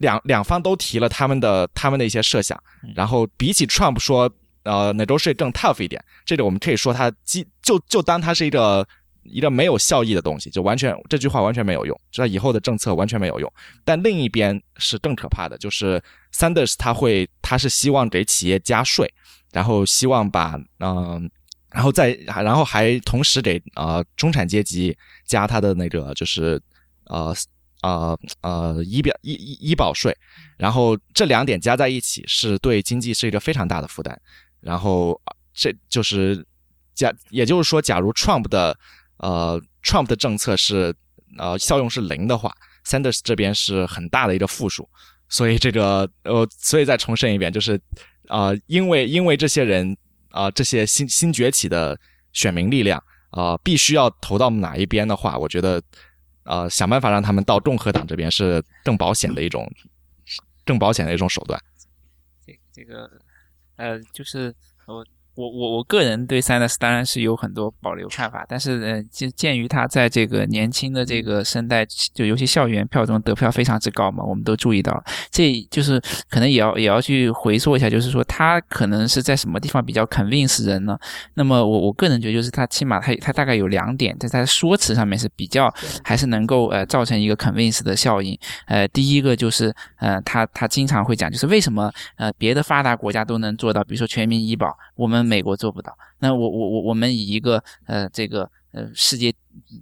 [0.00, 2.58] 两两方都提了他们的他们的一些设想，
[2.94, 4.30] 然后比起 Trump 说，
[4.62, 8.86] 呃，哪州税更 tough 一点，这个我们可以说他基就就当它是一个
[9.24, 13.52] 一个没有效益的东西，就完全这句话完全没有用，这以后的政策完全没有用。
[13.84, 16.02] 但另一边是更可怕的，就是
[16.34, 19.06] Sanders 他会他是希望给企业加税，
[19.52, 21.30] 然后希望把嗯，
[21.70, 24.96] 然后再然后还同时给呃中产阶级
[25.26, 26.58] 加他的那个就是
[27.04, 27.36] 呃。
[27.82, 30.16] 呃呃，医表医医医保税，
[30.56, 34.20] 然后这两点加在一起是对经济是一个非常大的负担。
[34.60, 35.20] 然后
[35.54, 36.44] 这就是
[36.94, 38.78] 假，也就是说，假如 Trump 的
[39.18, 40.94] 呃 Trump 的政策是
[41.38, 42.52] 呃效用是零的话
[42.84, 44.88] ，Sanders 这边是很大的一个负数。
[45.28, 47.80] 所以这个呃，所以再重申一遍，就是
[48.26, 49.96] 啊，因为因为这些人
[50.30, 51.96] 啊，这些新新崛起的
[52.32, 53.00] 选民力量
[53.30, 55.80] 啊，必须要投到哪一边的话，我觉得
[56.44, 59.70] 呃，想办法让他们到共和党这边是更保险的一种
[60.64, 61.60] 更保险的一种手段。
[62.44, 63.10] 这这个
[63.76, 64.54] 呃，就是
[64.86, 65.04] 我。
[65.40, 75.98] 我我我个人对 Sanders 当然是有很多保留看法，但是呃，鉴鉴于他在这个年轻的这个声代，就尤其校园票中得票非常之高嘛，我们都注意到了，这就是
[76.28, 80.98] 可能也要也要去回溯一下，就是说他可能是在什么地方比较 convince 人呢？
[81.34, 85.72] 那么我我个人觉得，就是他起码他他大概有两点，在他的说辞上面是比较
[86.04, 88.38] 还是能够呃造成一个 convince 的效应。
[88.66, 95.29] 呃，第一个就是呃他他经常会讲，就是为什么呃别的发达国家都能做到，比如说全民医保，我们。
[95.30, 99.32] 美国做不到，那我我我我们以一个呃这个呃世界。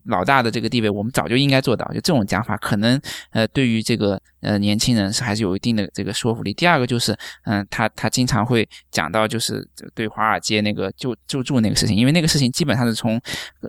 [0.07, 1.87] 老大的这个地位，我们早就应该做到。
[1.89, 2.99] 就这种讲法，可能
[3.31, 6.55] 呃，对于这个呃年轻人是还是有一定的这个说服力。
[6.55, 7.15] 第二个就是，
[7.45, 13.21] 嗯，他他经常会讲到，就是对华尔街那个救救助那个事情，因为那个事情基本上是从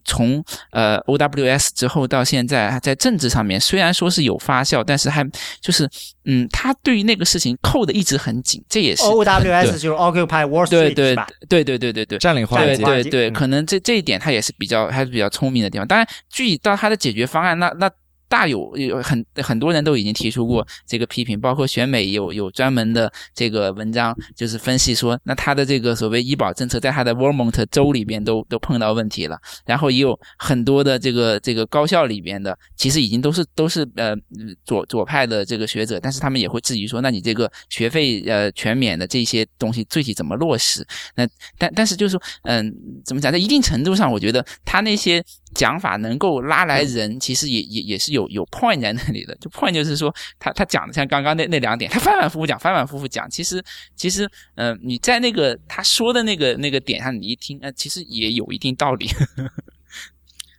[0.05, 0.41] 从
[0.71, 5.29] 呃 O W S 之后到现在，在政治上面虽然说是有发酵，但是还
[5.59, 5.87] 就是
[6.29, 8.63] 嗯，他对于那个事情扣的一直很紧。
[8.69, 11.15] 这也是 O W S 就是 Occupy Wall Street 对对
[11.49, 15.87] 对对对对对占领华尔街，对对，可能这这一点他也是比较还是比较聪明的地方。
[15.87, 17.89] 当然，具体到他的解决方案，那那。
[18.29, 29.37] 大有有很很多人都已经提出过这个批评，包括选美有有专门的这个文章，就是分析说，那他的这个所谓医保政策，在他的 Vermont 州里边都都碰到问题了。
[29.65, 34.15] 然后也有很多的这个这个高校里边的，其实已经都是都是呃
[34.63, 40.85] 左左派的这个学者，但是他们也会质疑说，那你这个学费呃全免的这些东西具体怎么落实？
[41.15, 41.27] 那
[41.57, 42.71] 但但是就是说，嗯，
[43.03, 45.23] 怎么讲，在一定程度上，我觉得他那些。
[45.53, 49.35] 讲法能够拉来人，其实也也也是有有 point 在那里的。
[49.35, 53.29] 就 point 就是说，他他讲的像刚刚那那两点，他反反复复讲，反反复复讲。
[53.29, 53.63] 其实
[53.95, 59.07] 其实，嗯，你在那个他说的那个那个点上，你一听，呃，其实也有一定道理。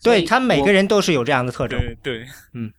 [0.03, 1.79] 对他每个人都是有这样的特征。
[2.03, 2.73] 对，嗯，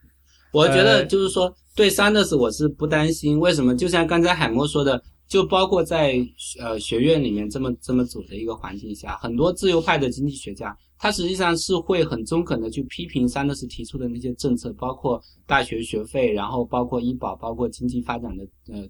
[0.51, 3.39] 我觉得就是说，对 Sanders 我是不担心。
[3.39, 3.75] 为什么？
[3.75, 5.01] 就像刚才海默说的。
[5.31, 6.15] 就包括在
[6.59, 18.87] 呃学院里面这么这么组的一个环境下，很多自由派的经济学家，他实际上是会很中肯的去批评桑德斯提出的那些政策，包括大学学费，然后包括医保，包括经济发展的呃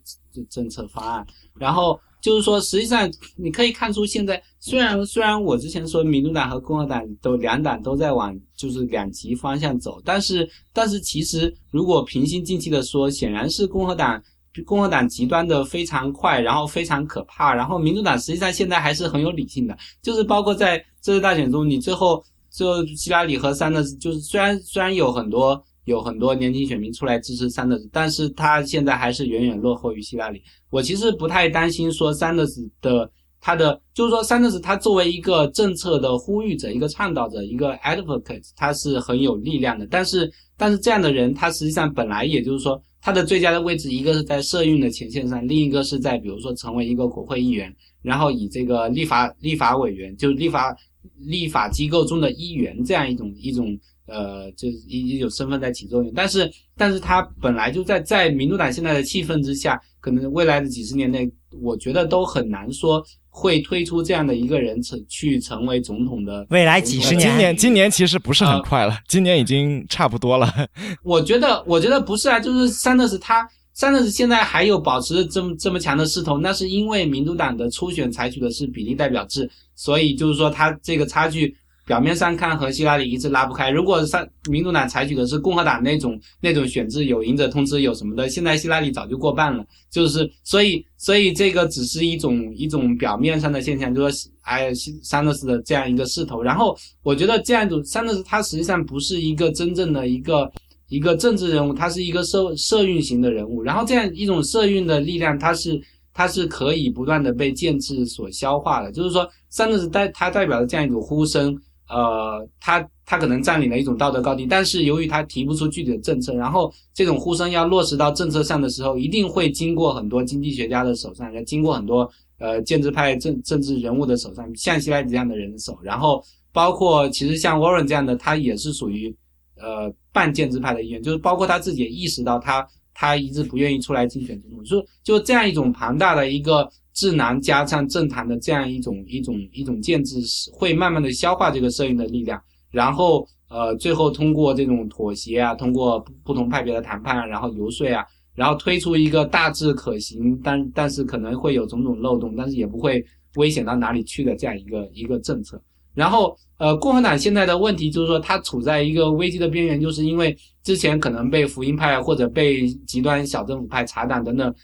[0.49, 1.25] 政策方案。
[1.57, 14.21] 然后就是说，实际上你可以看出，现在虽然虽然我之前说民主党和共和党都两党都在往就是两极方向走，但是但是其实如果平心静气的说，显然是共和党。
[14.65, 30.41] 共和党极端的非常快，然后非常可怕，然后民主党实际上现在还是很有理性的，就是包括在这次大选中，你最后就希拉里和桑德斯，就是虽然虽然有很多有很多年轻选民出来支持桑德斯，但是他现在还是远远落后于希拉里。
[30.69, 33.09] 我其实不太担心说桑德斯的
[33.39, 39.87] 他的，就是说桑德斯他作为一个政策的呼吁者、一个倡导者、一个 advocate，他是很有力量的。
[39.89, 42.81] 但是但是这样的人，他实际上本来也就是说。
[43.03, 50.77] 他的最佳的位置，一个是在社运的前线上，另一个是在比如说成为一个国会议员，然后以这个立法立法委员，就立法
[51.19, 56.11] 立法机构中的一员这样一种一种呃，就是一一种身份在起作用。
[56.15, 63.03] 但是，但是他本来就在在民主党现在的气氛之下，可能未来的几十年内，我觉得都很难说。
[63.33, 67.29] 会推出这样的一个人成去成为总统的未来几十年？
[67.29, 70.53] 今年今年其实不是很快了，今年已经差不多了。
[71.01, 73.47] 我觉得，我觉得不是啊，就是桑德斯他
[73.81, 81.57] 桑德斯现在还有保持这么这么强的势头，那是因为民主党的初选采取的是比例代表制，所以就是说他这个差距。
[81.87, 89.65] 表面上看和希拉里一直拉不开，如果三民主党采取的是共和党那种那种选制，有赢者通吃有什么的，现在希拉里早就过半了。
[89.89, 94.71] 就是所以所以这个只是一种一种表面上的现象，就说哎
[95.01, 96.41] 桑德斯的这样一个势头。
[96.41, 100.49] 然后我觉得这样一种桑德斯他实际上不是一个真正的一个
[100.91, 103.63] 一个政治人物，他是一个社社运型的人物。
[103.63, 105.81] 然后这样一种社运的力量，它是
[106.13, 108.91] 它是可以不断的被建制所消化的。
[108.91, 111.57] 就是说桑德斯代他代表的这样一种呼声。
[111.93, 122.09] 呃，他他可能占领了一种道德高地，但是由于他提不出具体的政策，然后这种呼声要落实到政策上的时候，一定会经过很多经济学家的手上，要经过很多
[122.39, 126.23] 呃建制派政政治人物的手上，像希拉里这样的人手，然后
[126.53, 129.13] 包括其实像 Warren 这样的，他也是属于
[129.61, 134.63] 呃半建制派的一员，就是包括他自己也意识到他他一直不愿意出来竞选总统。
[134.63, 140.17] 就就这样一种庞大的一个智囊加上政坛的这样一种一种一种建制，
[140.51, 148.05] 会慢慢的消化这个摄影的力量，然后呃最后通过这种妥协啊，通过不同派别的谈判啊，然后游说啊，
[148.35, 153.03] 然后推出一个大致可行，但但是可能会有种种漏洞，但是也不会
[153.35, 155.61] 危险到哪里去的这样一个一个政策。
[155.93, 164.55] 然后，呃，共和党现在的问题就是说，它处在一个危机的边缘，就是因为之前可能被福音派或者被极端小政府派查党等等，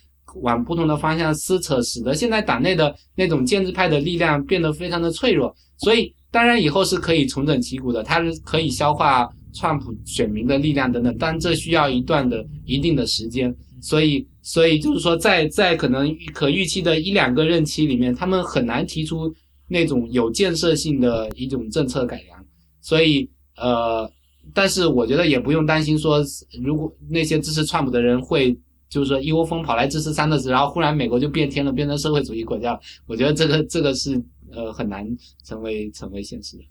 [0.42, 5.54] 往不同的方向撕扯，使得现在党内的那种建制派的力量变得非常的脆弱。
[5.78, 13.54] 所以，当然以后是可以重整旗鼓的，它是可以消化川普选民的力量等等，但这需要一段的一定的时间。
[13.82, 19.30] 所以，所以就是说，在在可能可预期的一两个任期里面，他们很难提出。
[19.68, 22.46] 那种有建设性的一种政策改良，
[22.82, 24.10] 所以呃，
[24.54, 26.24] 但是我觉得也不用担心说，
[26.64, 28.58] 如果那些支持川普的人会
[28.90, 34.22] 就是说一窝蜂跑来支持三德斯，然后忽然美国就变天了，变成社会主义国家，我觉得这个这个是
[34.52, 35.06] 呃很难
[35.44, 36.64] 成为成为现实的。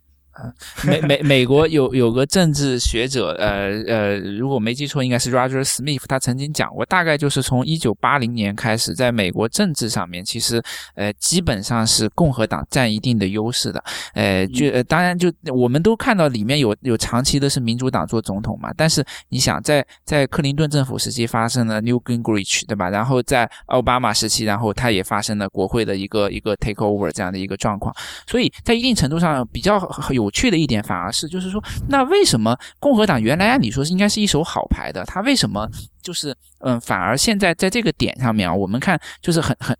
[0.84, 10.62] 美美美国有有个政治学者，呃呃，如果没记错，应该是 Roger Smith，他曾经讲过，大概就是从一九八零年开始，在美国政治上面，其实
[10.94, 13.82] 呃基本上是共和党占一定的优势的，
[14.12, 22.90] 呃就呃当然就我们都看到里面有有长期的是民主党做总统嘛，但是你想在在克林顿政府时期发生了 New Gingrich 对吧？
[22.90, 27.94] 然后在奥巴马时期，然后他也发生了国会的一个一个 take over 这样的一个状况，
[28.26, 29.80] 所以在一定程度上比较
[30.10, 30.25] 有。
[30.26, 35.68] 有趣的一点反而是，就是说，那为什么共和党原来按理说是应该是一手好牌的，他为什么？
[36.06, 39.76] 就是，嗯，反而现在在这个点上面啊，我们看就是很很，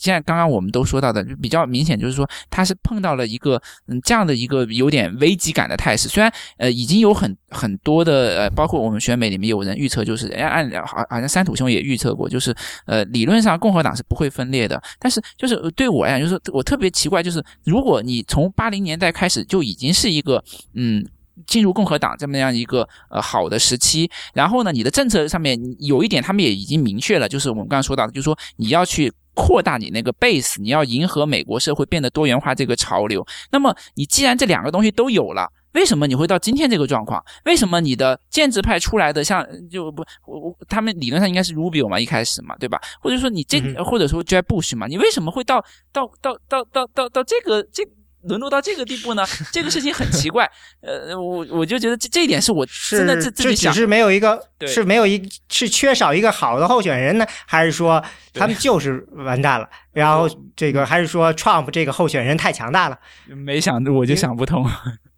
[0.00, 6.08] 现在刚刚我们都说到的就比较明显，就是说他是碰到了一个嗯这样的一个有点危机感的态势。
[6.08, 12.54] 虽然呃已经有很很多的呃，包括我们选美里面有人预测，就是按好好像三土兄也预测过，就是
[12.86, 14.80] 呃理论上共和党是不会分裂的。
[15.00, 20.40] 但是就是对我来讲，就是我特别奇怪，就是如果你从八零年代开始就已经是一个
[20.74, 21.04] 嗯。
[21.46, 33.24] 进入共和党这么样一个呃好的时期，然后呢，你的政策上面有一点他们也已经明确了，就是我们刚刚说到的，就是说你要去扩大你那个 base，你要迎合美国社会变得多元化这个潮流。
[33.50, 37.24] 那么你既然这两个东西都有了，为什么你会到今天这个状况？
[37.44, 42.80] 为什么你的建制派出来的像就不我我他们理论上应该是 Rubio 嘛，一开始嘛，对吧？
[43.00, 47.82] 或者说你这或者说 Jeb Bush 嘛，你为什么会到到到到到到到这个这？
[48.22, 49.24] 沦落到这个地步呢？
[49.52, 50.50] 这个事情很奇怪。
[50.82, 58.02] 呃，我我就觉得这这一点是我真的自自己想，只是没有一个是没有一是缺少一个好的候选人呢，还是说
[58.34, 59.68] 他们就是完蛋了？
[59.92, 62.98] 然后这个还是说 Trump 这个候选人太强大了？
[63.28, 64.66] 没想我就想不通。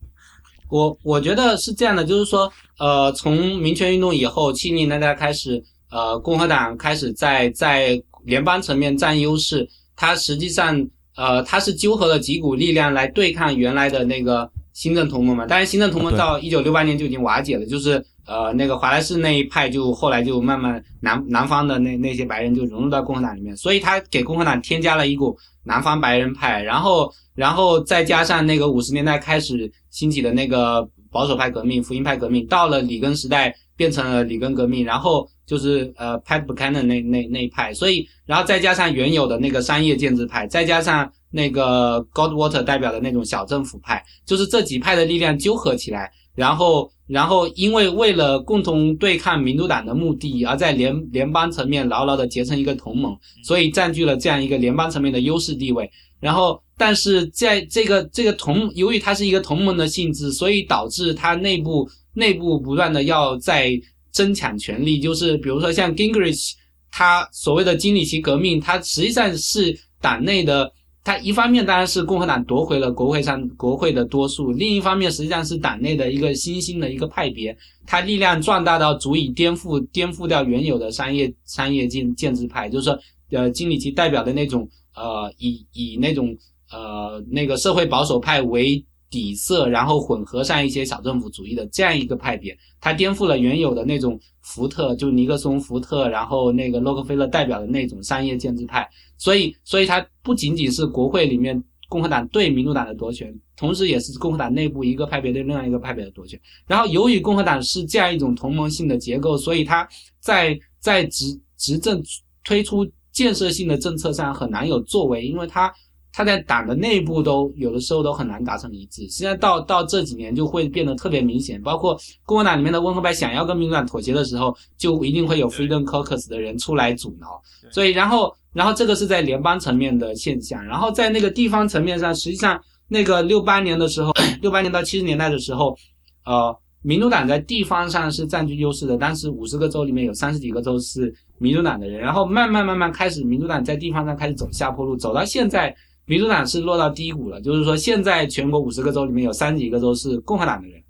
[0.69, 5.61] 我我觉得是这样的，就是说，呃，从民权运动以后，七零年代开始，
[5.91, 9.67] 呃，共和党开始在在联邦层面占优势，
[9.97, 10.87] 它实际上。
[11.17, 15.45] 呃，他是纠合了几股力量来对抗原来的那个新政同盟嘛？
[15.49, 38.07] 但是，新政同盟到一九六八年就已经瓦解了，就是呃，那个华莱士那一派就后来就慢慢南南方的那那些白人就融入到共和党里面，所以他给共和党添加了一股南方白人派，然后然后再加上那个五十年代开始兴起的那个保守派革命、福音派革命，到了里根时代变成了里根革命，然后就是呃，Pat Buchanan 那那那一派，所以。
[38.27, 55.91] 然后再加上原有的那个商业建制派，再加上那个 Goldwater 代表的那种小政府派，就是这几派的力量纠合起来，然后，然后因为为了共同对抗民主党的目的，而在联联邦层面牢牢的结成一个同盟，所以占据了这样一个联邦层面的优势地位。
[56.21, 63.73] 然后，但是在这个这个同，由于它是一个同盟的性质，所以导致它内部内部不断的要在
[64.13, 66.55] 争抢权力，就是比如说像 Gingrich。
[66.93, 70.69] 他所谓的经理旗革命，它实际上是党内的。
[71.05, 77.57] 它一方面当然是共和党夺回了国会上国会的多数，另一方面实际上是党内的一个新兴的一个派别，
[77.87, 82.99] 它力量壮大到足以颠覆颠覆掉原有的商业商业建建制派，就是说，
[83.31, 86.37] 呃，经理旗代表的那种呃，以以那种
[86.73, 88.85] 呃那个社会保守派为。
[89.11, 98.89] 底色，然后混合上一些小政府主义的这样一个派别，它颠覆了原有的那种福特，就尼克松、福特，然后那个洛克菲勒代表的那种商业建制派。
[99.19, 106.41] 所以，所以它不仅仅是国会里面共和党对民主党的夺权，同时也是共和党内部一个派别对另外一个派别的夺权。
[106.67, 109.87] 然后，由于共和党是这样一种同盟性的结构，所以它
[110.21, 112.01] 在在执执政
[112.45, 115.75] 推出建设性的政策上很难有作为，因为它。
[116.13, 119.03] 他在党的内部都有的时候都很难达成一致。
[119.03, 127.41] 实际上到到这几年就会变得特别明显，包括共和党里面的温和派想要跟民主党妥协的时候，就一定会有 Freedom Caucus 的人出来阻挠。
[127.71, 134.13] 所以然后然后这个是在联邦层面的现象，然后在那个地方层面上，实际上那个六八年的时候，
[134.43, 135.77] 六八年到七十年代的时候，
[136.25, 136.57] 呃。
[136.83, 145.77] 民主党在地方上是占据优势的，当时五十个州里面有三十几个州是民主党的人，然后慢慢慢慢开始，民主党在地方上开始走下坡路，走到现在，
[146.11, 147.41] 民主党是落到低谷了。
[147.41, 150.83] 就是说，现在全国五十个州里面有三十几个州是共和党的人，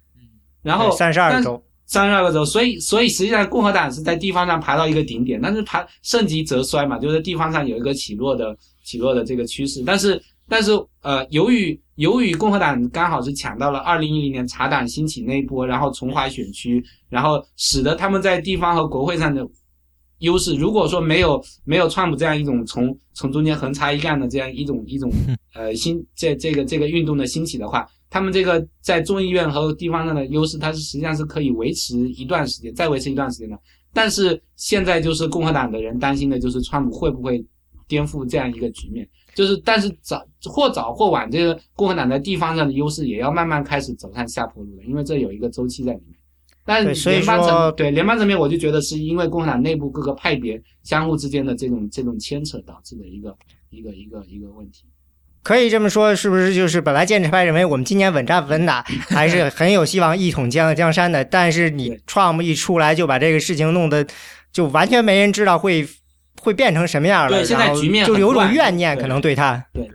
[0.62, 10.20] 然后三十二个州，三十二个州，所以所以实际上共和党是在地方上爬到一个顶点，但是爬盛极则衰嘛，就是地方上有一个起落的起落的这个趋势，但是。
[10.52, 10.72] 但是，
[11.02, 19.46] 呃，由于由于共和党刚好是抢到了二零一零年茶党兴起那一波，然后重划选区，然后使得他们在地方和国会上的
[20.20, 20.54] 优势。
[20.54, 25.10] 如果说没有没有川普这样一种从从中间横插一杠的这样一种一种
[25.54, 33.58] 呃新这这个这个运动的兴起的话，他们这个在众议院和地方上的优势，它是实际上是可以维持一段时间，再维持一段时间的。
[33.92, 37.44] 但是现在就是共和党的人担心的就是川普会不会
[37.88, 39.06] 颠覆这样一个局面。
[39.34, 46.16] 就是，但是早或早或晚，这个共和党在地方上的优势也要慢慢开始走上下坡路了，因为这有一个周期在里面。
[46.64, 53.36] 但是联邦层对联邦层面，我就觉得是因为共和党内部各个派别相互之间的这种这种牵扯导致的一个
[53.70, 54.84] 一个一个一个问题。
[55.42, 61.24] 可以这么说，是不是就是本来建制派认为我们今年稳扎稳打，还是 很有希望一统江江山的？
[61.24, 64.06] 但是你 Trump 一出来就把这个事情弄得
[64.52, 65.86] 就完全没人知道会。
[66.42, 67.28] 会变成什么样了？
[67.28, 69.62] 对，现在局面就有种怨念，可能对他。
[69.74, 69.86] 对，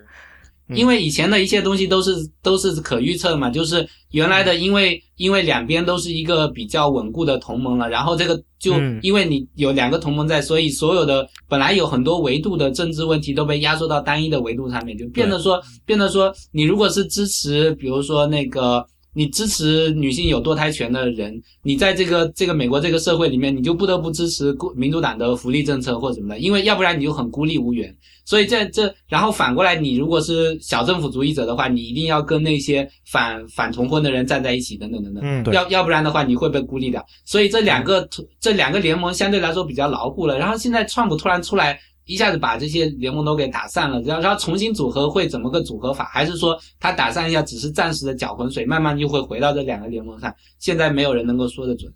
[0.74, 18.86] 因为以前的一些东西都是都是可预测的嘛，就是原来的，因为因为两边都是一个比较稳固的同盟了，然后这个就因为你有两个同盟在，所以所有的本来有很多维度的政治问题都被压缩到单一的维度上面，就变得说变得说，你如果是支持，比如说那个。
[19.16, 27.96] 你支持女性有堕胎权的人，你在这个这个美国这个社会里面，你就不得不支持民主党的福利政策或什么的，因为要不然你就很孤立无援。
[28.26, 35.24] 所以这这，然后反过来，你如果是小政府主义者的话，你一定要跟那些反反同婚的人站在一起，等等等等。
[35.24, 37.06] 嗯，要要不然的话，你会被孤立掉。
[37.24, 38.08] 所以这两个
[38.42, 40.38] 这两个联盟相对来说比较牢固了。
[40.38, 41.80] 然后现在川普突然出来。
[42.06, 46.06] 一下子把这些联盟都给打散了，然后然后重新组合会怎么个组合法？
[46.06, 50.34] 还是说他打散一下只是暂时的搅浑水，慢慢就会回到这两个联盟上？
[50.60, 51.92] 现在没有人能够说得准。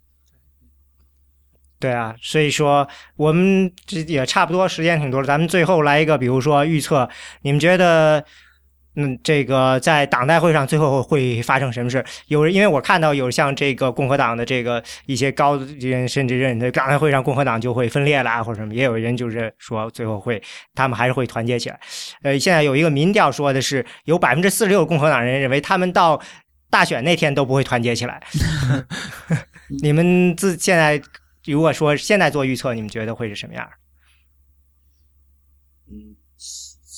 [1.80, 7.10] 对啊，所以说我们这也差不多时间挺多了，咱们最后来一个，比如说预测，
[7.41, 8.26] 你们觉得？
[9.02, 12.04] 嗯，这个在党代会上最后会发生什么事？
[12.28, 20.44] 有人因为我看到有像这个共和党的这个一些高人，甚至认为党代会上共和党就会分裂啦或者什么，也有人就是说最后会
[20.76, 21.80] 他们还是会团结起来。
[22.24, 26.22] 呃，现在有一个民调说的是有百分之四十六共和党人认为他们到
[26.70, 28.22] 大选那天都不会团结起来。
[29.82, 31.02] 你们自现在
[31.46, 33.66] 如果说现在做预测，你们觉得会是什么样？
[35.88, 36.18] 嗯。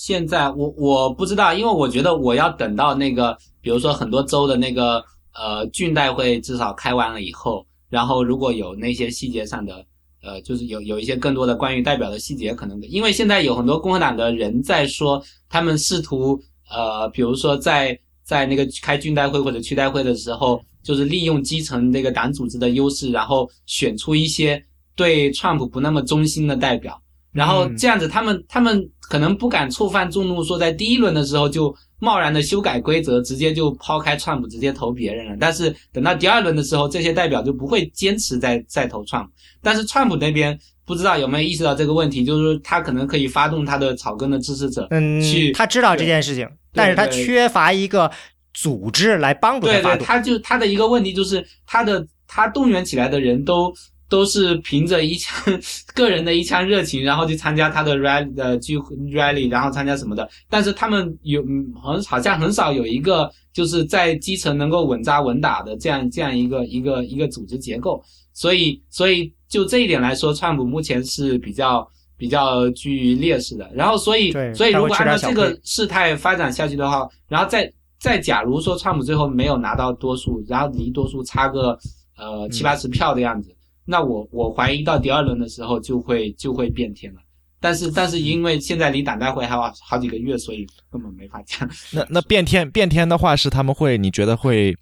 [0.03, 4.99] 现在我我不知道，因为我觉得我要等到那个，比如说很多州的那个
[5.35, 9.85] 呃郡代会至少开完了以后，然后如果有那些细节上的
[10.23, 16.41] 呃，就是有有一些更多的关于代表的细节，可能因为现在有很多共和党的人在说，他们试图
[16.71, 24.65] 呃，比如说在在那个开郡代会或者区代会的时候，就是利用基层那个党组织的优势，然后选出一些
[24.95, 26.99] 对川普不那么忠心的代表。
[27.31, 35.37] 然后这样子，他们他们可能不敢触犯众怒，说在第一轮的时候就贸然的修改规则，直接就抛开川普，直接投别人了。
[35.39, 39.31] 但是等到第二轮的时候，这些代表就不会坚持再再 投川普。
[39.61, 48.11] 但是川普那边不知道有没有意识到这个问题，就是他可能可以发动他的草根的支持者，嗯，去他知道这件事情，但是他缺乏一个
[48.53, 53.73] 组织来帮助他对对，他就他的一个问题就是他的他动员起来的人都。
[54.11, 55.57] 都是凭着一腔
[55.95, 60.29] 个人的一腔热情，然后去参加他的 rally 的聚 rally，然后参加什么的。
[60.49, 61.41] 但是他们有
[61.81, 68.03] 很好像很少有一个就是在基层能够稳扎稳打的这样这样一个一个一个组织结构。
[68.33, 73.71] 所以所以就这一点来说，川普目前是比较比较居劣势的。
[73.73, 81.79] 然后所以所以如果按照这个事态发展下去的话，然后再再假如说川普最后没有拿到多数，然后离多数差个
[82.17, 83.55] 呃七八十票的样子。
[83.85, 87.19] 那我我怀疑到第二轮的时候就会就会变天了，
[87.59, 91.69] 但是但是因为现在离党代会还有好几个月，所以根本没法讲。
[91.91, 94.75] 那那变天变天的话是他们会你觉得会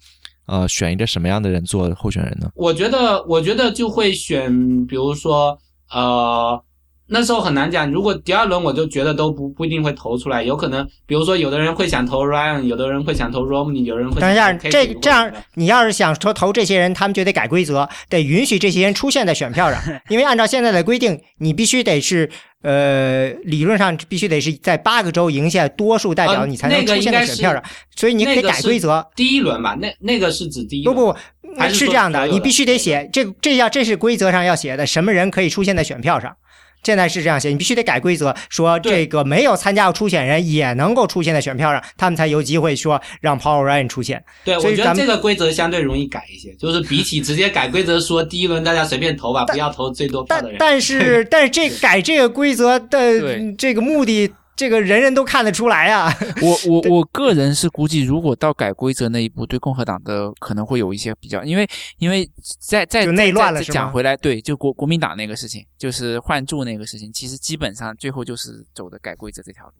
[0.46, 2.50] 呃选一个什么样的人做候选人呢？
[2.54, 5.58] 我觉得我觉得就会选比如说
[5.90, 6.62] 呃
[7.10, 7.90] 那时候很难讲。
[7.90, 22.30] 如果第二轮我就觉得都不不一定会投出来，有可能，比如说有的人会想投 Ryan，有的人会想投 Romney，有人会等一下，这这样，你要是想说投这些人，他们就得改规则，得允许这些人出现在选票上， 因为按照现在的规定，你必须得是
[22.62, 27.62] 呃，理论上必须得是在八个州赢下多数代表，呃你才能出现在选票上，
[27.96, 29.04] 所以你得改规则。
[29.16, 30.94] 第一轮吧，那那个是指第一轮。
[30.94, 31.18] 不不，
[31.58, 36.36] 还是是这样的你必须得写这这要这是规则上要写的，什么人可以出现在选票上。
[36.82, 44.24] 现在是这样写，你必须得改规则，说这个没有参加过初选人也能够出现在选票上，他们才有机会说让 Paul Ryan 出现。
[44.44, 50.56] 对，我觉得这个规则相对容易改一些，就是比起直接改规则说第一轮大家随便投吧，不要投最多票但的人。
[50.58, 54.30] 但是但是这改这个规则的这个目的，
[54.60, 56.14] 这个人人都看得出来啊。
[56.42, 61.66] 我我 我个人是估计，如果到改规则那一步，对共和党的可能会有一些比较，因为
[61.96, 62.30] 因为
[62.60, 69.72] 在在就内乱了讲回来，对，就国国民党那个事情，就是换柱那个事情，其实基本上最后就是走的改规则这条路。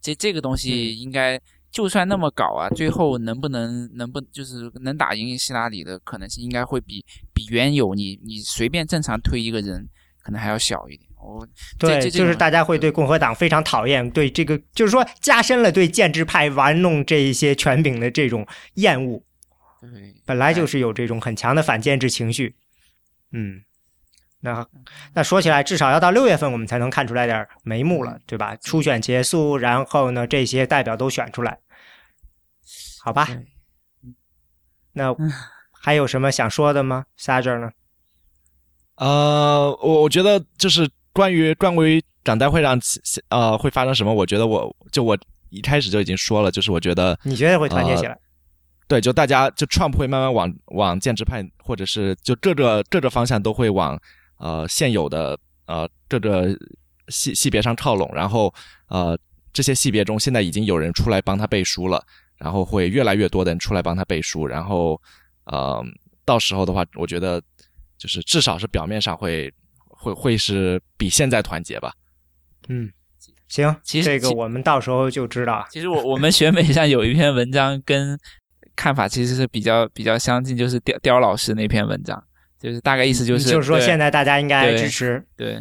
[0.00, 1.40] 这这个东西嗯应该
[1.70, 9.88] 就算那么搞啊，最后能不能能不就是能打赢希拉里的可能性，应该会比比原有你你随便正常推一个人
[10.24, 11.07] 可能还要小一点。
[11.20, 11.46] 我
[11.78, 19.22] 这对，就是大家会对对共和党非常讨厌，对这个就是说加深了对建制派玩弄这一些权柄的这种厌恶。
[19.80, 22.56] 对本来就是有这种很强的反建制情绪。
[23.32, 23.62] 嗯，
[24.40, 24.66] 那
[25.14, 28.56] 那说起来，至少要到六月份我们才能看出来点儿眉目了，对吧？
[28.56, 31.58] 初选结束，然后呢，这些代表都选出来，
[33.04, 33.28] 好吧？
[34.92, 35.14] 那
[35.80, 37.70] 还有什么想说的吗 s a g e r 呢？
[38.96, 42.78] 呃，我我觉得就是关于关于长代会上
[43.30, 45.18] 呃会发生什么，我觉得我就我
[45.50, 48.16] 一开始就已经说了，就是我觉得你觉得会团结起来？
[48.86, 54.00] 对，就大家就 Trump 会慢慢往往建制派或者是就各个各个方向都会往
[54.38, 55.36] 呃现有的
[55.66, 56.56] 呃各个
[57.08, 58.54] 系系别上靠拢，然后
[58.86, 59.18] 呃
[59.52, 62.00] 这些系别中现在已经有人出来帮他背书了，
[62.36, 65.00] 然后会越来越多的人出来帮他背书，然后
[65.46, 65.84] 呃
[66.24, 67.42] 到时候的话，我觉得
[67.98, 69.52] 就是至少是表面上会
[69.98, 71.92] 会会是比现在团结吧。
[72.68, 72.90] 嗯，
[73.48, 75.66] 行，其实这个我们到时候就知道。
[75.70, 78.18] 其实我我们选美上有一篇文章跟
[78.76, 82.22] 看法其实是比较比较相近，就是刁刁老师那篇文章，
[82.60, 85.60] 就是大概意思就是就是说，现在大家应该支持，对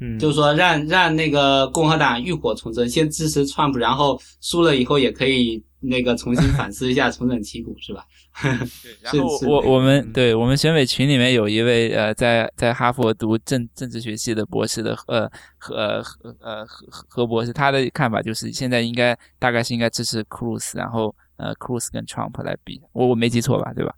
[0.00, 8.04] 嗯，就是说让让那个共和党浴火重生，先支持 Trump，然后输了以后也可以那个重新反思一下，重整旗鼓，是吧？
[8.82, 23.94] 对然后我我们嗯对我们选美群里面有一位呃在在哈佛读政政治学系的博士的呃何呃何呃何何博士，他的看法就是现在应该大概是应该支持 Cruz，然后呃 Cruz 跟 Trump 来比，我我没记错吧，对吧？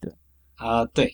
[0.00, 0.12] 对
[0.56, 1.12] 啊、对，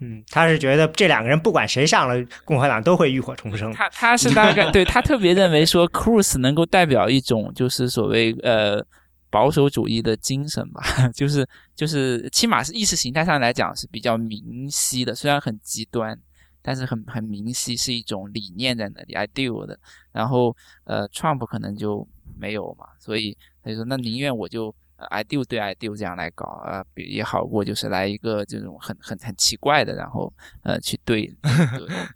[0.00, 2.14] 嗯，他是觉得这两个人不管谁上了
[2.44, 3.72] 共和党都会浴火重生。
[3.72, 8.84] 他他是大概对他特别认为说，Cruz 能够代表一种就是所谓呃
[9.30, 10.82] 保守主义的精神吧，
[11.16, 16.18] 就是就是起码是意识形态上来讲是比较明晰的，虽然很极端，
[16.60, 19.78] 但是很很明晰是一种理念在那里 ideal 的。
[20.12, 20.54] 然后
[20.84, 22.06] 呃，Trump 可能就
[22.38, 24.74] 没有嘛，所以他就说那宁愿我就。
[24.96, 30.32] 呃 ideal 对 ideal 这样来搞啊，比也好过就是来一个这种很很很奇怪的，然后
[30.62, 31.36] 呃去对对。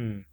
[0.00, 0.24] 嗯，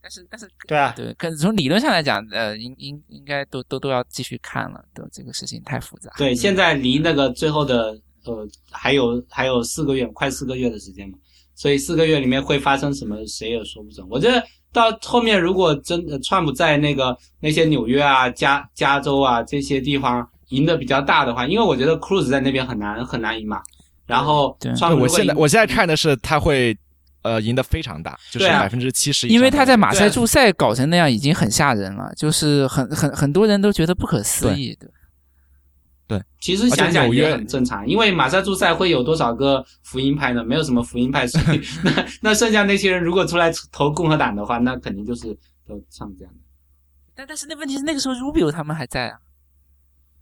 [0.00, 6.10] 但是但是对啊，对，可是从理论上来讲，呃，应应应该都都都要继续看了，都，这个事情太复杂。
[6.16, 11.18] 对，现在离那个最后的呃还有还有四个月，快四个月的时间嘛，
[11.54, 14.06] 所以四个月里面会发生什么，谁也说不准。
[14.10, 23.62] 我觉得到后面如果真的川普在那个那些纽约啊、加加州啊这些地方赢得比较大的话，因为我觉得 Cruz 在那边很难很难赢嘛。
[24.06, 26.76] 然后川普我现在我现在看的是他会
[27.22, 29.28] 呃赢得非常大，就是百分之七十。
[29.28, 34.88] 因为他在马赛诸塞搞成那样已经很吓人了，就是很很很多人都觉得不可思议的。
[36.40, 40.44] 其实想想也很正常，因为马萨诸塞会有多少个福音派呢？
[40.44, 45.34] 没有什么福音派， 所以那那剩下那些人如果出来投共和党的话，那肯定就是
[45.66, 46.40] 都像这样的。
[47.14, 49.16] 但但是那问题是那个时候 Rubio 他们还在啊，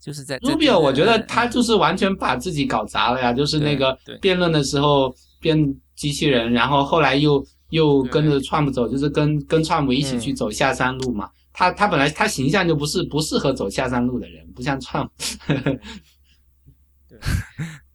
[0.00, 11.28] 就是在 Rubio，我觉得他嗯就是完全把自己搞砸了呀，就是那个对对辩论的时候变机器人，然后后来又又跟着 Trump 走，就是跟跟 Trump 一起去走下山路嘛。
[11.52, 15.10] 他他本来他形象就不是不适合走下山路的人，不像 Trump。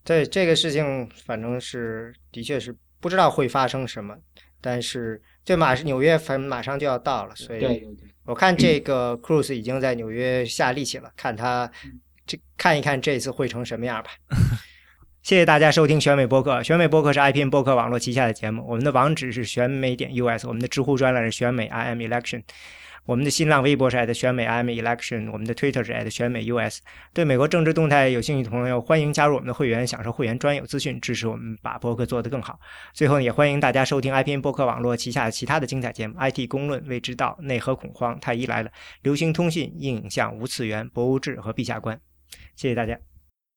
[0.04, 4.16] 对这个事情，反正是的确是不知道会发生什么，
[4.62, 11.70] 但是这马纽约反正马上就要到了，所以对对对，我看这个 Cruz 已经在纽约下力气了，看他
[12.26, 14.12] 这看一看这次会成什么样吧。
[15.24, 16.64] 谢谢大家收听选美播客。
[16.64, 22.44] 选美播客是 IPN 播客网络旗下的节目，我们的网址是选美点 US，我们的知乎专栏是选美 IM Election。
[23.08, 26.82] 我们的新浪微博是选美 I'm Election，我们的 Twitter 是选美 US。
[27.14, 32.60] 对美国政治动态有兴趣的朋友，欢迎加入我们的会员，享受会员专有资讯，支持我们把播客做得更好。
[32.94, 38.70] 最后，也欢迎大家收听 IPN 播客网络旗下其他的精彩节目：IT 公论、未知道、内核恐慌、太医来了、
[39.04, 41.98] 流行通信、硬影像、无次元、博物志和陛下观。
[42.58, 43.00] 谢谢大家。